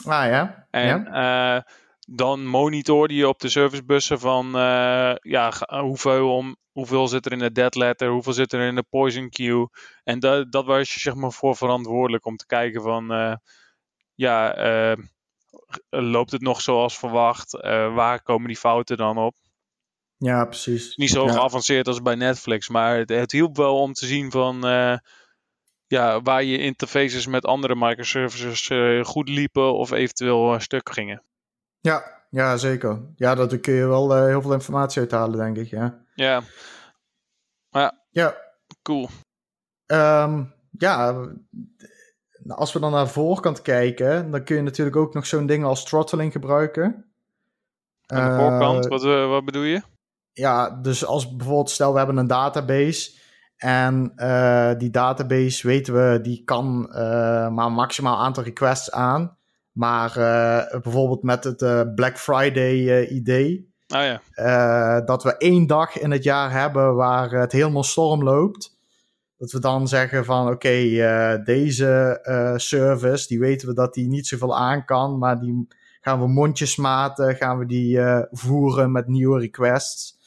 Ah 0.05 0.25
ja. 0.25 0.67
En 0.71 0.87
ja 0.87 1.65
dan 2.09 2.45
monitorde 2.45 3.13
je 3.13 3.27
op 3.27 3.39
de 3.39 3.49
servicebussen 3.49 4.19
van 4.19 4.45
uh, 4.45 5.15
ja, 5.19 5.53
hoeveel, 5.67 6.35
om, 6.35 6.55
hoeveel 6.71 7.07
zit 7.07 7.25
er 7.25 7.31
in 7.31 7.39
de 7.39 7.51
dead 7.51 7.75
letter, 7.75 8.09
hoeveel 8.09 8.33
zit 8.33 8.53
er 8.53 8.67
in 8.67 8.75
de 8.75 8.85
poison 8.89 9.29
queue. 9.29 9.69
En 10.03 10.19
dat, 10.19 10.51
dat 10.51 10.65
was 10.65 10.93
je 10.93 10.99
zeg 10.99 11.15
maar 11.15 11.31
voor 11.31 11.55
verantwoordelijk 11.55 12.25
om 12.25 12.37
te 12.37 12.45
kijken 12.45 12.81
van 12.81 13.11
uh, 13.13 13.35
ja, 14.13 14.57
uh, 14.91 14.97
loopt 15.89 16.31
het 16.31 16.41
nog 16.41 16.61
zoals 16.61 16.97
verwacht? 16.97 17.51
waar 17.93 18.21
komen 18.21 18.47
die 18.47 18.57
fouten 18.57 18.97
dan 18.97 19.17
op? 19.17 19.35
Ja, 20.17 20.45
precies. 20.45 20.95
Niet 20.95 21.09
zo 21.09 21.25
ja. 21.25 21.31
geavanceerd 21.31 21.87
als 21.87 22.01
bij 22.01 22.15
Netflix, 22.15 22.69
maar 22.69 22.97
het, 22.97 23.09
het 23.09 23.31
hielp 23.31 23.57
wel 23.57 23.81
om 23.81 23.93
te 23.93 24.05
zien 24.05 24.31
van 24.31 24.59
ja, 25.87 26.21
waar 26.21 26.43
je 26.43 26.57
interfaces 26.57 27.27
met 27.27 27.45
andere 27.45 27.75
microservices 27.75 28.69
goed 29.07 29.29
liepen 29.29 29.73
of 29.73 29.91
eventueel 29.91 30.59
stuk 30.59 30.89
gingen. 30.93 31.21
Ja, 31.79 32.25
ja, 32.29 32.57
zeker. 32.57 33.01
Ja, 33.15 33.35
daar 33.35 33.57
kun 33.57 33.73
je 33.73 33.87
wel 33.87 34.17
uh, 34.17 34.25
heel 34.25 34.41
veel 34.41 34.53
informatie 34.53 35.01
uithalen, 35.01 35.37
denk 35.37 35.57
ik. 35.57 35.67
Ja, 35.67 36.03
ja. 36.15 36.41
Ja, 37.69 38.03
ja. 38.09 38.35
cool. 38.81 39.09
Um, 39.85 40.53
ja, 40.71 41.25
als 42.47 42.73
we 42.73 42.79
dan 42.79 42.91
naar 42.91 43.03
de 43.03 43.11
voorkant 43.11 43.61
kijken, 43.61 44.31
dan 44.31 44.43
kun 44.43 44.55
je 44.55 44.61
natuurlijk 44.61 44.95
ook 44.95 45.13
nog 45.13 45.25
zo'n 45.25 45.45
ding 45.45 45.63
als 45.63 45.83
throttling 45.83 46.31
gebruiken. 46.31 47.11
Aan 48.05 48.29
de 48.29 48.43
voorkant, 48.43 48.85
uh, 48.85 48.91
wat, 48.91 49.05
uh, 49.05 49.29
wat 49.29 49.45
bedoel 49.45 49.63
je? 49.63 49.81
Ja, 50.33 50.69
dus 50.69 51.05
als 51.05 51.35
bijvoorbeeld, 51.35 51.69
stel 51.69 51.91
we 51.91 51.97
hebben 51.97 52.17
een 52.17 52.27
database 52.27 53.19
en 53.57 54.13
die 54.77 54.89
database 54.89 55.67
weten 55.67 55.93
we, 55.93 56.21
die 56.21 56.43
kan 56.43 56.87
maar 57.53 57.65
een 57.65 57.73
maximaal 57.73 58.17
aantal 58.17 58.43
requests 58.43 58.91
aan. 58.91 59.36
Maar 59.77 60.17
uh, 60.17 60.81
bijvoorbeeld 60.81 61.23
met 61.23 61.43
het 61.43 61.61
uh, 61.61 61.81
Black 61.95 62.17
Friday 62.17 62.75
uh, 62.75 63.11
idee. 63.11 63.75
Oh, 63.95 64.01
ja. 64.35 65.01
dat 65.01 65.23
we 65.23 65.37
één 65.37 65.67
dag 65.67 65.97
in 65.97 66.11
het 66.11 66.23
jaar 66.23 66.51
hebben 66.51 66.95
waar 66.95 67.31
het 67.31 67.51
helemaal 67.51 67.83
storm 67.83 68.23
loopt. 68.23 68.77
Dat 69.37 69.51
we 69.51 69.59
dan 69.59 69.87
zeggen 69.87 70.25
van 70.25 70.41
oké, 70.41 70.53
okay, 70.53 71.43
deze 71.43 72.19
service, 72.55 73.27
die 73.27 73.39
weten 73.39 73.67
we 73.67 73.73
dat 73.73 73.93
die 73.93 74.07
niet 74.07 74.27
zoveel 74.27 74.57
aan 74.57 74.85
kan. 74.85 75.17
Maar 75.17 75.39
die 75.39 75.67
gaan 76.01 76.19
we 76.19 76.27
mondjesmaten, 76.27 77.35
gaan 77.35 77.57
we 77.57 77.65
die 77.65 77.99
voeren 78.31 78.91
met 78.91 79.07
nieuwe 79.07 79.39
requests. 79.39 80.17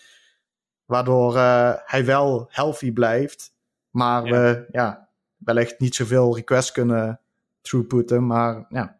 Waardoor 0.85 1.37
hij 1.85 2.05
wel 2.05 2.47
healthy 2.49 2.93
blijft. 2.93 3.55
Maar 3.91 4.25
ja. 4.25 4.31
we 4.33 4.67
ja, 4.71 5.09
wellicht 5.37 5.79
niet 5.79 5.95
zoveel 5.95 6.37
requests 6.37 6.73
kunnen 6.73 7.21
throughputten. 7.61 8.27
Maar 8.27 8.65
ja, 8.69 9.00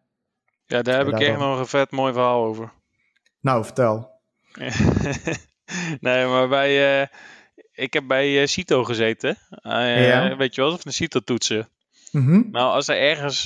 ja, 0.71 0.81
daar 0.81 0.97
heb 0.97 1.07
ik 1.07 1.19
echt 1.19 1.37
nog 1.37 1.59
een 1.59 1.67
vet 1.67 1.91
mooi 1.91 2.13
verhaal 2.13 2.43
over. 2.43 2.71
Nou, 3.41 3.63
vertel. 3.63 4.19
nee, 5.99 6.25
maar 6.25 6.47
bij, 6.47 7.01
uh, 7.01 7.07
ik 7.71 7.93
heb 7.93 8.07
bij 8.07 8.41
uh, 8.41 8.45
CITO 8.45 8.83
gezeten. 8.83 9.37
Uh, 9.49 10.07
ja. 10.07 10.35
Weet 10.37 10.55
je 10.55 10.61
wel, 10.61 10.71
of 10.71 10.85
een 10.85 10.93
CITO 10.93 11.19
toetsen. 11.19 11.69
Mm 12.11 12.25
-hmm. 12.25 12.47
Nou, 12.51 12.73
als 12.73 12.87
er 12.87 12.97
ergens 12.97 13.45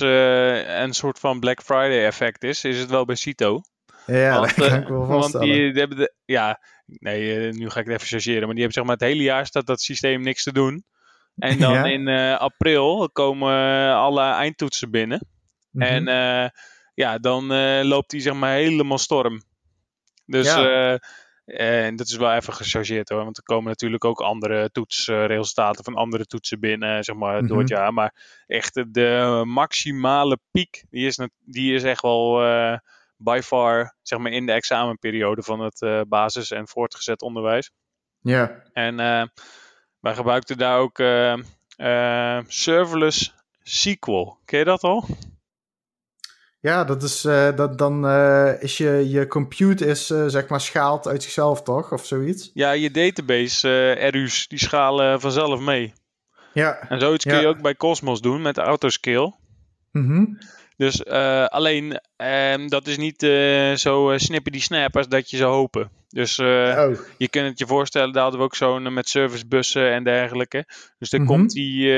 een 0.80 0.92
soort 0.94 1.18
van 1.18 1.40
Black 1.40 1.62
Friday 1.62 2.04
effect 2.04 2.44
is, 2.44 2.64
is 2.64 2.78
het 2.78 2.90
wel 2.90 3.04
bij 3.04 3.14
CITO. 3.14 3.60
Ja, 4.06 4.40
want, 4.40 4.56
dat 4.56 4.68
kan 4.68 4.80
ik 4.80 4.88
wel 4.88 5.06
Want 5.06 5.32
die, 5.40 5.72
die, 5.72 5.80
hebben 5.80 5.96
de, 5.98 6.14
ja, 6.24 6.60
nee, 6.86 7.52
nu 7.52 7.70
ga 7.70 7.80
ik 7.80 7.86
het 7.86 7.94
even 7.94 8.08
chargeren. 8.08 8.46
Maar 8.46 8.54
die 8.54 8.64
hebben 8.64 8.72
zeg 8.72 8.84
maar 8.84 8.96
het 8.96 9.04
hele 9.04 9.22
jaar 9.22 9.46
staat 9.46 9.66
dat 9.66 9.80
systeem 9.80 10.22
niks 10.22 10.42
te 10.42 10.52
doen. 10.52 10.84
En 11.36 11.58
dan 11.58 11.72
ja. 11.72 11.84
in 11.84 12.08
april 12.38 13.10
komen 13.12 13.54
alle 13.94 14.22
eindtoetsen 14.22 14.90
binnen. 14.90 15.26
Mm 15.70 15.82
-hmm. 15.82 16.08
En 16.08 16.52
ja, 16.96 17.18
dan 17.18 17.52
uh, 17.52 17.80
loopt 17.82 18.12
hij 18.12 18.20
zeg 18.20 18.34
maar 18.34 18.52
helemaal 18.52 18.98
storm. 18.98 19.42
Dus 20.26 20.46
ja. 20.46 20.92
uh, 20.92 20.98
en 21.86 21.96
dat 21.96 22.06
is 22.06 22.16
wel 22.16 22.32
even 22.32 22.52
gechargeerd 22.52 23.08
hoor. 23.08 23.24
Want 23.24 23.36
er 23.36 23.42
komen 23.42 23.68
natuurlijk 23.68 24.04
ook 24.04 24.20
andere 24.20 24.70
toetsresultaten 24.70 25.84
van 25.84 25.94
andere 25.94 26.26
toetsen 26.26 26.60
binnen, 26.60 27.04
zeg 27.04 27.16
maar, 27.16 27.46
door 27.46 27.58
het 27.58 27.68
jaar. 27.68 27.92
Maar 27.92 28.42
echt 28.46 28.94
de 28.94 29.42
maximale 29.46 30.38
piek, 30.50 30.84
die 30.90 31.06
is, 31.06 31.28
die 31.44 31.74
is 31.74 31.82
echt 31.82 32.02
wel 32.02 32.40
by 33.16 33.40
far, 33.44 33.96
zeg 34.02 34.18
maar, 34.18 34.32
in 34.32 34.46
de 34.46 34.52
examenperiode 34.52 35.42
van 35.42 35.60
het 35.60 35.80
uh, 35.80 36.00
basis- 36.08 36.50
en 36.50 36.68
voortgezet 36.68 37.22
onderwijs. 37.22 37.70
Ja. 38.20 38.62
En 38.72 38.96
wij 40.00 40.14
gebruikten 40.14 40.58
daar 40.58 40.78
ook 40.78 40.96
serverless 42.52 43.34
SQL. 43.62 44.28
Ken 44.44 44.58
je 44.58 44.64
dat 44.64 44.82
al? 44.82 45.04
Ja, 46.60 46.84
dat 46.84 47.02
is, 47.02 47.24
uh, 47.24 47.56
dat, 47.56 47.78
dan 47.78 48.04
uh, 48.04 48.62
is 48.62 48.76
je, 48.76 49.08
je 49.08 49.26
compute 49.26 49.86
is, 49.86 50.10
uh, 50.10 50.24
zeg 50.26 50.48
maar 50.48 50.60
schaalt 50.60 51.08
uit 51.08 51.22
zichzelf, 51.22 51.62
toch? 51.62 51.92
Of 51.92 52.06
zoiets? 52.06 52.50
Ja, 52.54 52.70
je 52.70 52.90
database 52.90 53.92
RU's, 53.92 54.48
die 54.48 54.58
schalen 54.58 55.20
vanzelf 55.20 55.60
mee. 55.60 55.92
Ja. 56.52 56.88
En 56.88 57.00
zoiets 57.00 57.24
kun 57.24 57.40
je 57.40 57.46
ook 57.46 57.62
bij 57.62 57.74
Cosmos 57.74 58.20
doen 58.20 58.42
met 58.42 58.58
autoscale. 58.58 59.34
Mm 59.92 60.38
Dus 60.76 61.04
alleen, 61.46 62.00
ehm, 62.16 62.68
dat 62.68 62.86
is 62.86 62.96
niet 62.96 63.20
zo 63.74 64.16
die 64.42 64.60
snap 64.60 64.96
als 64.96 65.08
dat 65.08 65.30
je 65.30 65.36
zou 65.36 65.52
hopen. 65.52 65.90
Dus 66.08 66.38
oh. 66.38 66.90
je 67.18 67.28
kunt 67.28 67.48
het 67.48 67.58
je 67.58 67.66
voorstellen, 67.66 68.12
daar 68.12 68.22
hadden 68.22 68.40
we 68.40 68.46
ook 68.46 68.54
zo'n 68.54 68.92
met 68.92 69.08
servicebussen 69.08 69.92
en 69.92 70.04
dergelijke. 70.04 70.64
Dus 70.98 71.10
dan 71.10 71.20
mm 71.20 71.26
komt 71.26 71.50
die 71.50 71.92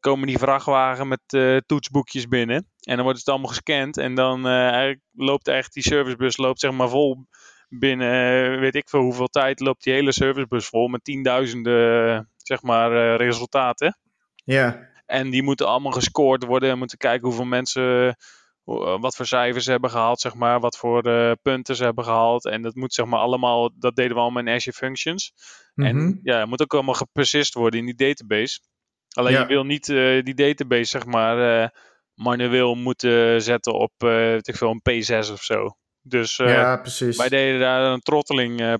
komen 0.00 0.26
die 0.26 0.38
vrachtwagen 0.38 1.08
met 1.08 1.20
uh, 1.34 1.56
toetsboekjes 1.66 2.28
binnen. 2.28 2.68
En 2.80 2.94
dan 2.94 3.04
wordt 3.04 3.18
het 3.18 3.28
allemaal 3.28 3.48
gescand. 3.48 3.96
En 3.96 4.14
dan 4.14 4.46
uh, 4.46 4.94
loopt 5.12 5.48
echt 5.48 5.72
die 5.72 5.82
servicebus 5.82 6.36
loopt 6.36 6.60
zeg 6.60 6.70
maar 6.70 6.88
vol 6.88 7.26
binnen 7.68 8.52
uh, 8.52 8.60
weet 8.60 8.74
ik 8.74 8.88
veel 8.88 9.00
hoeveel 9.00 9.26
tijd 9.26 9.60
loopt 9.60 9.84
die 9.84 9.92
hele 9.92 10.12
servicebus 10.12 10.66
vol 10.66 10.88
met 10.88 11.04
tienduizenden 11.04 12.30
zeg 12.36 12.62
maar 12.62 13.16
resultaten. 13.16 13.98
Ja. 14.44 14.88
En 15.06 15.30
die 15.30 15.42
moeten 15.42 15.66
allemaal 15.66 15.92
gescoord 15.92 16.44
worden. 16.44 16.70
En 16.70 16.78
moeten 16.78 16.98
kijken 16.98 17.26
hoeveel 17.26 17.44
mensen 17.44 18.16
wat 19.00 19.16
voor 19.16 19.26
cijfers 19.26 19.64
ze 19.64 19.70
hebben 19.70 19.90
gehaald, 19.90 20.20
zeg 20.20 20.34
maar, 20.34 20.60
wat 20.60 20.76
voor 20.76 21.02
punten 21.42 21.76
ze 21.76 21.84
hebben 21.84 22.04
gehaald. 22.04 22.44
En 22.44 22.62
dat 22.62 22.74
moet 22.74 22.94
zeg 22.94 23.06
maar 23.06 23.20
allemaal, 23.20 23.70
dat 23.78 23.96
deden 23.96 24.16
we 24.16 24.22
allemaal 24.22 24.42
in 24.42 24.54
Azure 24.54 24.76
Functions. 24.76 25.32
En 25.74 25.96
mhm. 25.96 26.18
ja, 26.22 26.38
het 26.38 26.48
moet 26.48 26.62
ook 26.62 26.74
allemaal 26.74 26.94
gepersist 26.94 27.54
worden 27.54 27.80
in 27.80 27.86
die 27.86 27.94
database. 27.94 28.60
Alleen 29.08 29.38
je 29.38 29.46
wil 29.46 29.64
niet 29.64 29.88
uh, 29.88 30.22
die 30.22 30.34
database, 30.34 30.84
zeg 30.84 31.06
maar, 31.06 31.62
uh, 31.62 31.68
manueel 32.14 32.74
moeten 32.74 33.42
zetten 33.42 33.74
op 33.74 33.92
uh, 34.04 34.34
ik 34.34 34.56
veel, 34.56 34.70
een 34.70 35.04
P6 35.04 35.32
of 35.32 35.42
zo. 35.42 35.76
Dus 36.02 36.36
ja, 36.36 36.76
precies. 36.76 37.16
wij 37.16 37.28
deden 37.28 37.60
daar 37.60 37.92
een 37.92 38.00
trotteling 38.00 38.78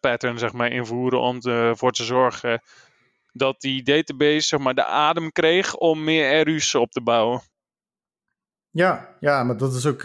pattern, 0.00 0.38
zeg 0.38 0.52
maar, 0.52 0.72
invoeren 0.72 1.20
om 1.20 1.40
ervoor 1.40 1.92
te 1.92 2.04
zorgen 2.04 2.62
dat 3.32 3.60
die 3.60 3.82
database, 3.82 4.46
zeg 4.46 4.60
maar, 4.60 4.74
de 4.74 4.84
adem 4.84 5.32
kreeg 5.32 5.74
om 5.74 6.04
meer 6.04 6.42
RU's 6.42 6.74
op 6.74 6.90
te 6.90 7.00
bouwen. 7.00 7.40
Ja, 8.70 9.16
ja, 9.20 9.44
maar 9.44 9.56
dat 9.56 9.74
is 9.74 9.86
ook 9.86 10.02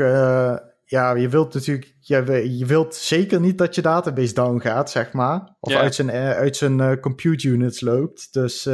ja, 0.86 1.16
je 1.16 1.30
wilt 1.30 1.54
natuurlijk, 1.54 1.96
je, 2.00 2.58
je 2.58 2.66
wilt 2.66 2.96
zeker 2.96 3.40
niet 3.40 3.58
dat 3.58 3.76
je 3.76 3.82
database 3.82 4.34
down 4.34 4.60
gaat, 4.60 4.92
zeg 4.92 5.14
maar. 5.14 5.56
Of 5.60 5.74
uit 5.74 5.96
zijn, 5.96 6.12
uit 6.12 6.58
zijn 6.58 7.00
compute 7.00 7.48
units 7.48 7.82
loopt. 7.82 8.34
Dus 8.34 8.68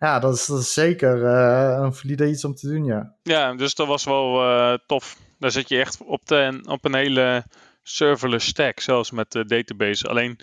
ja, 0.00 0.18
dat 0.18 0.34
is, 0.34 0.72
zeker 0.72 1.16
uh, 1.16 1.78
een 1.78 1.94
valide 1.94 2.28
iets 2.28 2.44
om 2.44 2.54
te 2.54 2.68
doen, 2.68 2.84
ja. 2.84 3.14
Ja, 3.22 3.54
dus 3.54 3.74
dat 3.74 3.86
was 3.86 4.04
wel 4.04 4.42
uh, 4.42 4.74
tof. 4.86 5.16
Daar 5.38 5.50
zit 5.50 5.68
je 5.68 5.80
echt 5.80 6.00
op, 6.04 6.26
de, 6.26 6.60
op 6.64 6.84
een 6.84 6.94
hele 6.94 7.44
serverless 7.82 8.46
stack, 8.46 8.80
zelfs 8.80 9.10
met 9.10 9.32
de 9.32 9.44
database. 9.44 10.08
Alleen, 10.08 10.38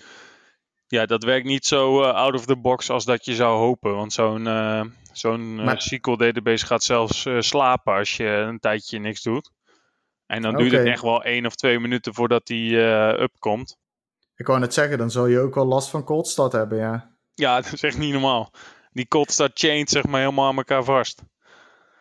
ja, 0.86 1.06
dat 1.06 1.24
werkt 1.24 1.46
niet 1.46 1.64
zo 1.64 2.02
uh, 2.02 2.12
out 2.12 2.34
of 2.34 2.46
the 2.46 2.56
box 2.56 2.90
als 2.90 3.04
dat 3.04 3.24
je 3.24 3.34
zou 3.34 3.58
hopen. 3.58 3.94
Want 3.94 4.12
zo'n 4.12 4.48
zo'n 5.12 5.70
SQL 5.76 6.16
database 6.16 6.66
gaat 6.66 6.82
zelfs 6.82 7.26
slapen 7.38 7.94
als 7.94 8.16
je 8.16 8.26
een 8.26 8.58
tijdje 8.58 8.98
niks 8.98 9.22
doet. 9.22 9.50
En 10.26 10.42
dan 10.42 10.56
duurt 10.56 10.72
het 10.72 10.86
echt 10.86 11.02
wel 11.02 11.22
één 11.22 11.46
of 11.46 11.54
twee 11.54 11.78
minuten 11.78 12.14
voordat 12.14 12.46
die 12.46 12.76
up 13.20 13.32
komt. 13.38 13.76
Ik 14.36 14.46
wou 14.46 14.58
net 14.58 14.74
zeggen, 14.74 14.98
dan 14.98 15.10
zul 15.10 15.26
je 15.26 15.40
ook 15.40 15.54
wel 15.54 15.66
last 15.66 15.90
van 15.90 16.04
cold 16.04 16.28
start 16.28 16.52
hebben, 16.52 16.78
ja. 16.78 17.16
Ja, 17.34 17.56
dat 17.60 17.72
is 17.72 17.82
echt 17.82 17.98
niet 17.98 18.12
normaal 18.12 18.52
die 18.98 19.08
cold 19.08 19.30
start 19.32 19.58
chained 19.58 19.90
zeg 19.90 20.06
maar 20.06 20.20
helemaal 20.20 20.48
aan 20.48 20.56
elkaar 20.56 20.84
vast. 20.84 21.22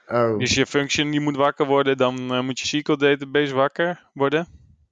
Oh. 0.08 0.38
Dus 0.39 0.54
je 0.54 0.66
function 0.66 1.12
die 1.12 1.20
moet 1.20 1.36
wakker 1.36 1.66
worden, 1.66 1.98
dan 1.98 2.34
uh, 2.34 2.41
moet 2.41 2.60
je 2.60 2.66
SQL 2.66 2.95
database 2.95 3.54
wakker 3.54 4.10
worden. 4.14 4.48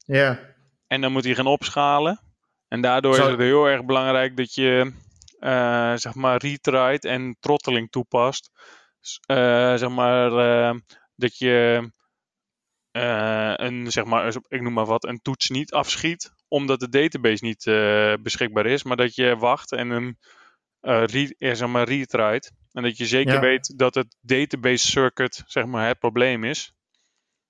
Ja. 0.05 0.39
En 0.87 1.01
dan 1.01 1.11
moet 1.11 1.23
hij 1.23 1.35
gaan 1.35 1.47
opschalen. 1.47 2.19
En 2.67 2.81
daardoor 2.81 3.17
is 3.17 3.25
het 3.25 3.39
heel 3.39 3.65
erg 3.65 3.85
belangrijk 3.85 4.37
dat 4.37 4.53
je 4.53 4.91
uh, 5.39 5.95
zeg 5.95 6.13
maar 6.13 6.37
retried 6.37 7.05
en 7.05 7.37
throttling 7.39 7.91
toepast. 7.91 8.51
Uh, 9.31 9.75
zeg 9.75 9.89
maar 9.89 10.29
dat 11.15 11.37
je 11.37 11.89
een, 12.91 13.91
zeg 13.91 14.05
maar, 14.05 14.35
ik 14.47 14.61
noem 14.61 14.73
maar 14.73 14.85
wat, 14.85 15.03
een 15.03 15.21
toets 15.21 15.49
niet 15.49 15.73
afschiet, 15.73 16.31
omdat 16.47 16.79
de 16.79 16.89
database 16.89 17.45
niet 17.45 17.63
beschikbaar 18.23 18.65
is, 18.65 18.83
maar 18.83 18.97
dat 18.97 19.15
je 19.15 19.37
wacht 19.37 19.71
en 19.71 19.89
een 19.89 20.17
re, 20.85 21.35
zeg 21.39 21.67
maar. 21.67 21.87
En 22.71 22.83
dat 22.83 22.97
je 22.97 23.05
zeker 23.05 23.39
weet 23.39 23.77
dat 23.77 23.95
het 23.95 24.15
database 24.21 24.87
circuit 24.87 25.43
zeg 25.45 25.65
maar, 25.65 25.87
het 25.87 25.99
probleem 25.99 26.43
is. 26.43 26.73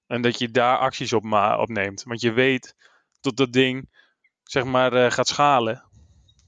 En 0.07 0.21
dat 0.21 0.39
je 0.39 0.49
daar 0.49 0.77
acties 0.77 1.13
op, 1.13 1.23
op 1.57 1.69
neemt. 1.69 2.03
Want 2.03 2.21
je 2.21 2.31
weet 2.31 2.75
dat 3.21 3.37
dat 3.37 3.53
ding 3.53 3.89
zeg 4.43 4.63
maar, 4.63 4.93
uh, 4.93 5.11
gaat 5.11 5.27
schalen. 5.27 5.83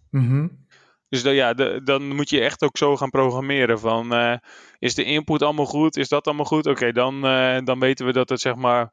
Mm 0.10 0.66
Dus 1.10 1.24
dan, 1.24 1.34
ja, 1.34 1.54
de, 1.54 1.82
dan 1.84 2.16
moet 2.16 2.30
je 2.30 2.42
echt 2.42 2.64
ook 2.64 2.78
zo 2.78 2.98
gaan 2.98 3.10
programmeren. 3.10 3.80
Van, 3.80 4.14
uh, 4.14 4.38
is 4.80 4.96
de 4.96 5.04
input 5.04 5.42
allemaal 5.42 5.66
goed? 5.66 5.98
Is 5.98 6.10
dat 6.10 6.28
allemaal 6.28 6.46
goed? 6.46 6.66
Oké, 6.66 6.92
dan, 6.92 7.22
dan 7.66 7.80
weten 7.80 8.06
we 8.06 8.12
dat 8.12 8.30
het 8.30 8.42
zeg 8.42 8.56
maar 8.56 8.92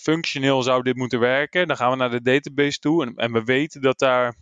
functioneel 0.00 0.62
zou 0.62 0.82
dit 0.82 0.96
moeten 0.96 1.20
werken. 1.20 1.66
Dan 1.66 1.76
gaan 1.76 1.90
we 1.90 1.96
naar 1.96 2.10
de 2.10 2.22
database 2.22 2.78
toe. 2.78 3.06
En, 3.06 3.14
en 3.14 3.32
we 3.32 3.44
weten 3.44 3.80
dat 3.80 3.98
daar 3.98 4.36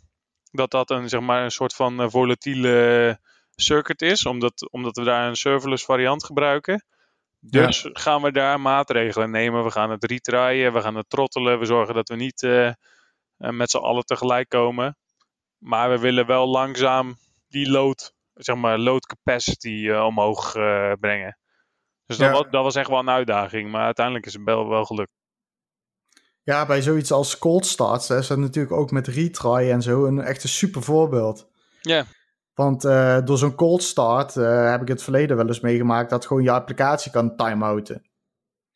dat 0.51 0.70
dat 0.70 0.90
een, 0.90 1.09
zeg 1.09 1.20
maar, 1.20 1.44
een 1.44 1.51
soort 1.51 1.74
van 1.74 2.01
uh, 2.01 2.09
volatiele 2.09 3.18
circuit 3.55 4.03
is, 4.03 4.26
omdat, 4.26 4.70
omdat 4.70 4.96
we 4.96 5.05
daar 5.05 5.28
een 5.28 5.36
serverless 5.36 5.84
variant 5.84 6.24
gebruiken. 6.24 6.84
Dus 7.40 7.88
gaan 7.92 8.22
we 8.22 8.32
daar 8.32 8.61
maatregelen 8.61 9.30
nemen. 9.30 9.64
We 9.64 9.70
gaan 9.70 9.90
het 9.90 10.05
retryen, 10.05 10.72
we 10.72 10.80
gaan 10.80 10.94
het 10.94 11.11
trottelen, 11.11 11.59
we 11.59 11.64
zorgen 11.64 11.94
dat 11.94 12.09
we 12.09 12.16
niet 12.16 12.42
uh, 12.42 12.72
met 13.36 13.70
z'n 13.70 13.76
allen 13.76 14.05
tegelijk 14.05 14.49
komen. 14.49 14.96
Maar 15.59 15.90
we 15.90 15.99
willen 15.99 16.26
wel 16.26 16.49
langzaam 16.49 17.16
die 17.49 17.70
load, 17.70 18.14
zeg 18.34 18.57
maar, 18.57 18.78
load 18.78 19.07
capacity 19.07 19.68
uh, 19.68 20.05
omhoog 20.05 20.53
brengen. 21.01 21.38
Dus 22.07 22.16
dat, 22.16 22.30
was, 22.30 22.44
dat 22.51 22.62
was 22.62 22.74
echt 22.74 22.88
wel 22.88 22.99
een 22.99 23.11
uitdaging, 23.11 23.70
maar 23.70 23.84
uiteindelijk 23.84 24.26
is 24.26 24.32
het 24.32 24.44
wel, 24.44 24.68
wel 24.68 24.84
gelukt. 24.84 25.17
Ja, 26.49 26.66
bij 26.66 26.82
zoiets 26.82 27.12
als 27.12 27.38
cold 27.38 27.66
starts 27.66 28.11
is 28.11 28.26
dat 28.26 28.38
natuurlijk 28.38 28.74
ook 28.74 28.90
met 28.90 29.07
retry 29.07 29.70
en 29.70 29.82
zo 29.82 30.07
een 30.07 30.20
echt 30.20 30.42
een 30.42 30.49
super 30.49 30.82
voorbeeld. 30.82 31.49
Ja. 31.80 32.05
Want 32.55 32.84
uh, 32.84 33.18
door 33.24 33.38
zo'n 33.38 33.55
cold 33.55 33.82
start 33.82 34.36
uh, 34.36 34.70
heb 34.70 34.82
ik 34.82 34.88
het 34.88 35.03
verleden 35.03 35.36
wel 35.36 35.46
eens 35.46 35.61
meegemaakt 35.61 36.11
dat 36.11 36.26
gewoon 36.26 36.42
je 36.42 36.51
applicatie 36.51 37.11
kan 37.11 37.36
timeouten. 37.36 38.03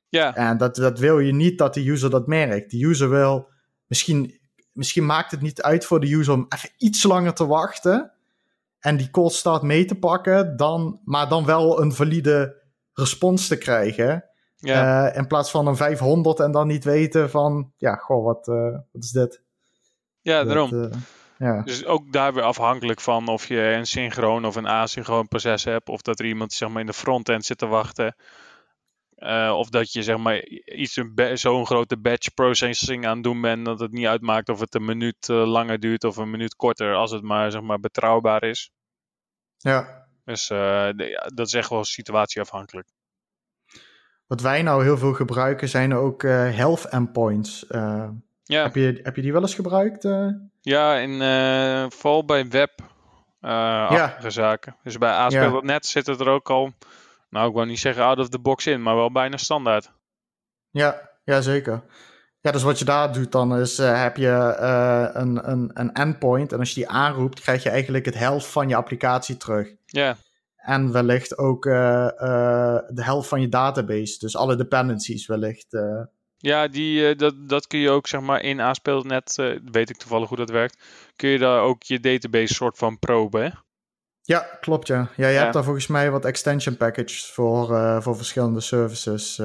Ja. 0.08 0.34
En 0.34 0.56
dat, 0.56 0.76
dat 0.76 0.98
wil 0.98 1.18
je 1.18 1.32
niet 1.32 1.58
dat 1.58 1.74
de 1.74 1.90
user 1.90 2.10
dat 2.10 2.26
merkt. 2.26 2.70
De 2.70 2.84
user 2.84 3.10
wil, 3.10 3.48
misschien, 3.86 4.40
misschien 4.72 5.06
maakt 5.06 5.30
het 5.30 5.40
niet 5.40 5.62
uit 5.62 5.84
voor 5.84 6.00
de 6.00 6.14
user 6.14 6.34
om 6.34 6.46
even 6.48 6.70
iets 6.76 7.02
langer 7.02 7.34
te 7.34 7.46
wachten 7.46 8.12
en 8.78 8.96
die 8.96 9.10
cold 9.10 9.32
start 9.32 9.62
mee 9.62 9.84
te 9.84 9.94
pakken, 9.94 10.56
dan, 10.56 11.00
maar 11.04 11.28
dan 11.28 11.44
wel 11.44 11.80
een 11.80 11.92
valide 11.92 12.62
respons 12.92 13.48
te 13.48 13.58
krijgen. 13.58 14.24
Ja. 14.64 15.08
Uh, 15.08 15.16
in 15.16 15.26
plaats 15.26 15.50
van 15.50 15.66
een 15.66 15.76
500 15.76 16.40
en 16.40 16.52
dan 16.52 16.66
niet 16.66 16.84
weten 16.84 17.30
van, 17.30 17.72
ja, 17.76 17.94
goh, 17.94 18.24
wat, 18.24 18.48
uh, 18.48 18.72
wat 18.92 19.02
is 19.02 19.10
dit? 19.10 19.42
Ja, 20.20 20.44
daarom. 20.44 20.72
Uh, 20.72 20.92
ja. 21.38 21.62
Dus 21.62 21.84
ook 21.84 22.12
daar 22.12 22.34
weer 22.34 22.42
afhankelijk 22.42 23.00
van 23.00 23.28
of 23.28 23.48
je 23.48 23.60
een 23.60 23.86
synchroon 23.86 24.44
of 24.44 24.56
een 24.56 24.66
asynchroon 24.66 25.28
proces 25.28 25.64
hebt. 25.64 25.88
Of 25.88 26.02
dat 26.02 26.18
er 26.18 26.26
iemand 26.26 26.52
zeg 26.52 26.68
maar, 26.68 26.80
in 26.80 26.86
de 26.86 26.92
frontend 26.92 27.44
zit 27.44 27.58
te 27.58 27.66
wachten. 27.66 28.16
of 29.52 29.68
dat 29.68 29.92
je 29.92 30.02
zeg 30.02 30.16
maar 30.16 30.44
iets 30.64 31.00
zo'n 31.32 31.66
grote 31.66 31.98
batch 31.98 32.34
processing 32.34 33.06
aan 33.06 33.14
het 33.14 33.24
doen 33.24 33.40
bent 33.40 33.64
dat 33.64 33.80
het 33.80 33.92
niet 33.92 34.06
uitmaakt 34.06 34.48
of 34.48 34.60
het 34.60 34.74
een 34.74 34.84
minuut 34.84 35.28
langer 35.28 35.80
duurt 35.80 36.04
of 36.04 36.16
een 36.16 36.30
minuut 36.30 36.56
korter, 36.56 36.94
als 36.94 37.10
het 37.10 37.22
maar 37.22 37.50
zeg 37.50 37.60
maar 37.60 37.80
betrouwbaar 37.80 38.42
is. 38.42 38.70
Ja. 39.56 40.06
Dus 40.24 40.46
de, 40.46 41.30
dat 41.34 41.46
is 41.46 41.54
echt 41.54 41.68
wel 41.68 41.84
situatieafhankelijk. 41.84 42.88
Wat 44.32 44.40
wij 44.40 44.62
nou 44.62 44.82
heel 44.82 44.98
veel 44.98 45.12
gebruiken 45.12 45.68
zijn 45.68 45.94
ook 45.94 46.22
uh, 46.22 46.32
health 46.32 46.84
endpoints. 46.84 47.64
Uh, 47.70 48.08
ja. 48.42 48.62
heb, 48.62 48.74
je, 48.74 49.00
heb 49.02 49.16
je 49.16 49.22
die 49.22 49.32
wel 49.32 49.40
eens 49.40 49.54
gebruikt? 49.54 50.04
Uh? 50.04 50.26
Ja, 50.60 50.96
in, 50.96 51.20
vooral 51.90 52.24
bij 52.24 52.48
web 52.48 52.70
ja. 53.40 54.30
zaken. 54.30 54.76
Dus 54.82 54.98
bij 54.98 55.12
ASP.NET 55.12 55.86
zit 55.86 56.06
het 56.06 56.20
er 56.20 56.28
ook 56.28 56.50
al, 56.50 56.72
nou 57.30 57.48
ik 57.48 57.54
wou 57.54 57.66
niet 57.66 57.78
zeggen 57.78 58.04
out 58.04 58.18
of 58.18 58.28
the 58.28 58.38
box 58.38 58.66
in, 58.66 58.82
maar 58.82 58.96
wel 58.96 59.12
bijna 59.12 59.36
standaard. 59.36 59.92
Ja, 60.70 61.08
ja 61.24 61.40
zeker. 61.40 61.82
Ja, 62.40 62.50
dus 62.50 62.62
wat 62.62 62.78
je 62.78 62.84
daar 62.84 63.12
doet 63.12 63.32
dan 63.32 63.58
is, 63.58 63.78
heb 63.78 64.16
je 64.16 64.56
een, 65.12 65.50
een, 65.50 65.70
een 65.74 65.92
endpoint 65.92 66.52
en 66.52 66.58
als 66.58 66.68
je 66.68 66.74
die 66.74 66.88
aanroept, 66.88 67.40
krijg 67.40 67.62
je 67.62 67.70
eigenlijk 67.70 68.04
het 68.04 68.18
helft 68.18 68.46
van 68.46 68.68
je 68.68 68.76
applicatie 68.76 69.36
terug. 69.36 69.68
Ja. 69.86 70.16
En 70.62 70.92
wellicht 70.92 71.38
ook 71.38 71.64
uh, 71.64 71.74
uh, 71.74 72.78
de 72.88 73.02
helft 73.04 73.28
van 73.28 73.40
je 73.40 73.48
database. 73.48 74.18
Dus 74.18 74.36
alle 74.36 74.56
dependencies 74.56 75.26
wellicht. 75.26 75.72
Uh. 75.72 76.00
Ja, 76.36 76.68
die, 76.68 77.16
dat, 77.16 77.48
dat 77.48 77.66
kun 77.66 77.78
je 77.78 77.90
ook 77.90 78.06
zeg 78.06 78.20
maar 78.20 78.42
in 78.42 78.60
ASP.NET, 78.60 79.36
weet 79.72 79.90
ik 79.90 79.96
toevallig 79.96 80.28
hoe 80.28 80.36
dat 80.36 80.50
werkt. 80.50 80.82
Kun 81.16 81.28
je 81.28 81.38
daar 81.38 81.60
ook 81.60 81.82
je 81.82 82.00
database 82.00 82.54
soort 82.54 82.78
van 82.78 82.98
proben, 82.98 83.42
hè? 83.42 83.50
Ja, 84.22 84.38
klopt 84.60 84.86
ja. 84.86 85.08
Ja, 85.16 85.28
je 85.28 85.38
hebt 85.38 85.52
daar 85.52 85.64
volgens 85.64 85.86
mij 85.86 86.10
wat 86.10 86.24
extension 86.24 86.76
packages 86.76 87.30
voor, 87.30 87.66
voor 88.02 88.16
verschillende 88.16 88.60
services. 88.60 89.36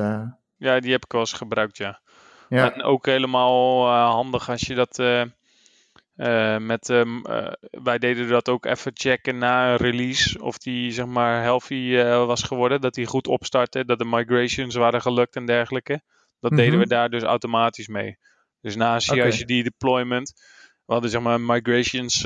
Ja, 0.57 0.79
die 0.79 0.91
heb 0.91 1.03
ik 1.03 1.11
wel 1.11 1.21
eens 1.21 1.33
gebruikt, 1.33 1.77
ja. 1.77 1.99
ja. 2.49 2.73
En 2.73 2.83
ook 2.83 3.05
helemaal 3.05 3.89
handig 3.89 4.49
als 4.49 4.61
je 4.61 4.75
dat 4.75 4.97
uh, 6.17 6.57
met, 6.57 6.89
um, 6.89 7.25
uh, 7.27 7.51
wij 7.69 7.97
deden 7.97 8.27
dat 8.27 8.49
ook 8.49 8.65
even 8.65 8.91
checken 8.93 9.37
na 9.37 9.71
een 9.71 9.77
release. 9.77 10.41
Of 10.41 10.57
die 10.57 10.91
zeg 10.91 11.05
maar 11.05 11.41
healthy 11.41 11.73
uh, 11.73 12.25
was 12.25 12.43
geworden. 12.43 12.81
Dat 12.81 12.93
die 12.93 13.05
goed 13.05 13.27
opstartte. 13.27 13.85
Dat 13.85 13.99
de 13.99 14.05
migrations 14.05 14.75
waren 14.75 15.01
gelukt 15.01 15.35
en 15.35 15.45
dergelijke. 15.45 16.01
Dat 16.39 16.51
mm 16.51 16.57
-hmm. 16.57 16.65
deden 16.65 16.79
we 16.79 16.87
daar 16.87 17.09
dus 17.09 17.23
automatisch 17.23 17.87
mee. 17.87 18.17
Dus 18.61 18.75
na 18.75 18.93
een 18.93 19.01
CICD 19.01 19.41
okay. 19.41 19.63
deployment. 19.63 20.33
We 20.85 20.93
hadden 20.93 21.11
zeg 21.11 21.21
maar 21.21 21.41
migrations 21.41 22.23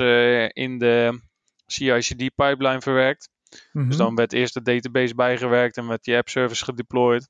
in 0.48 0.78
de 0.78 1.20
CICD 1.66 2.34
pipeline 2.34 2.80
verwerkt. 2.80 3.28
Mm 3.50 3.58
-hmm. 3.80 3.88
Dus 3.88 3.98
dan 3.98 4.14
werd 4.14 4.32
eerst 4.32 4.54
de 4.54 4.62
database 4.62 5.14
bijgewerkt 5.14 5.76
en 5.76 5.86
werd 5.86 6.04
die 6.04 6.16
app 6.16 6.28
service 6.28 6.64
gedeployed. 6.64 7.28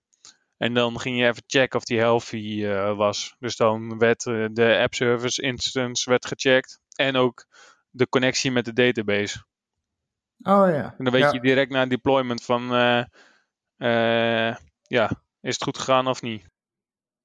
En 0.63 0.75
dan 0.75 1.01
ging 1.01 1.19
je 1.19 1.27
even 1.27 1.43
checken 1.47 1.79
of 1.79 1.85
die 1.85 1.99
healthy 1.99 2.37
uh, 2.37 2.97
was. 2.97 3.37
Dus 3.39 3.57
dan 3.57 3.99
werd 3.99 4.25
uh, 4.27 4.47
de 4.53 4.79
app 4.79 4.95
service 4.95 5.43
instance 5.43 6.11
werd 6.11 6.27
gecheckt. 6.27 6.81
En 6.97 7.17
ook 7.17 7.47
de 7.91 8.09
connectie 8.09 8.51
met 8.51 8.65
de 8.65 8.73
database. 8.73 9.45
Oh 10.43 10.69
ja. 10.69 10.95
En 10.99 11.05
dan 11.05 11.13
weet 11.13 11.23
ja. 11.23 11.33
je 11.33 11.41
direct 11.41 11.71
na 11.71 11.87
deployment 11.87 12.45
van... 12.45 12.63
Uh, 12.73 14.57
ja, 14.83 15.11
is 15.41 15.55
het 15.55 15.63
goed 15.63 15.79
gegaan 15.79 16.07
of 16.07 16.23
niet? 16.23 16.49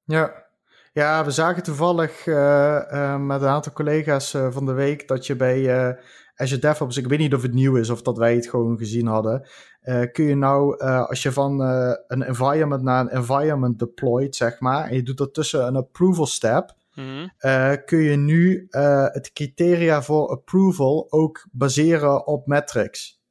Ja. 0.04 0.46
Ja, 0.94 1.26
we 1.26 1.32
zagen 1.32 1.64
toevallig 1.64 2.26
met 2.26 3.42
een 3.42 3.48
aantal 3.48 3.74
collega's 3.74 4.32
van 4.32 4.66
de 4.66 4.74
week... 4.74 5.08
dat 5.08 5.28
je 5.28 5.36
bij 5.36 5.98
Azure 6.40 6.62
DevOps, 6.62 6.98
ik 6.98 7.08
weet 7.08 7.20
niet 7.20 7.34
of 7.34 7.42
het 7.42 7.54
nieuw 7.54 7.76
is 7.76 7.90
of 7.90 8.02
dat 8.02 8.18
wij 8.18 8.36
het 8.36 8.50
gewoon 8.50 8.78
gezien 8.78 9.08
hadden, 9.08 9.48
uh, 9.84 10.02
kun 10.12 10.26
je 10.26 10.36
nou, 10.36 10.84
uh, 10.84 11.08
als 11.08 11.24
je 11.24 11.32
van 11.32 11.62
uh, 11.62 11.94
een 12.08 12.24
environment 12.24 12.84
naar 12.84 13.02
een 13.02 13.10
environment 13.10 13.80
deployt, 13.80 14.36
zeg 14.36 14.60
maar, 14.60 14.90
en 14.90 14.96
je 14.96 15.04
doet 15.04 15.18
dat 15.18 15.34
tussen 15.34 15.68
een 15.68 15.76
approval 15.76 16.26
step, 16.26 16.76
mm 16.94 17.06
-hmm. 17.06 17.32
kun 17.86 18.00
je 18.00 18.16
nu 18.16 18.68
het 19.12 19.32
criteria 19.34 20.02
voor 20.02 20.30
approval 20.30 21.08
ook 21.10 21.48
baseren 21.52 22.28
op 22.28 22.48
metrics. 22.48 23.22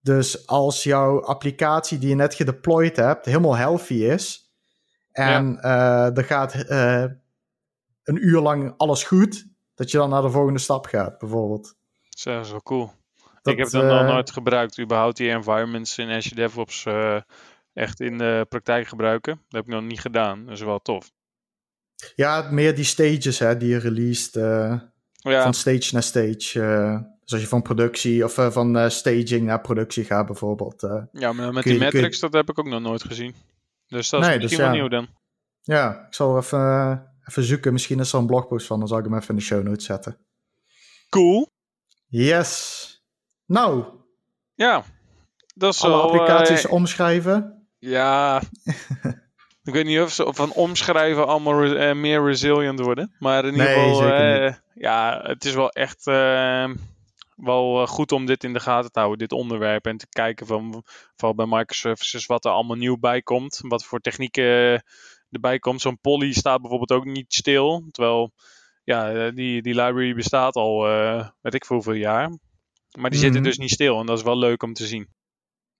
Dus 0.00 0.46
als 0.46 0.82
jouw 0.82 1.22
applicatie 1.22 1.98
die 1.98 2.08
je 2.08 2.14
net 2.14 2.34
gedeployed 2.34 2.96
hebt 2.96 3.24
helemaal 3.24 3.56
healthy 3.56 3.94
is, 3.94 4.54
en 5.12 5.58
ja. 5.62 6.12
er 6.14 6.24
gaat 6.24 6.54
een 8.02 8.26
uur 8.26 8.40
lang 8.40 8.74
alles 8.76 9.04
goed, 9.04 9.55
dat 9.76 9.90
je 9.90 9.96
dan 9.96 10.10
naar 10.10 10.22
de 10.22 10.30
volgende 10.30 10.58
stap 10.58 10.86
gaat, 10.86 11.18
bijvoorbeeld. 11.18 11.74
Zo, 12.08 12.34
dat 12.34 12.44
is 12.44 12.50
wel 12.50 12.62
cool. 12.62 12.92
Dat, 13.42 13.52
ik 13.52 13.58
heb 13.58 13.70
dat 13.70 13.84
nog 13.84 14.12
nooit 14.12 14.30
gebruikt, 14.30 14.80
überhaupt 14.80 15.16
die 15.16 15.30
environments 15.30 15.98
in 15.98 16.10
Azure 16.10 16.34
DevOps 16.34 16.84
uh, 16.84 17.20
echt 17.72 18.00
in 18.00 18.18
de 18.18 18.46
praktijk 18.48 18.86
gebruiken. 18.86 19.34
Dat 19.34 19.44
heb 19.48 19.64
ik 19.64 19.80
nog 19.80 19.82
niet 19.82 20.00
gedaan, 20.00 20.44
dat 20.44 20.54
is 20.54 20.62
wel 20.62 20.78
tof. 20.78 21.12
Ja, 22.14 22.48
meer 22.50 22.74
die 22.74 22.84
stages 22.84 23.38
hè, 23.38 23.56
die 23.56 23.68
je 23.68 23.78
released, 23.78 24.34
uh, 24.34 24.80
ja. 25.12 25.42
van 25.42 25.54
stage 25.54 25.88
naar 25.92 26.02
stage. 26.02 26.60
dus 27.20 27.32
als 27.32 27.40
je 27.40 27.48
van 27.48 27.62
productie 27.62 28.24
of 28.24 28.34
van 28.34 28.90
staging 28.90 29.42
naar 29.42 29.60
productie 29.60 30.04
gaat 30.04 30.26
bijvoorbeeld. 30.26 31.08
ja, 31.12 31.32
maar 31.32 31.52
met 31.52 31.64
die 31.64 31.72
je, 31.72 31.78
metrics, 31.78 32.14
je... 32.14 32.20
dat 32.20 32.32
heb 32.32 32.48
ik 32.48 32.58
ook 32.58 32.68
nog 32.68 32.80
nooit 32.80 33.04
gezien. 33.04 33.34
Dus 33.88 34.10
dat 34.10 34.20
is 34.20 34.26
nee, 34.26 34.38
misschien 34.38 34.58
dus, 34.58 34.66
ja. 34.66 34.72
nieuw 34.72 34.88
dan. 34.88 35.08
Ja, 35.62 36.06
ik 36.06 36.14
zal 36.14 36.38
even 36.38 37.15
even 37.28 37.42
zoeken. 37.42 37.72
Misschien 37.72 37.98
is 38.00 38.12
er 38.12 38.18
een 38.18 38.26
blogpost 38.26 38.66
van. 38.66 38.78
Dan 38.78 38.88
zal 38.88 38.98
ik 38.98 39.04
hem 39.04 39.14
even 39.14 39.28
in 39.28 39.36
de 39.36 39.42
show 39.42 39.62
notes 39.62 39.84
zetten. 39.84 40.18
Cool. 41.08 41.48
Yes. 42.06 43.04
Nou. 43.46 43.84
Ja. 44.54 44.84
Dat 45.54 45.74
is 45.74 45.82
Alle 45.82 45.94
al, 45.94 46.02
applicaties 46.02 46.64
uh, 46.64 46.72
omschrijven. 46.72 47.66
Ja. 47.78 48.42
ik 49.64 49.72
weet 49.72 49.84
niet 49.84 50.00
of 50.00 50.12
ze 50.12 50.32
van 50.34 50.52
omschrijven 50.52 51.26
allemaal 51.26 51.64
re 51.64 51.88
uh, 51.88 52.00
meer 52.00 52.24
resilient 52.24 52.80
worden. 52.80 53.14
Maar 53.18 53.44
in 53.44 53.52
ieder 53.52 53.66
nee, 53.66 53.88
geval, 53.88 54.08
uh, 54.08 54.54
ja, 54.74 55.20
het 55.22 55.44
is 55.44 55.54
wel 55.54 55.70
echt 55.70 56.04
wel 57.36 57.86
goed 57.86 58.12
om 58.12 58.26
dit 58.26 58.44
in 58.44 58.52
de 58.52 58.60
gaten 58.60 58.92
te 58.92 58.98
houden, 58.98 59.18
dit 59.18 59.38
onderwerp. 59.38 59.86
En 59.86 59.96
te 59.96 60.06
kijken 60.08 60.46
van, 60.46 60.84
vooral 61.16 61.34
bij 61.34 61.46
microservices, 61.46 62.26
wat 62.26 62.44
er 62.44 62.50
allemaal 62.50 62.76
nieuw 62.76 62.98
bij 62.98 63.22
komt. 63.22 63.60
Wat 63.62 63.84
voor 63.84 64.00
technieken 64.00 64.82
erbij 65.36 65.58
komt. 65.58 65.80
Zo'n 65.80 66.00
poly 66.00 66.32
staat 66.32 66.60
bijvoorbeeld 66.60 66.92
ook 66.92 67.04
niet 67.04 67.34
stil. 67.34 67.88
Terwijl 67.90 68.32
ja, 68.86 69.12
eh, 69.12 69.34
die, 69.34 69.62
die 69.62 69.74
library 69.74 70.14
bestaat 70.14 70.54
al, 70.54 70.90
uh, 70.90 71.28
weet 71.40 71.54
ik 71.54 71.64
voor 71.64 71.76
hoeveel 71.76 71.92
jaar. 71.92 72.28
Maar 72.98 73.10
die 73.10 73.18
mm 73.18 73.24
zitten 73.24 73.42
dus 73.42 73.58
niet 73.58 73.70
stil 73.70 74.00
en 74.00 74.06
dat 74.06 74.18
is 74.18 74.24
wel 74.24 74.38
leuk 74.38 74.62
om 74.62 74.72
te 74.72 74.86
zien. 74.86 75.08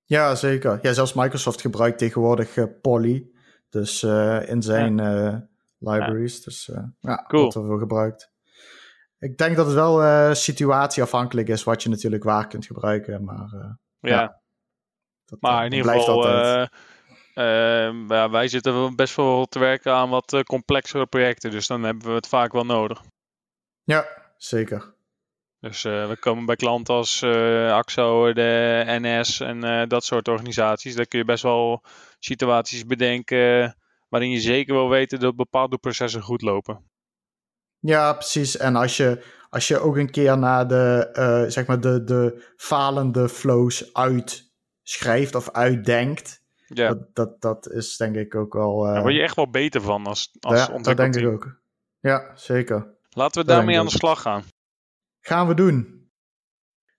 Ja, 0.04 0.34
zeker. 0.34 0.78
Ja, 0.82 0.92
zelfs 0.92 1.12
Microsoft 1.12 1.60
gebruikt 1.60 1.98
tegenwoordig 1.98 2.56
uh, 2.56 2.64
Poly. 2.82 3.30
Dus 3.68 4.02
uh, 4.02 4.48
in 4.48 4.62
zijn 4.62 4.96
ja. 4.96 5.48
libraries. 5.78 6.36
Ja. 6.36 6.42
Dus 6.44 6.70
ja, 7.00 7.24
cool. 7.28 7.42
wordt 7.42 7.56
er 7.56 7.64
veel 7.64 7.78
gebruikt. 7.78 8.32
Ik 9.18 9.38
denk 9.38 9.56
dat 9.56 9.66
het 9.66 9.74
wel 9.74 10.34
situatieafhankelijk 10.34 11.48
is 11.48 11.64
wat 11.64 11.82
je 11.82 11.88
natuurlijk 11.88 12.24
waar 12.24 12.46
kunt 12.46 12.66
gebruiken. 12.66 13.24
Maar 13.24 13.76
ja. 14.00 14.10
ja. 14.10 14.42
Dat, 15.24 15.40
maar 15.40 15.64
in 15.64 15.72
ieder 15.72 15.92
geval, 15.92 16.68
ja, 17.36 18.30
wij 18.30 18.48
zitten 18.48 18.96
best 18.96 19.16
wel 19.16 19.46
te 19.46 19.58
werken 19.58 19.92
aan 19.92 20.10
wat 20.10 20.32
uh, 20.32 20.40
complexere 20.40 21.06
projecten, 21.06 21.50
dus 21.50 21.66
dan 21.66 21.82
hebben 21.82 22.08
we 22.08 22.14
het 22.14 22.28
vaak 22.28 22.52
wel 22.52 22.64
nodig. 22.64 23.02
Ja, 23.84 24.06
zeker. 24.36 24.94
Dus 25.60 25.84
uh, 25.84 26.08
we 26.08 26.16
komen 26.16 26.46
bij 26.46 26.56
klanten 26.56 26.94
als 26.94 27.22
AXO, 27.70 28.32
de 28.32 28.82
NS 28.86 29.40
en 29.40 29.88
dat 29.88 30.04
soort 30.04 30.28
organisaties. 30.28 30.94
Daar 30.94 31.06
kun 31.06 31.18
je 31.18 31.24
best 31.24 31.42
wel 31.42 31.84
situaties 32.18 32.86
bedenken 32.86 33.76
waarin 34.08 34.30
je 34.30 34.40
zeker 34.40 34.74
wil 34.74 34.88
weten 34.88 35.20
dat 35.20 35.36
bepaalde 35.36 35.78
processen 35.78 36.22
goed 36.22 36.42
lopen. 36.42 36.90
Ja, 37.78 38.12
precies. 38.12 38.56
En 38.56 38.76
als 38.76 38.96
je, 38.96 39.24
als 39.50 39.68
je 39.68 39.78
ook 39.78 39.96
een 39.96 40.10
keer 40.10 40.38
naar 40.38 40.68
de, 40.68 41.46
zeg 41.48 41.66
maar 41.66 41.80
de, 41.80 42.04
de 42.04 42.52
falende 42.56 43.28
flows 43.28 43.94
uitschrijft 43.94 45.34
of 45.34 45.50
uitdenkt, 45.50 46.45
ja. 46.66 46.88
Dat, 46.88 47.14
dat, 47.14 47.40
dat 47.40 47.70
is 47.70 47.96
denk 47.96 48.16
ik 48.16 48.34
ook 48.34 48.52
wel. 48.52 48.86
Uh... 48.86 48.92
Daar 48.92 49.02
word 49.02 49.14
je 49.14 49.22
echt 49.22 49.36
wel 49.36 49.50
beter 49.50 49.80
van 49.80 50.06
als, 50.06 50.36
als 50.40 50.66
ja, 50.66 50.78
dat 50.78 50.96
denk 50.96 51.16
ik 51.16 51.26
ook. 51.26 51.60
Ja, 52.00 52.30
zeker. 52.34 52.94
Laten 53.10 53.40
we 53.40 53.46
daarmee 53.46 53.78
aan 53.78 53.86
de 53.86 53.90
slag 53.90 54.22
gaan. 54.22 54.42
Gaan 55.20 55.48
we 55.48 55.54
doen. 55.54 55.94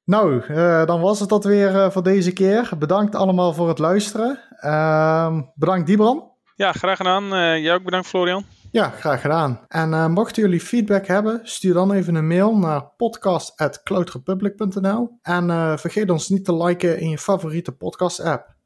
Nou, 0.03 0.43
uh, 0.49 0.86
dan 0.86 1.01
was 1.01 1.20
het 1.20 1.30
dat 1.30 1.43
weer 1.43 1.74
uh, 1.74 1.89
voor 1.89 2.03
deze 2.03 2.34
keer. 2.34 2.70
Bedankt 2.78 3.15
allemaal 3.15 3.53
voor 3.53 3.68
het 3.68 3.80
luisteren. 3.80 4.39
Uh, 4.65 5.39
bedankt 5.55 5.88
Dibran. 5.88 6.32
Ja, 6.55 6.72
graag 6.72 6.97
gedaan. 6.97 7.28
jij 7.61 7.74
ook 7.74 7.84
bedankt 7.84 8.07
Florian. 8.07 8.45
Ja, 8.72 8.89
graag 8.89 9.22
gedaan. 9.22 9.65
En 9.68 10.11
mochten 10.11 10.41
jullie 10.41 10.59
feedback 10.59 11.05
hebben, 11.05 11.39
stuur 11.43 11.74
dan 11.74 11.91
even 11.91 12.15
een 12.15 12.28
mail 12.28 12.57
naar 12.57 12.86
podcast.cloudrepublic.nl. 12.97 15.18
En 15.22 15.80
vergeet 15.80 16.09
ons 16.09 16.30
niet 16.30 16.45
te 16.45 16.55
liken 16.55 16.99
in 16.99 17.09
je 17.09 17.18
favoriete 17.18 17.72
podcast 17.72 18.20
app. 18.20 18.57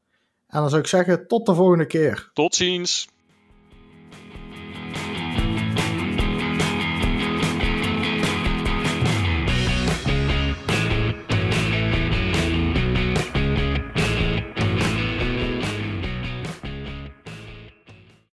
En 0.52 0.60
dan 0.60 0.68
zou 0.68 0.82
ik 0.82 0.88
zeggen, 0.88 1.26
tot 1.26 1.46
de 1.46 1.54
volgende 1.54 1.86
keer. 1.86 2.30
Tot 2.32 2.54
ziens. 2.54 3.08